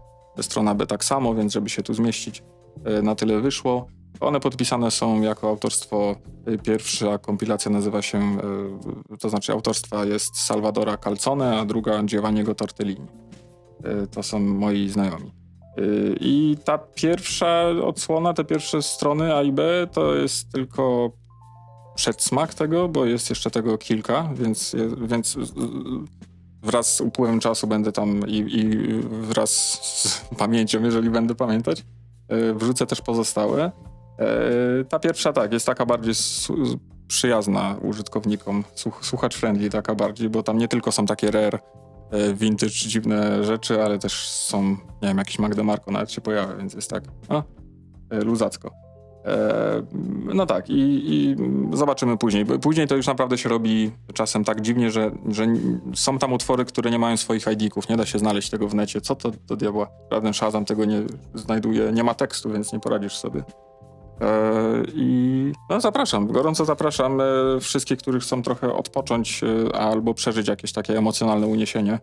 [0.40, 2.42] Strona B tak samo, więc żeby się tu zmieścić,
[2.84, 3.86] e, na tyle wyszło.
[4.20, 6.16] One podpisane są jako autorstwo.
[6.46, 8.18] e, Pierwsza kompilacja nazywa się,
[9.12, 13.06] e, to znaczy autorstwa jest Salvadora Calzone, a druga Giovanniego Tortellini.
[13.84, 15.32] E, To są moi znajomi.
[16.20, 21.10] I ta pierwsza odsłona, te pierwsze strony A i B to jest tylko
[21.94, 24.76] przedsmak tego, bo jest jeszcze tego kilka, więc,
[25.08, 25.36] więc
[26.62, 28.68] wraz z upływem czasu będę tam i, i
[29.02, 29.50] wraz
[29.82, 31.84] z pamięcią, jeżeli będę pamiętać,
[32.54, 33.72] wrzucę też pozostałe.
[34.18, 36.14] E, Ta pierwsza tak, jest taka bardziej
[37.06, 41.58] przyjazna użytkownikom, słuch- słuchacz friendly taka bardziej, bo tam nie tylko są takie rare,
[42.10, 44.62] e, vintage, dziwne rzeczy, ale też są,
[45.02, 47.42] nie wiem, jakiś Magda Marko nawet się pojawia, więc jest tak, a,
[48.10, 48.70] e, luzacko.
[50.34, 50.74] No tak, i,
[51.14, 51.36] i
[51.72, 52.46] zobaczymy później.
[52.46, 55.46] Później to już naprawdę się robi czasem tak dziwnie, że, że
[55.94, 57.88] są tam utwory, które nie mają swoich ID-ków.
[57.88, 59.00] Nie da się znaleźć tego w necie.
[59.00, 59.88] Co to do diabła?
[60.12, 61.02] Żaden Shazam tego nie
[61.34, 61.92] znajduje.
[61.92, 63.42] Nie ma tekstu, więc nie poradzisz sobie.
[64.20, 67.24] E, I no, zapraszam, gorąco zapraszam e,
[67.60, 71.98] wszystkich, których chcą trochę odpocząć e, albo przeżyć jakieś takie emocjonalne uniesienie,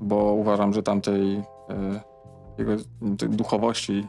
[0.00, 1.42] bo uważam, że tamtej
[2.58, 2.72] jego,
[3.28, 4.06] duchowości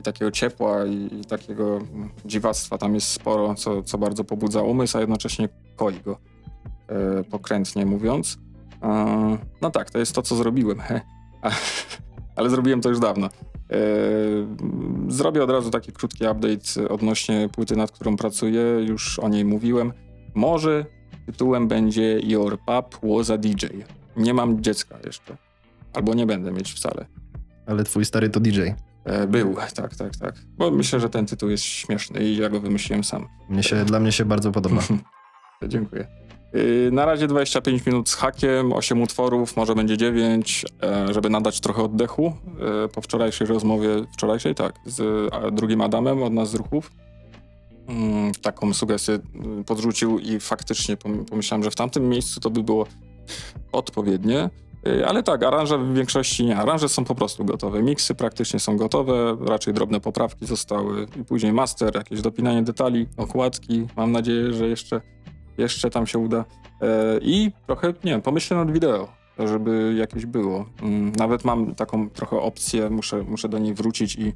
[0.00, 1.78] i takiego ciepła i, i takiego
[2.24, 6.18] dziwactwa tam jest sporo, co, co bardzo pobudza umysł, a jednocześnie koi go,
[7.30, 8.38] pokrętnie mówiąc.
[9.62, 10.82] No tak, to jest to, co zrobiłem,
[12.36, 13.28] ale zrobiłem to już dawno.
[13.70, 13.76] E,
[15.08, 19.92] zrobię od razu taki krótki update odnośnie płyty, nad którą pracuję, już o niej mówiłem.
[20.34, 20.86] Może
[21.26, 23.66] tytułem będzie Your Pap was a DJ.
[24.16, 25.36] Nie mam dziecka jeszcze.
[25.92, 27.06] Albo nie będę mieć wcale.
[27.66, 28.60] Ale twój stary to DJ.
[29.04, 30.34] E, Był, tak, tak, tak.
[30.58, 33.26] Bo myślę, że ten tytuł jest śmieszny i ja go wymyśliłem sam.
[33.48, 34.82] Mnie się, dla mnie się bardzo podoba.
[35.68, 36.06] Dziękuję.
[36.52, 41.60] Yy, Na razie 25 minut z hakiem, 8 utworów, może będzie 9, e, żeby nadać
[41.60, 42.32] trochę oddechu.
[42.84, 46.90] E, Po wczorajszej rozmowie, wczorajszej tak, z a, drugim Adamem od nas z ruchów.
[47.88, 52.62] Mm, Taką sugestię y, podrzucił i faktycznie pom- pomyślałem, że w tamtym miejscu to by
[52.62, 52.86] było
[53.72, 54.50] odpowiednie.
[54.88, 56.56] Y, Ale tak, aranże w większości nie.
[56.56, 57.82] Aranże są po prostu gotowe.
[57.82, 61.06] Miksy praktycznie są gotowe, raczej drobne poprawki zostały.
[61.20, 63.86] I później master, jakieś dopinanie detali, okładki.
[63.96, 65.00] Mam nadzieję, że jeszcze,
[65.58, 66.44] jeszcze tam się uda.
[66.82, 69.08] E, I trochę, nie wiem, pomyślę nad wideo,
[69.38, 70.66] żeby jakieś było.
[70.82, 74.32] Mm, Nawet mam taką trochę opcję, muszę, muszę do niej wrócić i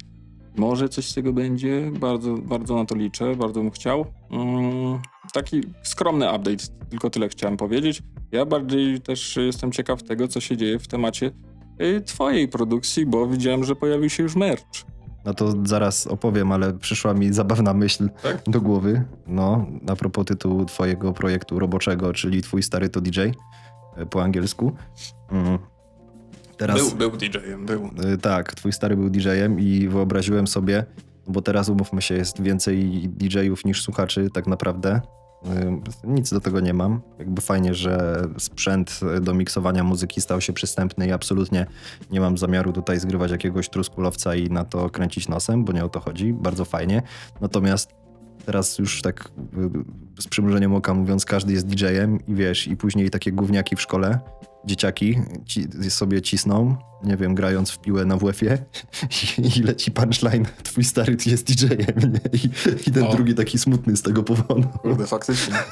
[0.57, 4.05] Może coś z tego będzie, bardzo, bardzo na to liczę, bardzo bym chciał.
[4.31, 4.99] Mm,
[5.33, 8.01] taki skromny update, tylko tyle chciałem powiedzieć.
[8.31, 11.31] Ja bardziej też jestem ciekaw tego, co się dzieje w temacie
[11.81, 14.63] y, twojej produkcji, bo widziałem, że pojawił się już merch.
[15.25, 18.43] No to zaraz opowiem, ale przyszła mi zabawna myśl Tak?
[18.47, 19.03] do głowy.
[19.27, 23.19] No, a propos tytułu twojego projektu roboczego, czyli twój stary to DJ
[23.97, 24.71] e, po angielsku.
[25.31, 25.57] Mm.
[26.57, 27.89] Teraz, Był, był DJ-em, był.
[28.13, 30.85] y, tak, twój stary był DJ-em i wyobraziłem sobie,
[31.27, 35.01] bo teraz umówmy się, jest więcej DJ-ów niż słuchaczy tak naprawdę.
[36.03, 37.01] Nic do tego nie mam.
[37.19, 41.65] Jakby fajnie, że sprzęt do miksowania muzyki stał się przystępny i absolutnie
[42.11, 45.89] nie mam zamiaru tutaj zgrywać jakiegoś truskulowca i na to kręcić nosem, bo nie o
[45.89, 46.33] to chodzi.
[46.33, 47.01] Bardzo fajnie.
[47.41, 47.93] Natomiast
[48.45, 49.29] teraz już tak
[50.17, 53.81] y, z przymrużeniem oka mówiąc, każdy jest DJ-em i wiesz, i później takie gówniaki w
[53.81, 54.19] szkole,
[54.65, 58.57] dzieciaki ci, sobie cisną, nie wiem, grając w piłę na WF-ie
[59.37, 62.19] i, i leci punchline, twój stary jest DJ-em, nie?
[62.39, 62.49] I,
[62.89, 63.11] i ten O.
[63.11, 64.67] drugi taki smutny z tego powodu.
[64.81, 65.55] Kurde, faktycznie.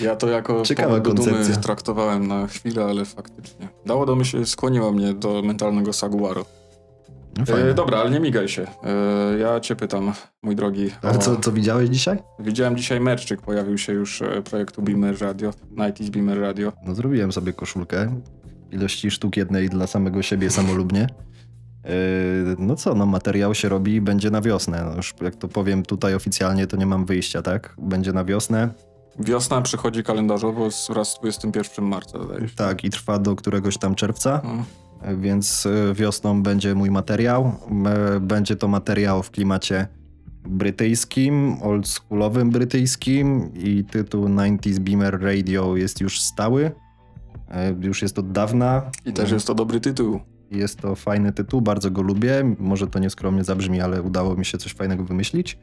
[0.00, 1.56] Ja to jako Ciekawa koncepcja.
[1.56, 3.68] traktowałem na chwilę, ale faktycznie.
[3.86, 6.44] Dało do myśli, skłoniło mnie do mentalnego saguaru.
[7.38, 7.70] No fajne.
[7.70, 8.66] E, dobra, ale nie migaj się.
[8.84, 10.12] E, ja cię pytam,
[10.42, 10.90] mój drogi.
[11.02, 12.18] Ale co, co widziałeś dzisiaj?
[12.38, 16.72] Widziałem dzisiaj merczyk, pojawił się już e, projektu Beamer Radio, 90s Beamer Radio.
[16.86, 18.20] No zrobiłem sobie koszulkę.
[18.70, 21.06] Ilości sztuk jednej dla samego siebie samolubnie.
[22.58, 24.84] No co, no materiał się robi i będzie na wiosnę.
[24.90, 27.74] No już jak to powiem tutaj oficjalnie, to nie mam wyjścia, tak?
[27.78, 28.68] Będzie na wiosnę.
[29.18, 32.54] Wiosna przychodzi kalendarzowo wraz z 21 marca, zdaje się.
[32.56, 34.64] Tak, i trwa do któregoś tam czerwca, No.
[35.18, 37.52] Więc yy, wiosną będzie mój materiał.
[38.12, 39.86] Yy, Będzie to materiał w klimacie
[40.44, 46.62] brytyjskim, oldschoolowym brytyjskim i tytuł 90s Beamer Radio jest już stały.
[47.50, 48.90] Yy, Już jest od dawna.
[49.06, 50.20] I też jest to dobry tytuł.
[50.50, 52.54] Jest to fajny tytuł, bardzo go lubię.
[52.58, 55.58] Może to nieskromnie zabrzmi, ale udało mi się coś fajnego wymyślić.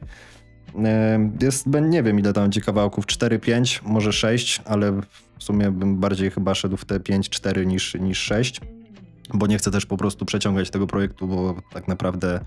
[0.84, 4.92] E, Jest, nie wiem ile tam będzie kawałków, 4-5, może 6, ale
[5.38, 8.60] w sumie bym bardziej chyba szedł w te 5-4 niż, niż 6,
[9.34, 12.40] bo nie chcę też po prostu przeciągać tego projektu, bo tak naprawdę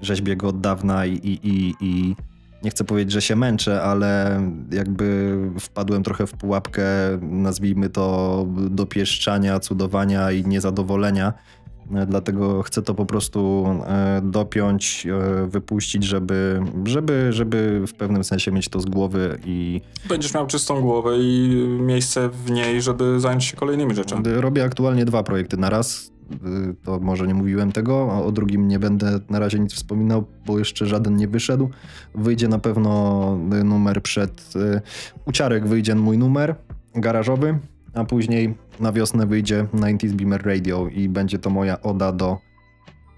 [0.00, 2.16] rzeźbię go od dawna i, i, i, i
[2.64, 4.40] nie chcę powiedzieć, że się męczę, ale
[4.70, 6.84] jakby wpadłem trochę w pułapkę,
[7.20, 11.32] nazwijmy to dopieszczania, cudowania i niezadowolenia.
[12.06, 18.52] Dlatego chcę to po prostu e, dopiąć, e, wypuścić, żeby, żeby, żeby w pewnym sensie
[18.52, 21.48] mieć to z głowy i Będziesz miał czystą głowę i
[21.80, 24.24] miejsce w niej, żeby zająć się kolejnymi rzeczami.
[24.26, 26.10] robię aktualnie dwa projekty na raz.
[26.32, 30.24] Y, To może nie mówiłem tego, a o drugim nie będę na razie nic wspominał,
[30.46, 31.70] bo jeszcze żaden nie wyszedł.
[32.14, 34.52] Wyjdzie na pewno y, numer przed.
[34.56, 34.80] y,
[35.26, 36.54] Uciarek wyjdzie mój numer
[36.94, 37.58] garażowy,
[37.94, 42.38] a później na wiosnę wyjdzie 90s Beamer Radio i będzie to moja oda do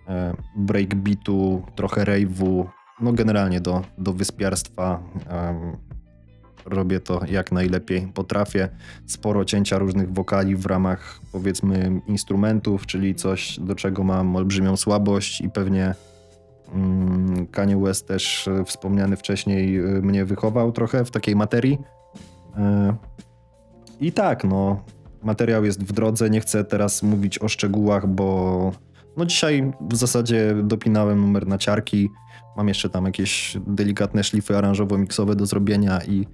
[0.09, 2.64] e, breakbeatu, trochę rave'u,
[3.01, 5.02] no generalnie do, do wyspiarstwa.
[6.66, 8.68] Robię to jak najlepiej potrafię.
[9.06, 15.40] Sporo cięcia różnych wokali w ramach powiedzmy instrumentów, czyli coś do czego mam olbrzymią słabość
[15.40, 15.94] i pewnie
[16.74, 21.78] mm, Kanye West też e, wspomniany wcześniej e, mnie wychował trochę w takiej materii.
[22.56, 22.97] E,
[24.01, 24.84] I tak, no,
[25.22, 28.72] materiał jest w drodze, nie chcę teraz mówić o szczegółach, bo
[29.16, 32.10] no dzisiaj w zasadzie dopinałem numer na ciarki,
[32.56, 36.26] mam jeszcze tam jakieś delikatne szlify aranżowo-miksowe do zrobienia i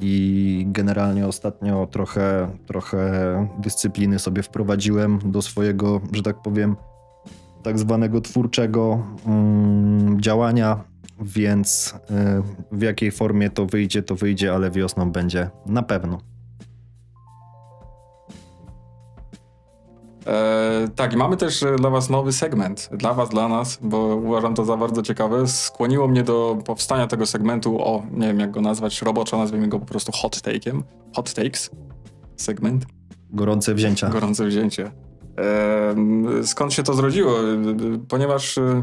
[0.00, 6.76] i generalnie ostatnio trochę, trochę dyscypliny sobie wprowadziłem do swojego, że tak powiem,
[7.62, 10.84] tak zwanego twórczego mm, działania,
[11.20, 11.94] więc
[12.72, 16.35] y, w jakiej formie to wyjdzie, to wyjdzie, ale wiosną będzie na pewno.
[20.26, 22.88] E, tak, i mamy też e, dla Was nowy segment.
[22.92, 25.46] Dla Was, dla nas, bo uważam to za bardzo ciekawe.
[25.48, 29.78] Skłoniło mnie do powstania tego segmentu o, nie wiem jak go nazwać, roboczo nazwijmy go
[29.78, 30.82] po prostu hot take'iem.
[31.16, 31.70] Hot takes.
[32.36, 32.86] Segment.
[33.30, 34.08] Gorące wzięcia.
[34.08, 34.90] Gorące wzięcie.
[36.44, 37.32] Skąd się to zrodziło?
[37.40, 37.42] E,
[38.08, 38.82] Ponieważ e,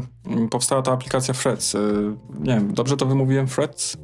[0.50, 1.74] powstała ta aplikacja Freds.
[2.40, 3.46] Nie wiem, dobrze to wymówiłem?
[3.46, 3.96] Freds?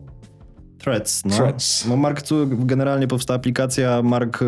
[0.85, 1.37] Threads, no.
[1.37, 1.87] Threads.
[1.87, 4.47] no Mark, Cu- generalnie powstała aplikacja, Mark y,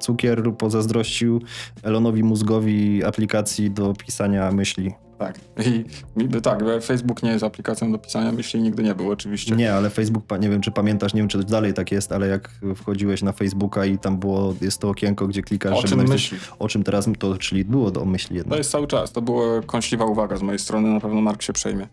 [0.00, 1.40] Cukier pozazdrościł
[1.82, 4.92] Elonowi Mózgowi aplikacji do pisania myśli.
[5.18, 5.40] Tak.
[5.66, 5.84] I
[6.16, 9.56] mi- tak, Facebook nie jest aplikacją do pisania myśli, nigdy nie był oczywiście.
[9.56, 12.50] Nie, ale Facebook, nie wiem czy pamiętasz, nie wiem czy dalej tak jest, ale jak
[12.76, 16.50] wchodziłeś na Facebooka i tam było, jest to okienko, gdzie klikasz, O czym napisać- myślisz?
[16.58, 18.58] o czym teraz to, czyli było do myśli To jednak.
[18.58, 19.12] jest cały czas.
[19.12, 20.88] To była kąśliwa uwaga z mojej strony.
[20.88, 21.86] Na pewno Mark się przejmie.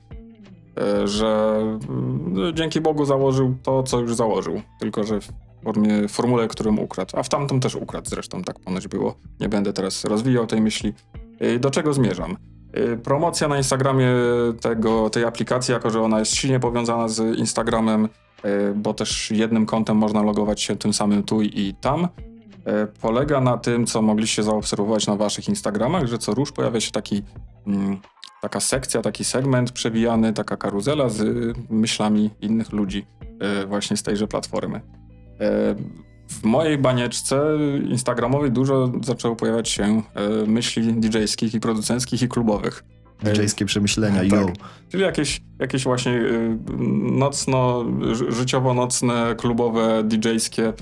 [0.78, 1.60] E, Że
[1.90, 4.62] mm, dzięki Bogu założył to, co już założył.
[4.80, 5.30] Tylko, że w
[5.64, 7.18] formie, formule, którą ukradł.
[7.18, 9.16] A w tamtym też ukradł zresztą, tak ponoć było.
[9.40, 10.94] Nie będę teraz rozwijał tej myśli.
[11.40, 12.38] E, Do czego zmierzam?
[12.78, 14.08] Y, Promocja na Instagramie
[14.62, 18.10] tego, tej aplikacji, jako że ona jest silnie powiązana z Instagramem,
[18.76, 22.08] bo też jednym kontem można logować się tym samym tu i tam,
[23.02, 27.22] polega na tym, co mogliście zaobserwować na waszych Instagramach, że co rusz pojawia się taki,
[27.68, 27.98] mm,
[28.42, 33.06] taka sekcja, taki segment przewijany, taka karuzela z y, myślami innych ludzi
[33.64, 34.78] y, właśnie z tejże platformy.
[34.78, 34.82] Y,
[36.30, 37.42] w mojej banieczce
[37.90, 40.02] instagramowej dużo zaczęło pojawiać się
[40.48, 42.84] myśli DJ-skich i producenckich i klubowych.
[43.24, 44.32] DJ-skie przemyślenia, Tak.
[44.32, 44.48] yo.
[44.90, 46.22] Czyli jakieś, jakieś właśnie
[47.12, 47.86] nocno,
[48.16, 50.74] ży- życiowo-nocne, klubowe, DJ-skie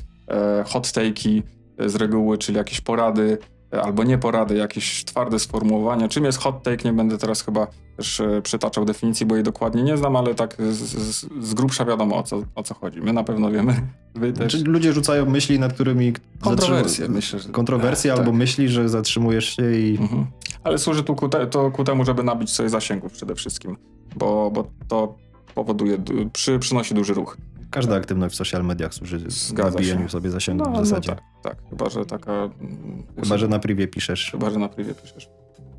[0.66, 1.44] hot take'i
[1.86, 3.38] z reguły, czyli jakieś porady
[3.72, 6.08] albo nie porady, jakieś twarde sformułowania.
[6.08, 6.84] Czym jest hot take?
[6.86, 7.68] Nie będę teraz chyba
[7.98, 11.86] też e, przytaczał definicji, bo jej dokładnie nie znam, ale tak z, z, z grubsza
[11.86, 13.02] wiadomo o co, o co chodzi.
[13.02, 13.76] My na pewno wiemy.
[14.16, 14.52] Wy też.
[14.54, 16.14] Znaczy, ludzie rzucają myśli, nad którymi...
[16.42, 18.20] Kontrowersje, myślę, że- Kontrowersje tak.
[18.20, 19.98] albo myśli, że zatrzymujesz się i...
[20.02, 20.26] Mhm.
[20.64, 23.78] Ale służy tu ku, te, to ku temu, żeby nabić sobie zasięgów przede wszystkim,
[24.16, 25.16] bo, bo to
[25.56, 27.38] powoduje, du- przy, przynosi duży ruch.
[27.72, 30.10] Każda aktywność w social mediach służy się.
[30.10, 31.10] sobie zasięgu w zasadzie.
[31.10, 32.32] tak, tak, chyba, że taka...
[32.32, 34.32] mm, Chyba, że na privie piszesz.
[34.32, 35.30] Chyba, że na privie piszesz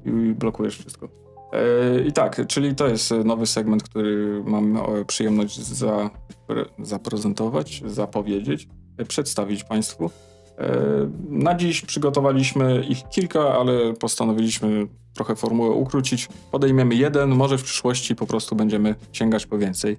[0.04, 1.08] i blokujesz wszystko.
[1.52, 6.10] E, I tak, czyli to jest nowy segment, który mam e, przyjemność za,
[6.48, 10.10] pre- zaprezentować, zapowiedzieć, e, przedstawić Państwu.
[10.58, 16.28] E, Na dziś przygotowaliśmy ich kilka, ale postanowiliśmy trochę formułę ukrócić.
[16.50, 19.98] Podejmiemy jeden, może w przyszłości po prostu będziemy sięgać po więcej e,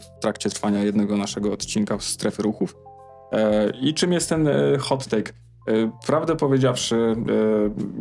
[0.00, 2.76] w trakcie trwania jednego naszego odcinka w strefy ruchów.
[3.32, 4.48] E, I czym jest ten
[4.78, 5.32] hot take?
[6.06, 7.16] Prawdę powiedziawszy,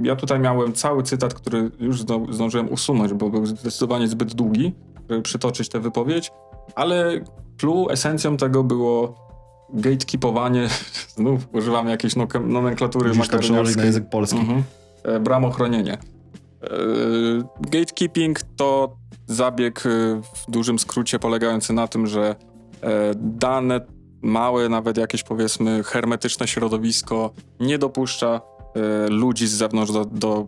[0.04, 4.74] ja tutaj miałem cały cytat, który już zdążyłem usunąć, bo był zdecydowanie zbyt długi,
[5.10, 6.32] żeby przytoczyć tę wypowiedź,
[6.76, 7.20] ale
[7.58, 9.29] clue, esencją tego było
[9.74, 10.68] gatekeepowanie,
[11.16, 14.40] znów używamy jakiejś noke- nomenklatury przełożyć na język polski.
[14.40, 14.64] Mhm.
[15.04, 15.94] E, Bramochronienie.
[15.94, 16.68] E,
[17.62, 18.98] Gatekeeping to
[19.28, 19.90] zabieg e,
[20.22, 22.36] w dużym skrócie polegający na tym, że
[23.16, 23.82] dane
[24.22, 28.42] małe, nawet jakieś powiedzmy hermetyczne środowisko nie dopuszcza
[29.10, 30.48] ludzi z zewnątrz do, do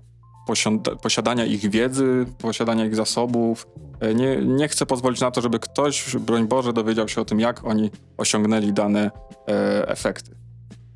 [1.01, 3.67] posiadania ich wiedzy, posiadania ich zasobów.
[3.99, 7.39] E, Nie, nie chce pozwolić na to, żeby ktoś, broń Boże, dowiedział się o tym,
[7.39, 9.11] jak oni osiągnęli dane
[9.47, 10.35] e, efekty.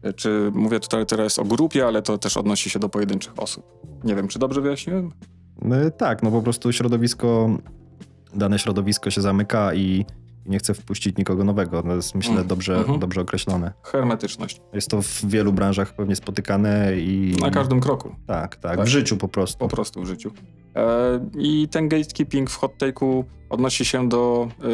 [0.03, 3.65] E, Czy mówię tutaj teraz o grupie, ale to też odnosi się do pojedynczych osób.
[4.03, 5.11] Nie wiem, czy dobrze wyjaśniłem?
[5.61, 7.57] No, tak, no po prostu środowisko,
[8.34, 10.06] dane środowisko się zamyka i
[10.46, 11.84] i nie chce wpuścić nikogo nowego.
[11.84, 13.00] To jest myślę Mm, dobrze, mhm.
[13.00, 13.74] dobrze określone.
[13.84, 14.62] Hermetyczność.
[14.74, 17.36] Jest to w wielu branżach pewnie spotykane i...
[17.42, 18.16] Na każdym kroku.
[18.28, 18.86] Tak, tak, Tak.
[18.86, 19.58] w życiu po prostu.
[19.58, 20.32] po prostu w życiu.
[20.76, 24.68] E, I ten gatekeeping w hot take'u odnosi się do e,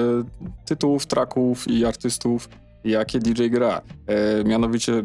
[0.66, 2.50] tytułów, traków i artystów,
[2.84, 3.82] jakie DJ gra.
[4.08, 5.04] E, mianowicie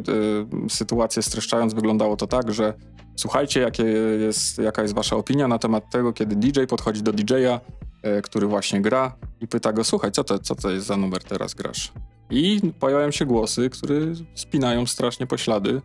[0.68, 2.74] sytuację streszczając wyglądało to tak, że
[3.16, 3.82] słuchajcie, jakie
[4.20, 7.60] jest, jaka jest wasza opinia na temat tego, kiedy DJ podchodzi do DJ-a,
[8.02, 11.24] e, który właśnie gra i pyta go, słuchaj, co to, co to jest za numer
[11.24, 11.92] teraz grasz?
[12.30, 13.96] I pojawiają się głosy, które
[14.34, 15.82] spinają strasznie poślady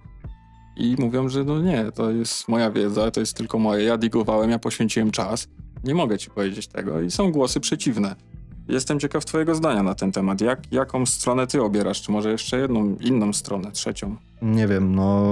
[0.76, 3.84] i mówią, że no nie, to jest moja wiedza, to jest tylko moje.
[3.84, 5.48] Ja digowałem, ja poświęciłem czas.
[5.84, 7.02] Nie mogę ci powiedzieć tego.
[7.02, 8.16] I są głosy przeciwne.
[8.68, 10.42] Jestem ciekaw twojego zdania na ten temat.
[10.42, 12.02] Jak, jaką stronę ty obierasz?
[12.02, 14.16] Czy może jeszcze jedną, inną stronę, trzecią?
[14.42, 15.26] Nie wiem, no...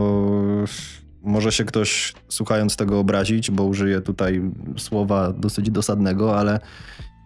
[1.24, 4.42] Może się ktoś słuchając tego obrazić, bo użyję tutaj
[4.78, 6.60] słowa dosyć dosadnego, ale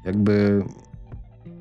[0.05, 0.63] jakby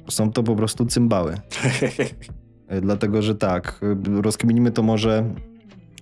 [0.09, 1.37] są to po prostu cymbały.
[2.83, 3.81] Dlatego, że tak,
[4.23, 5.25] rozkminimy to może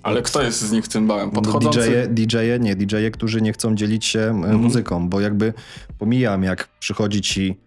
[0.02, 1.30] Ale kto jest z nich cymbałem?
[1.30, 1.80] Podchodzący...
[1.80, 4.56] DJ-e, DJ-e, nie, DJ-e, którzy nie chcą dzielić się e, Mhm.
[4.60, 5.52] muzyką, bo jakby
[5.98, 7.60] pomijam, jak przychodzi ci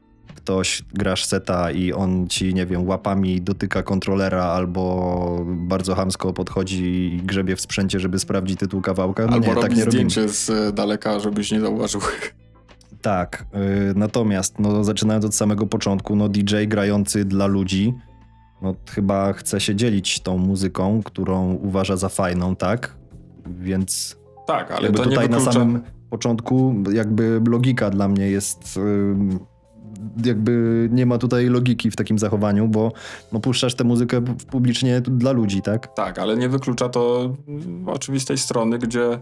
[0.43, 6.83] ktoś, grasz seta i on ci, nie wiem, łapami dotyka kontrolera albo bardzo hamsko podchodzi
[7.15, 9.25] i grzebie w sprzęcie, żeby sprawdzić tytuł kawałka.
[9.25, 10.09] No Albo nie, robi tak nie robimy.
[10.09, 12.01] zdjęcie z e, daleka, żebyś nie zauważył.
[13.01, 13.45] Tak,
[13.91, 17.93] y, natomiast no, zaczynając od samego początku, no DJ grający dla ludzi,
[18.61, 22.95] no chyba chce się dzielić tą muzyką, którą uważa za fajną, tak?
[23.45, 24.17] Więc
[24.47, 25.59] tak, ale jakby to nie tutaj na wyklucza...
[25.59, 28.79] samym początku jakby logika dla mnie jest
[30.25, 32.91] jakby nie ma tutaj logiki w takim zachowaniu, bo
[33.31, 34.21] no, puszczasz tę muzykę
[34.51, 35.95] publicznie dla ludzi, tak?
[35.95, 37.33] Tak, ale nie wyklucza to
[37.85, 39.19] oczywistej strony, gdzie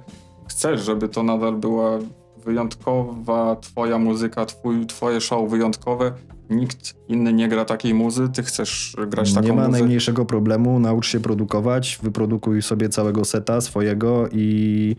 [0.48, 2.00] chcesz, żeby to nadal była
[2.46, 6.12] wyjątkowa twoja muzyka, twój, twoje show wyjątkowe.
[6.50, 9.72] Nikt inny nie gra takiej muzy, ty chcesz grać taką Nie ma muzę.
[9.72, 14.96] najmniejszego problemu, naucz się produkować, wyprodukuj sobie całego seta swojego i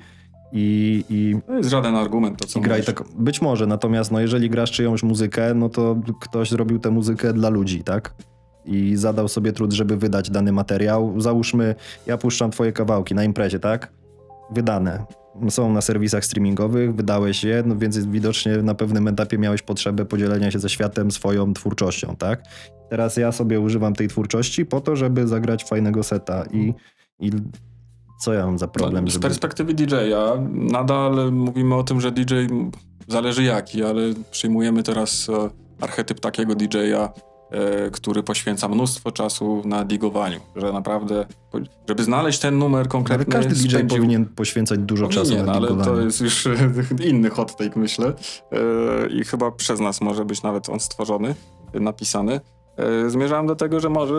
[0.52, 3.04] i, i, To jest żaden argument, to co i graj tak.
[3.18, 7.48] Być może, natomiast no, jeżeli grasz czyjąś muzykę, no to ktoś zrobił tę muzykę dla
[7.48, 8.14] ludzi, tak?
[8.64, 11.20] I zadał sobie trud, żeby wydać dany materiał.
[11.20, 11.74] Załóżmy,
[12.06, 13.92] ja puszczam twoje kawałki na imprezie, tak?
[14.50, 15.04] Wydane.
[15.48, 20.50] są na serwisach streamingowych, wydałeś je, no więc widocznie na pewnym etapie miałeś potrzebę podzielenia
[20.50, 22.42] się ze światem swoją twórczością, tak?
[22.90, 26.74] Teraz ja sobie używam tej twórczości po to, żeby zagrać fajnego seta i,
[27.20, 27.30] i
[28.22, 29.22] co ja mam za problem, No, z żeby...
[29.22, 32.34] perspektywy DJ-a nadal mówimy o tym, że DJ
[33.08, 35.50] zależy jaki, ale przyjmujemy teraz e,
[35.80, 37.12] archetyp takiego DJ-a,
[37.50, 41.26] e, który poświęca mnóstwo czasu na digowaniu, że naprawdę,
[41.88, 43.32] żeby znaleźć ten numer Ale konkretny...
[43.32, 46.48] każdy DJ spędził- powinien poświęcać dużo czasu Powinien, na ale to jest już
[47.10, 48.12] inny hot take, myślę.
[48.52, 48.58] E,
[49.10, 51.34] I chyba przez nas może być nawet on stworzony,
[51.74, 52.40] napisany.
[52.76, 54.14] E, Zmierzałem do tego, że może,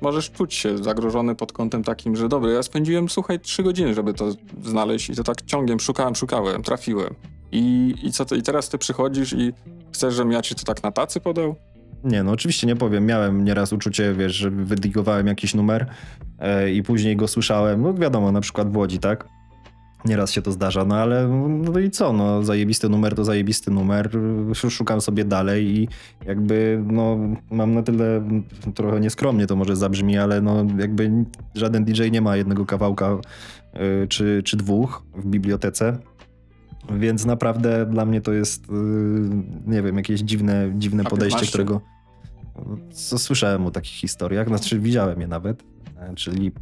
[0.00, 4.14] możesz czuć się zagrożony pod kątem takim, że dobra, ja spędziłem, słuchaj, trzy godziny, żeby
[4.14, 7.14] to znaleźć i to tak ciągiem szukałem, szukałem, trafiłem.
[7.52, 9.52] I, i co ty, i teraz ty przychodzisz i
[9.92, 11.54] chcesz, żebym ja ci to tak na tacy podał?
[12.04, 13.06] Nie, no oczywiście nie powiem.
[13.06, 15.86] Miałem nieraz uczucie, wiesz, że wydigowałem jakiś numer
[16.38, 17.82] e, i później go słyszałem.
[17.82, 19.28] No wiadomo, na przykład w Łodzi, tak?
[20.04, 24.10] Nieraz się to zdarza, no ale no i co, no zajebisty numer to zajebisty numer.
[24.50, 25.88] Sz- Szukam sobie dalej i
[26.26, 27.18] jakby, no
[27.50, 28.28] mam na tyle,
[28.74, 31.10] trochę nieskromnie to może zabrzmi, ale no jakby
[31.54, 33.18] żaden DJ nie ma jednego kawałka
[34.02, 35.98] y, czy, czy dwóch w bibliotece.
[36.98, 38.72] Więc naprawdę dla mnie to jest, y,
[39.66, 41.52] nie wiem, jakieś dziwne, dziwne A podejście, 15?
[41.52, 41.80] którego
[42.92, 45.62] co słyszałem o takich historiach, znaczy widziałem je nawet,
[46.14, 46.52] czyli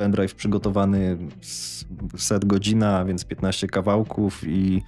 [0.00, 1.16] pendrive przygotowany
[2.16, 4.82] set godzina, więc 15 kawałków i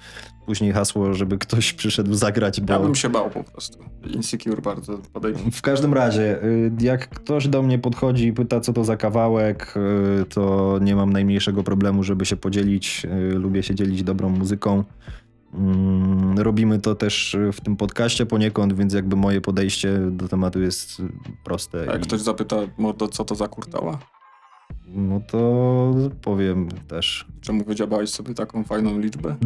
[0.47, 2.73] później hasło, żeby ktoś przyszedł zagrać, bo...
[2.73, 3.79] Ja bym się bał po prostu.
[4.15, 5.51] Insecure bardzo podejście.
[5.51, 9.75] W każdym razie, y, jak ktoś do mnie podchodzi i pyta, co to za kawałek,
[10.23, 13.05] y, to nie mam najmniejszego problemu, żeby się podzielić.
[13.05, 14.85] Y, Lubię się dzielić dobrą muzyką.
[15.55, 21.03] Mm, Robimy to też w tym podcaście poniekąd, więc jakby moje podejście do tematu jest
[21.45, 21.79] proste.
[21.89, 23.99] A jak i- ktoś zapyta, mordo, co to za kurtała?
[24.95, 25.93] No to
[26.23, 27.27] powiem też.
[27.41, 29.37] Czemu wydziabałeś sobie taką fajną liczbę?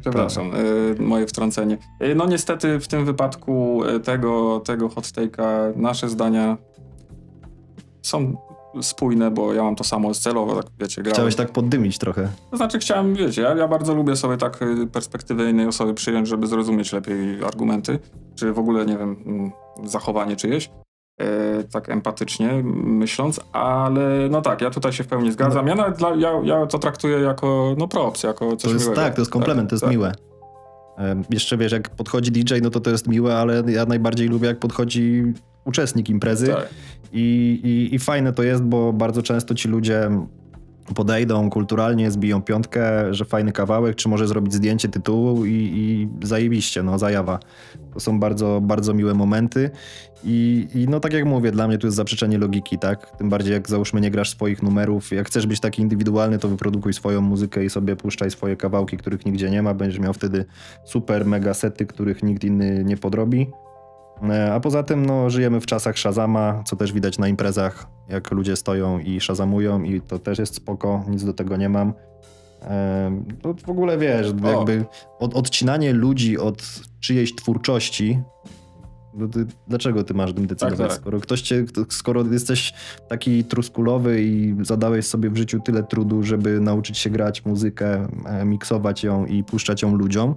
[0.00, 1.78] Przepraszam, y, moje wtrącenie.
[2.02, 6.56] Y, No niestety w tym wypadku y, tego, tego hot take'a nasze zdania
[8.02, 8.36] są
[8.82, 11.14] spójne, bo ja mam to samo celowo, tak wiecie, grałem.
[11.14, 12.28] Chciałeś tak poddymić trochę.
[12.50, 14.58] To znaczy chciałem, wiecie, ja, ja bardzo lubię sobie tak
[14.92, 17.98] perspektywę innej osoby przyjąć, żeby zrozumieć lepiej argumenty,
[18.34, 19.16] czy w ogóle, nie wiem,
[19.84, 20.70] zachowanie czyjeś.
[21.18, 25.66] E, tak empatycznie myśląc, ale no tak, ja tutaj się w pełni zgadzam.
[25.66, 29.02] Ja nawet dla, ja, ja to traktuję jako no props, jako coś To jest miłego.
[29.02, 29.92] tak, to jest komplement, to jest tak.
[29.92, 30.12] miłe.
[30.96, 34.46] Em, Jeszcze wiesz, jak podchodzi DJ, no to to jest miłe, ale ja najbardziej lubię,
[34.48, 35.22] jak podchodzi
[35.64, 36.46] uczestnik imprezy.
[36.46, 36.68] Tak.
[37.12, 40.10] I, i, I fajne to jest, bo bardzo często ci ludzie
[40.94, 46.82] podejdą kulturalnie, zbiją piątkę, że fajny kawałek, czy może zrobić zdjęcie tytułu i, i zajebiście,
[46.82, 47.38] no zajawa.
[47.94, 49.70] To są bardzo, bardzo miłe momenty
[50.24, 53.16] i, i no tak jak mówię, dla mnie to jest zaprzeczenie logiki, tak?
[53.18, 56.92] Tym bardziej jak załóżmy nie grasz swoich numerów, jak chcesz być taki indywidualny, to wyprodukuj
[56.92, 60.44] swoją muzykę i sobie puszczaj swoje kawałki, których nigdzie nie ma, będziesz miał wtedy
[60.84, 63.46] super mega sety, których nikt inny nie podrobi.
[64.22, 68.30] E, A poza tym, no, żyjemy w czasach Shazama, co też widać na imprezach, jak
[68.30, 71.92] ludzie stoją i szazamują i to też jest spoko, nic do tego nie mam.
[72.62, 74.84] E, To w ogóle wiesz, jakby
[75.18, 76.62] od, odcinanie ludzi od
[77.00, 78.50] czyjejś twórczości, no
[79.32, 80.78] ty, dlaczego ty masz tym decydować?
[80.78, 80.96] Tak, tak.
[80.96, 82.74] Skoro ktoś cię, skoro jesteś
[83.08, 88.44] taki truskulowy i zadałeś sobie w życiu tyle trudu, żeby nauczyć się grać muzykę, e,
[88.44, 90.34] miksować ją i puszczać ją ludziom,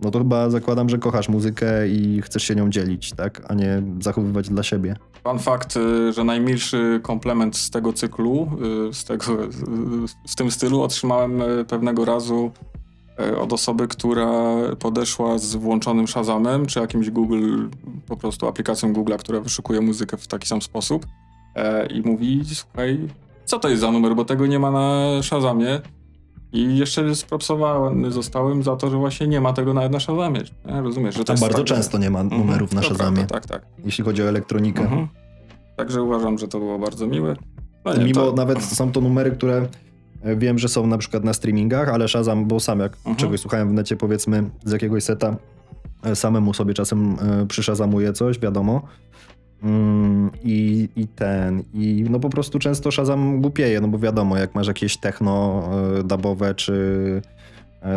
[0.00, 3.42] no to chyba zakładam, że kochasz muzykę i chcesz się nią dzielić, tak?
[3.48, 4.96] A nie zachowywać dla siebie.
[5.24, 8.48] Fun fakt, y, że najmilszy komplement z tego cyklu,
[8.90, 9.48] y, z tego, y,
[10.28, 12.71] w tym stylu otrzymałem y, pewnego razu y,
[13.40, 14.30] od osoby, która
[14.78, 17.64] podeszła z włączonym Shazamem, czy jakimś Google,
[18.06, 21.06] po prostu aplikacją Google'a, która wyszukuje muzykę w taki sam sposób
[21.56, 23.08] e, i mówi, słuchaj,
[23.44, 25.80] co to jest za numer, bo tego nie ma na Shazamie.
[26.54, 30.40] I jeszcze spropsowany zostałem za to, że właśnie nie ma tego nawet na Shazamie.
[30.66, 30.80] Nie?
[30.82, 33.46] Rozumiesz, że to Tam bardzo tak- często nie ma Mhm, numerów na to Shazamie, Tak,
[33.46, 33.62] tak.
[33.84, 34.82] jeśli chodzi o elektronikę.
[34.82, 35.08] Mhm.
[35.76, 37.36] Także uważam, że to było bardzo miłe.
[37.84, 38.32] No nie, Mimo to...
[38.32, 39.68] nawet są to numery, które e,
[40.36, 43.16] wiem, że są na przykład na streamingach, ale Shazam, bo sam jak Mhm.
[43.16, 45.36] czegoś słuchałem w necie, powiedzmy z jakiegoś seta,
[46.04, 48.82] e, samemu sobie czasem e, przyszazamuję coś, wiadomo.
[49.62, 54.54] Mm, I, I ten, i no po prostu często Shazam głupieje, no bo wiadomo, jak
[54.54, 55.62] masz jakieś techno
[55.98, 57.22] e, dubowe, czy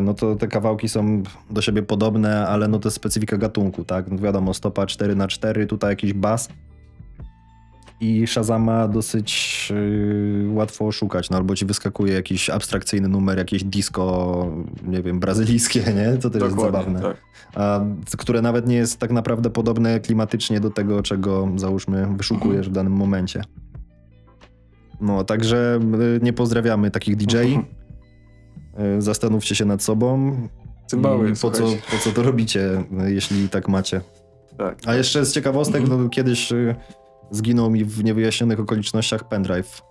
[0.02, 4.11] no to te kawałki są do siebie podobne, ale no to jest specyfika gatunku, tak?
[4.11, 6.49] No wiadomo, stopa 4 na 4 tutaj jakiś bas,
[7.99, 14.47] i Shazama dosyć yy, łatwo oszukać, no albo ci wyskakuje jakiś abstrakcyjny numer, jakieś disco,
[14.84, 16.17] nie wiem, brazylijskie, nie?
[16.17, 17.01] Co też jest Dokładnie, zabawne.
[17.01, 17.17] tak.
[17.55, 17.85] A,
[18.17, 22.93] które nawet nie jest tak naprawdę podobne klimatycznie do tego, czego załóżmy wyszukujesz w danym
[22.93, 23.41] momencie.
[25.01, 25.80] No, także
[26.17, 27.38] y, nie pozdrawiamy takich DJ.
[27.38, 30.38] e, zastanówcie się nad sobą.
[30.88, 34.01] Cymbały, po co, po co to robicie, e, jeśli tak macie.
[34.57, 34.77] Tak.
[34.85, 36.76] A jeszcze z ciekawostek, no, kiedyś y,
[37.31, 39.81] zginął mi w niewyjaśnionych okolicznościach pendrive.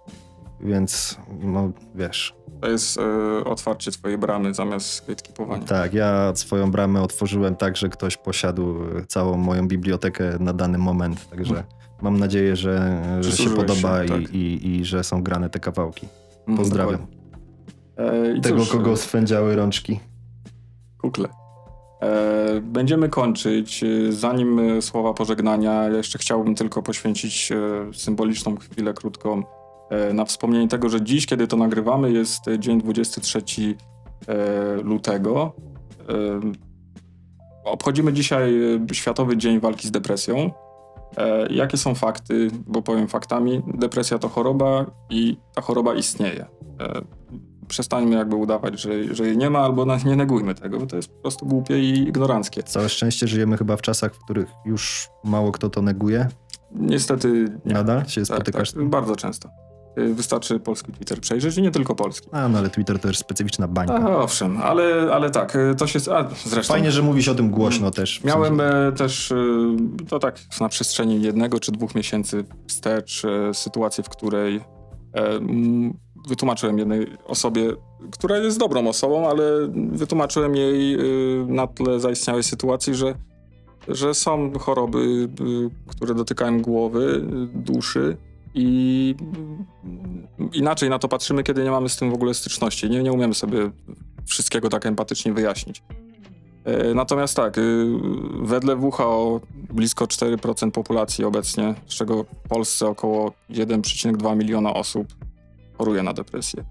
[0.61, 2.35] Więc, no wiesz.
[2.61, 5.65] To jest e, otwarcie twojej bramy zamiast gatekeepowania.
[5.65, 10.79] Tak, ja swoją bramę otworzyłem tak, że ktoś posiadł y, całą moją bibliotekę na dany
[10.79, 11.31] moment.
[11.31, 11.65] Także
[12.03, 14.35] mam nadzieję, że, że się podoba się, i, tak.
[14.35, 16.09] i, i że są grane te kawałki.
[16.39, 17.07] Mhm, Pozdrawiam.
[17.97, 20.01] E, Tego, cóż, kogo swędziały rączki.
[20.99, 21.29] Kukle.
[22.05, 23.85] E, będziemy kończyć.
[23.85, 27.53] E, Zanim e, słowa pożegnania, jeszcze chciałbym tylko poświęcić
[27.93, 29.43] symboliczną chwilę krótką
[30.15, 33.43] na wspomnienie tego, że dziś, kiedy to nagrywamy, jest dzień 23
[34.29, 34.35] e,
[34.83, 35.53] lutego.
[37.65, 38.55] Obchodzimy dzisiaj
[38.93, 40.51] Światowy Dzień Walki z Depresją.
[41.51, 42.51] Jakie są fakty?
[42.67, 43.63] Bo powiem faktami.
[43.75, 46.47] Depresja to choroba i ta choroba istnieje.
[47.69, 51.09] Przestańmy jakby udawać, że, że jej nie ma, albo nie negujmy tego, bo to jest
[51.09, 52.63] po prostu głupie i ignoranckie.
[52.63, 56.29] Całe szczęście żyjemy chyba w czasach, w których już mało kto to neguje.
[56.75, 57.75] Niestety nie.
[57.75, 58.73] Nadal się Tak, spotykasz.
[58.73, 59.49] tak, bardzo często.
[59.99, 62.29] Y, Wystarczy polski Twitter przejrzeć i nie tylko polski.
[62.33, 63.95] A, no ale Twitter to już specyficzna bańka.
[63.95, 65.99] A, owszem, ale, ale tak, y, to się...
[66.13, 68.21] A, zresztą Fajnie, że mówisz o tym głośno też.
[68.21, 69.37] w miałem sensie- e, też, y,
[70.09, 73.23] to tak na przestrzeni jednego czy dwóch miesięcy wstecz
[73.53, 74.61] sytuację, w której
[76.29, 77.73] wytłumaczyłem jednej osobie,
[78.13, 79.45] która jest dobrą osobą, ale
[79.93, 83.15] wytłumaczyłem jej y, na tle zaistniałej sytuacji, że,
[83.89, 87.21] że są choroby, y, które dotykają głowy,
[87.55, 88.17] duszy
[88.55, 89.15] i
[90.41, 92.91] y, inaczej na to patrzymy, kiedy nie mamy z tym w ogóle styczności.
[92.91, 93.71] Nie, nie umiemy sobie
[94.27, 95.83] wszystkiego tak empatycznie wyjaśnić.
[96.65, 97.57] E, Natomiast tak,
[98.43, 105.07] wedle WHO blisko 4% populacji obecnie, z czego w Polsce około 1,2 miliona osób
[105.79, 106.65] choruje na depresję.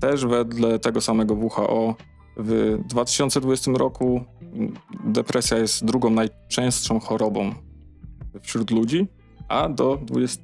[0.00, 1.94] Też wedle tego samego WHO
[2.36, 4.24] w 2020 roku
[5.04, 7.54] depresja jest drugą najczęstszą chorobą
[8.42, 9.06] wśród ludzi,
[9.48, 10.42] a do 20,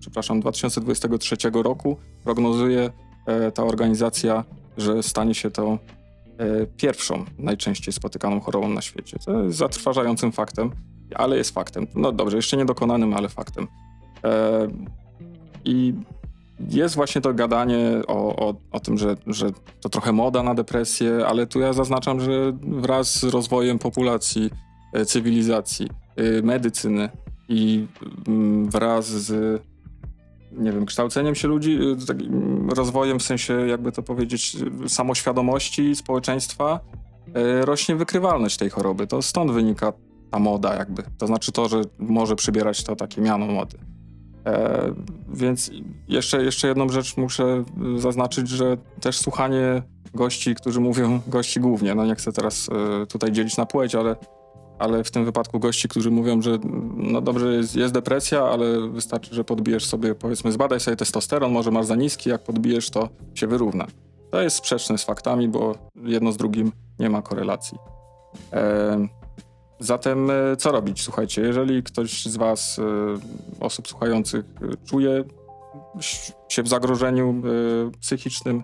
[0.00, 2.90] przepraszam, 2023 roku prognozuje
[3.26, 4.44] e, ta organizacja,
[4.76, 5.78] że stanie się to
[6.38, 9.18] e, pierwszą najczęściej spotykaną chorobą na świecie.
[9.24, 10.70] To jest zatrważającym faktem,
[11.14, 11.86] ale jest faktem.
[11.94, 13.66] No dobrze, jeszcze niedokonanym, ale faktem.
[14.24, 14.68] E,
[15.64, 15.94] I
[16.68, 21.26] jest właśnie to gadanie o, o, o tym, że, że to trochę moda na depresję,
[21.26, 24.50] ale tu ja zaznaczam, że wraz z rozwojem populacji,
[24.92, 27.08] e, cywilizacji, e, medycyny
[27.48, 27.86] i
[28.28, 29.62] mm, wraz z
[30.52, 34.56] nie wiem, kształceniem się ludzi, takim rozwojem w sensie, jakby to powiedzieć,
[34.88, 36.80] samoświadomości społeczeństwa,
[37.60, 39.06] rośnie wykrywalność tej choroby.
[39.06, 39.92] To stąd wynika
[40.30, 41.02] ta moda jakby.
[41.18, 43.78] To znaczy to, że może przybierać to takie miano mody.
[44.46, 44.94] E,
[45.28, 45.70] więc
[46.08, 47.64] jeszcze, jeszcze jedną rzecz muszę
[47.96, 49.82] y, zaznaczyć, że też słuchanie
[50.14, 52.68] gości, którzy mówią, gości głównie, no nie chcę teraz
[53.02, 54.16] y, tutaj dzielić na płeć, ale
[54.78, 56.58] ale w tym wypadku gości, którzy mówią, że
[56.96, 61.70] no dobrze, jest, jest depresja, ale wystarczy, że podbijesz sobie, powiedzmy, zbadaj sobie testosteron, może
[61.70, 63.86] masz za niski, jak podbijesz, to się wyrówna.
[64.30, 67.78] To jest sprzeczne z faktami, bo jedno z drugim nie ma korelacji.
[68.52, 69.08] E,
[69.82, 71.02] zatem e, co robić?
[71.02, 72.84] Słuchajcie, jeżeli ktoś z was, e,
[73.60, 75.24] osób słuchających, e, czuje
[76.48, 77.42] się w zagrożeniu
[78.00, 78.62] psychicznym,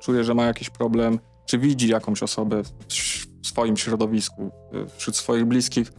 [0.00, 2.62] czuje, że ma jakiś problem, czy widzi jakąś osobę
[3.42, 4.50] w swoim środowisku,
[4.96, 5.92] wśród swoich bliskich.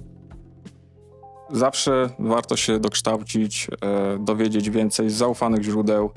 [1.51, 3.67] Zawsze warto się dokształcić,
[4.19, 6.11] dowiedzieć więcej z zaufanych źródeł,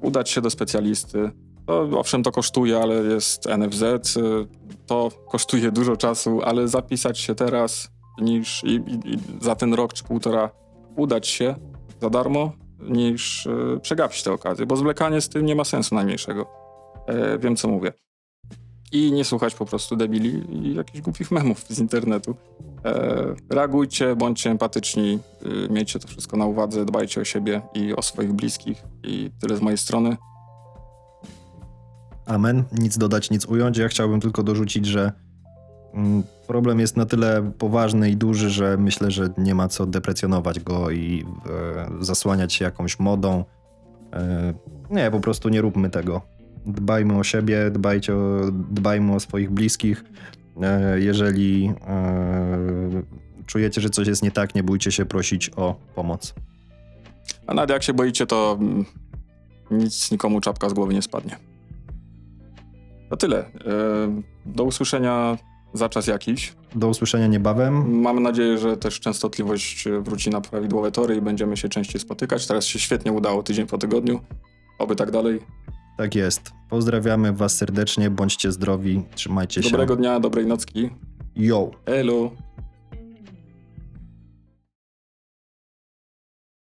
[0.00, 1.30] udać się do specjalisty.
[1.66, 4.20] To, owszem, to kosztuje, ale jest NFZ, y,
[4.86, 7.88] to kosztuje dużo czasu, ale zapisać się teraz
[8.20, 10.50] niż i, i, i za ten rok czy półtora
[10.96, 11.54] udać się
[12.00, 16.46] za darmo, niż y, przegapić tę okazję, bo zwlekanie z tym nie ma sensu najmniejszego.
[17.06, 17.92] E, wiem, co mówię
[18.94, 22.36] i nie słuchać po prostu debili i jakichś głupich memów z internetu.
[22.84, 25.18] E, reagujcie, bądźcie empatyczni,
[25.66, 29.56] y, miejcie to wszystko na uwadze, dbajcie o siebie i o swoich bliskich i tyle
[29.56, 30.16] z mojej strony.
[32.26, 32.64] Amen.
[32.72, 33.78] Nic dodać, nic ująć.
[33.78, 35.12] Ja chciałbym tylko dorzucić, że
[35.94, 40.60] mm, problem jest na tyle poważny i duży, że myślę, że nie ma co deprecjonować
[40.60, 43.44] go i e, zasłaniać się jakąś modą.
[44.12, 44.54] E,
[44.90, 46.20] nie, po prostu nie róbmy tego.
[46.66, 50.04] Dbajmy o siebie, dbajcie o, dbajmy o swoich bliskich.
[50.62, 53.02] E, jeżeli e,
[53.46, 56.34] czujecie, że coś jest nie tak, nie bójcie się prosić o pomoc.
[57.46, 58.84] A nawet jak się boicie, to mm,
[59.70, 61.53] nic nikomu czapka z głowy nie spadnie.
[63.10, 63.38] To tyle.
[63.38, 63.50] E,
[64.46, 65.38] do usłyszenia
[65.74, 66.54] za czas jakiś.
[66.74, 68.00] Do usłyszenia niebawem.
[68.00, 72.46] Mam nadzieję, że też częstotliwość wróci na prawidłowe tory i będziemy się częściej spotykać.
[72.46, 74.20] Teraz się świetnie udało tydzień po tygodniu.
[74.78, 75.40] Oby tak dalej.
[75.96, 76.52] Tak jest.
[76.70, 79.70] Pozdrawiamy was serdecznie, bądźcie zdrowi, trzymajcie się.
[79.70, 80.90] Dobrego dnia, dobrej nocki.
[81.36, 81.70] Yo!
[81.86, 82.30] Elo.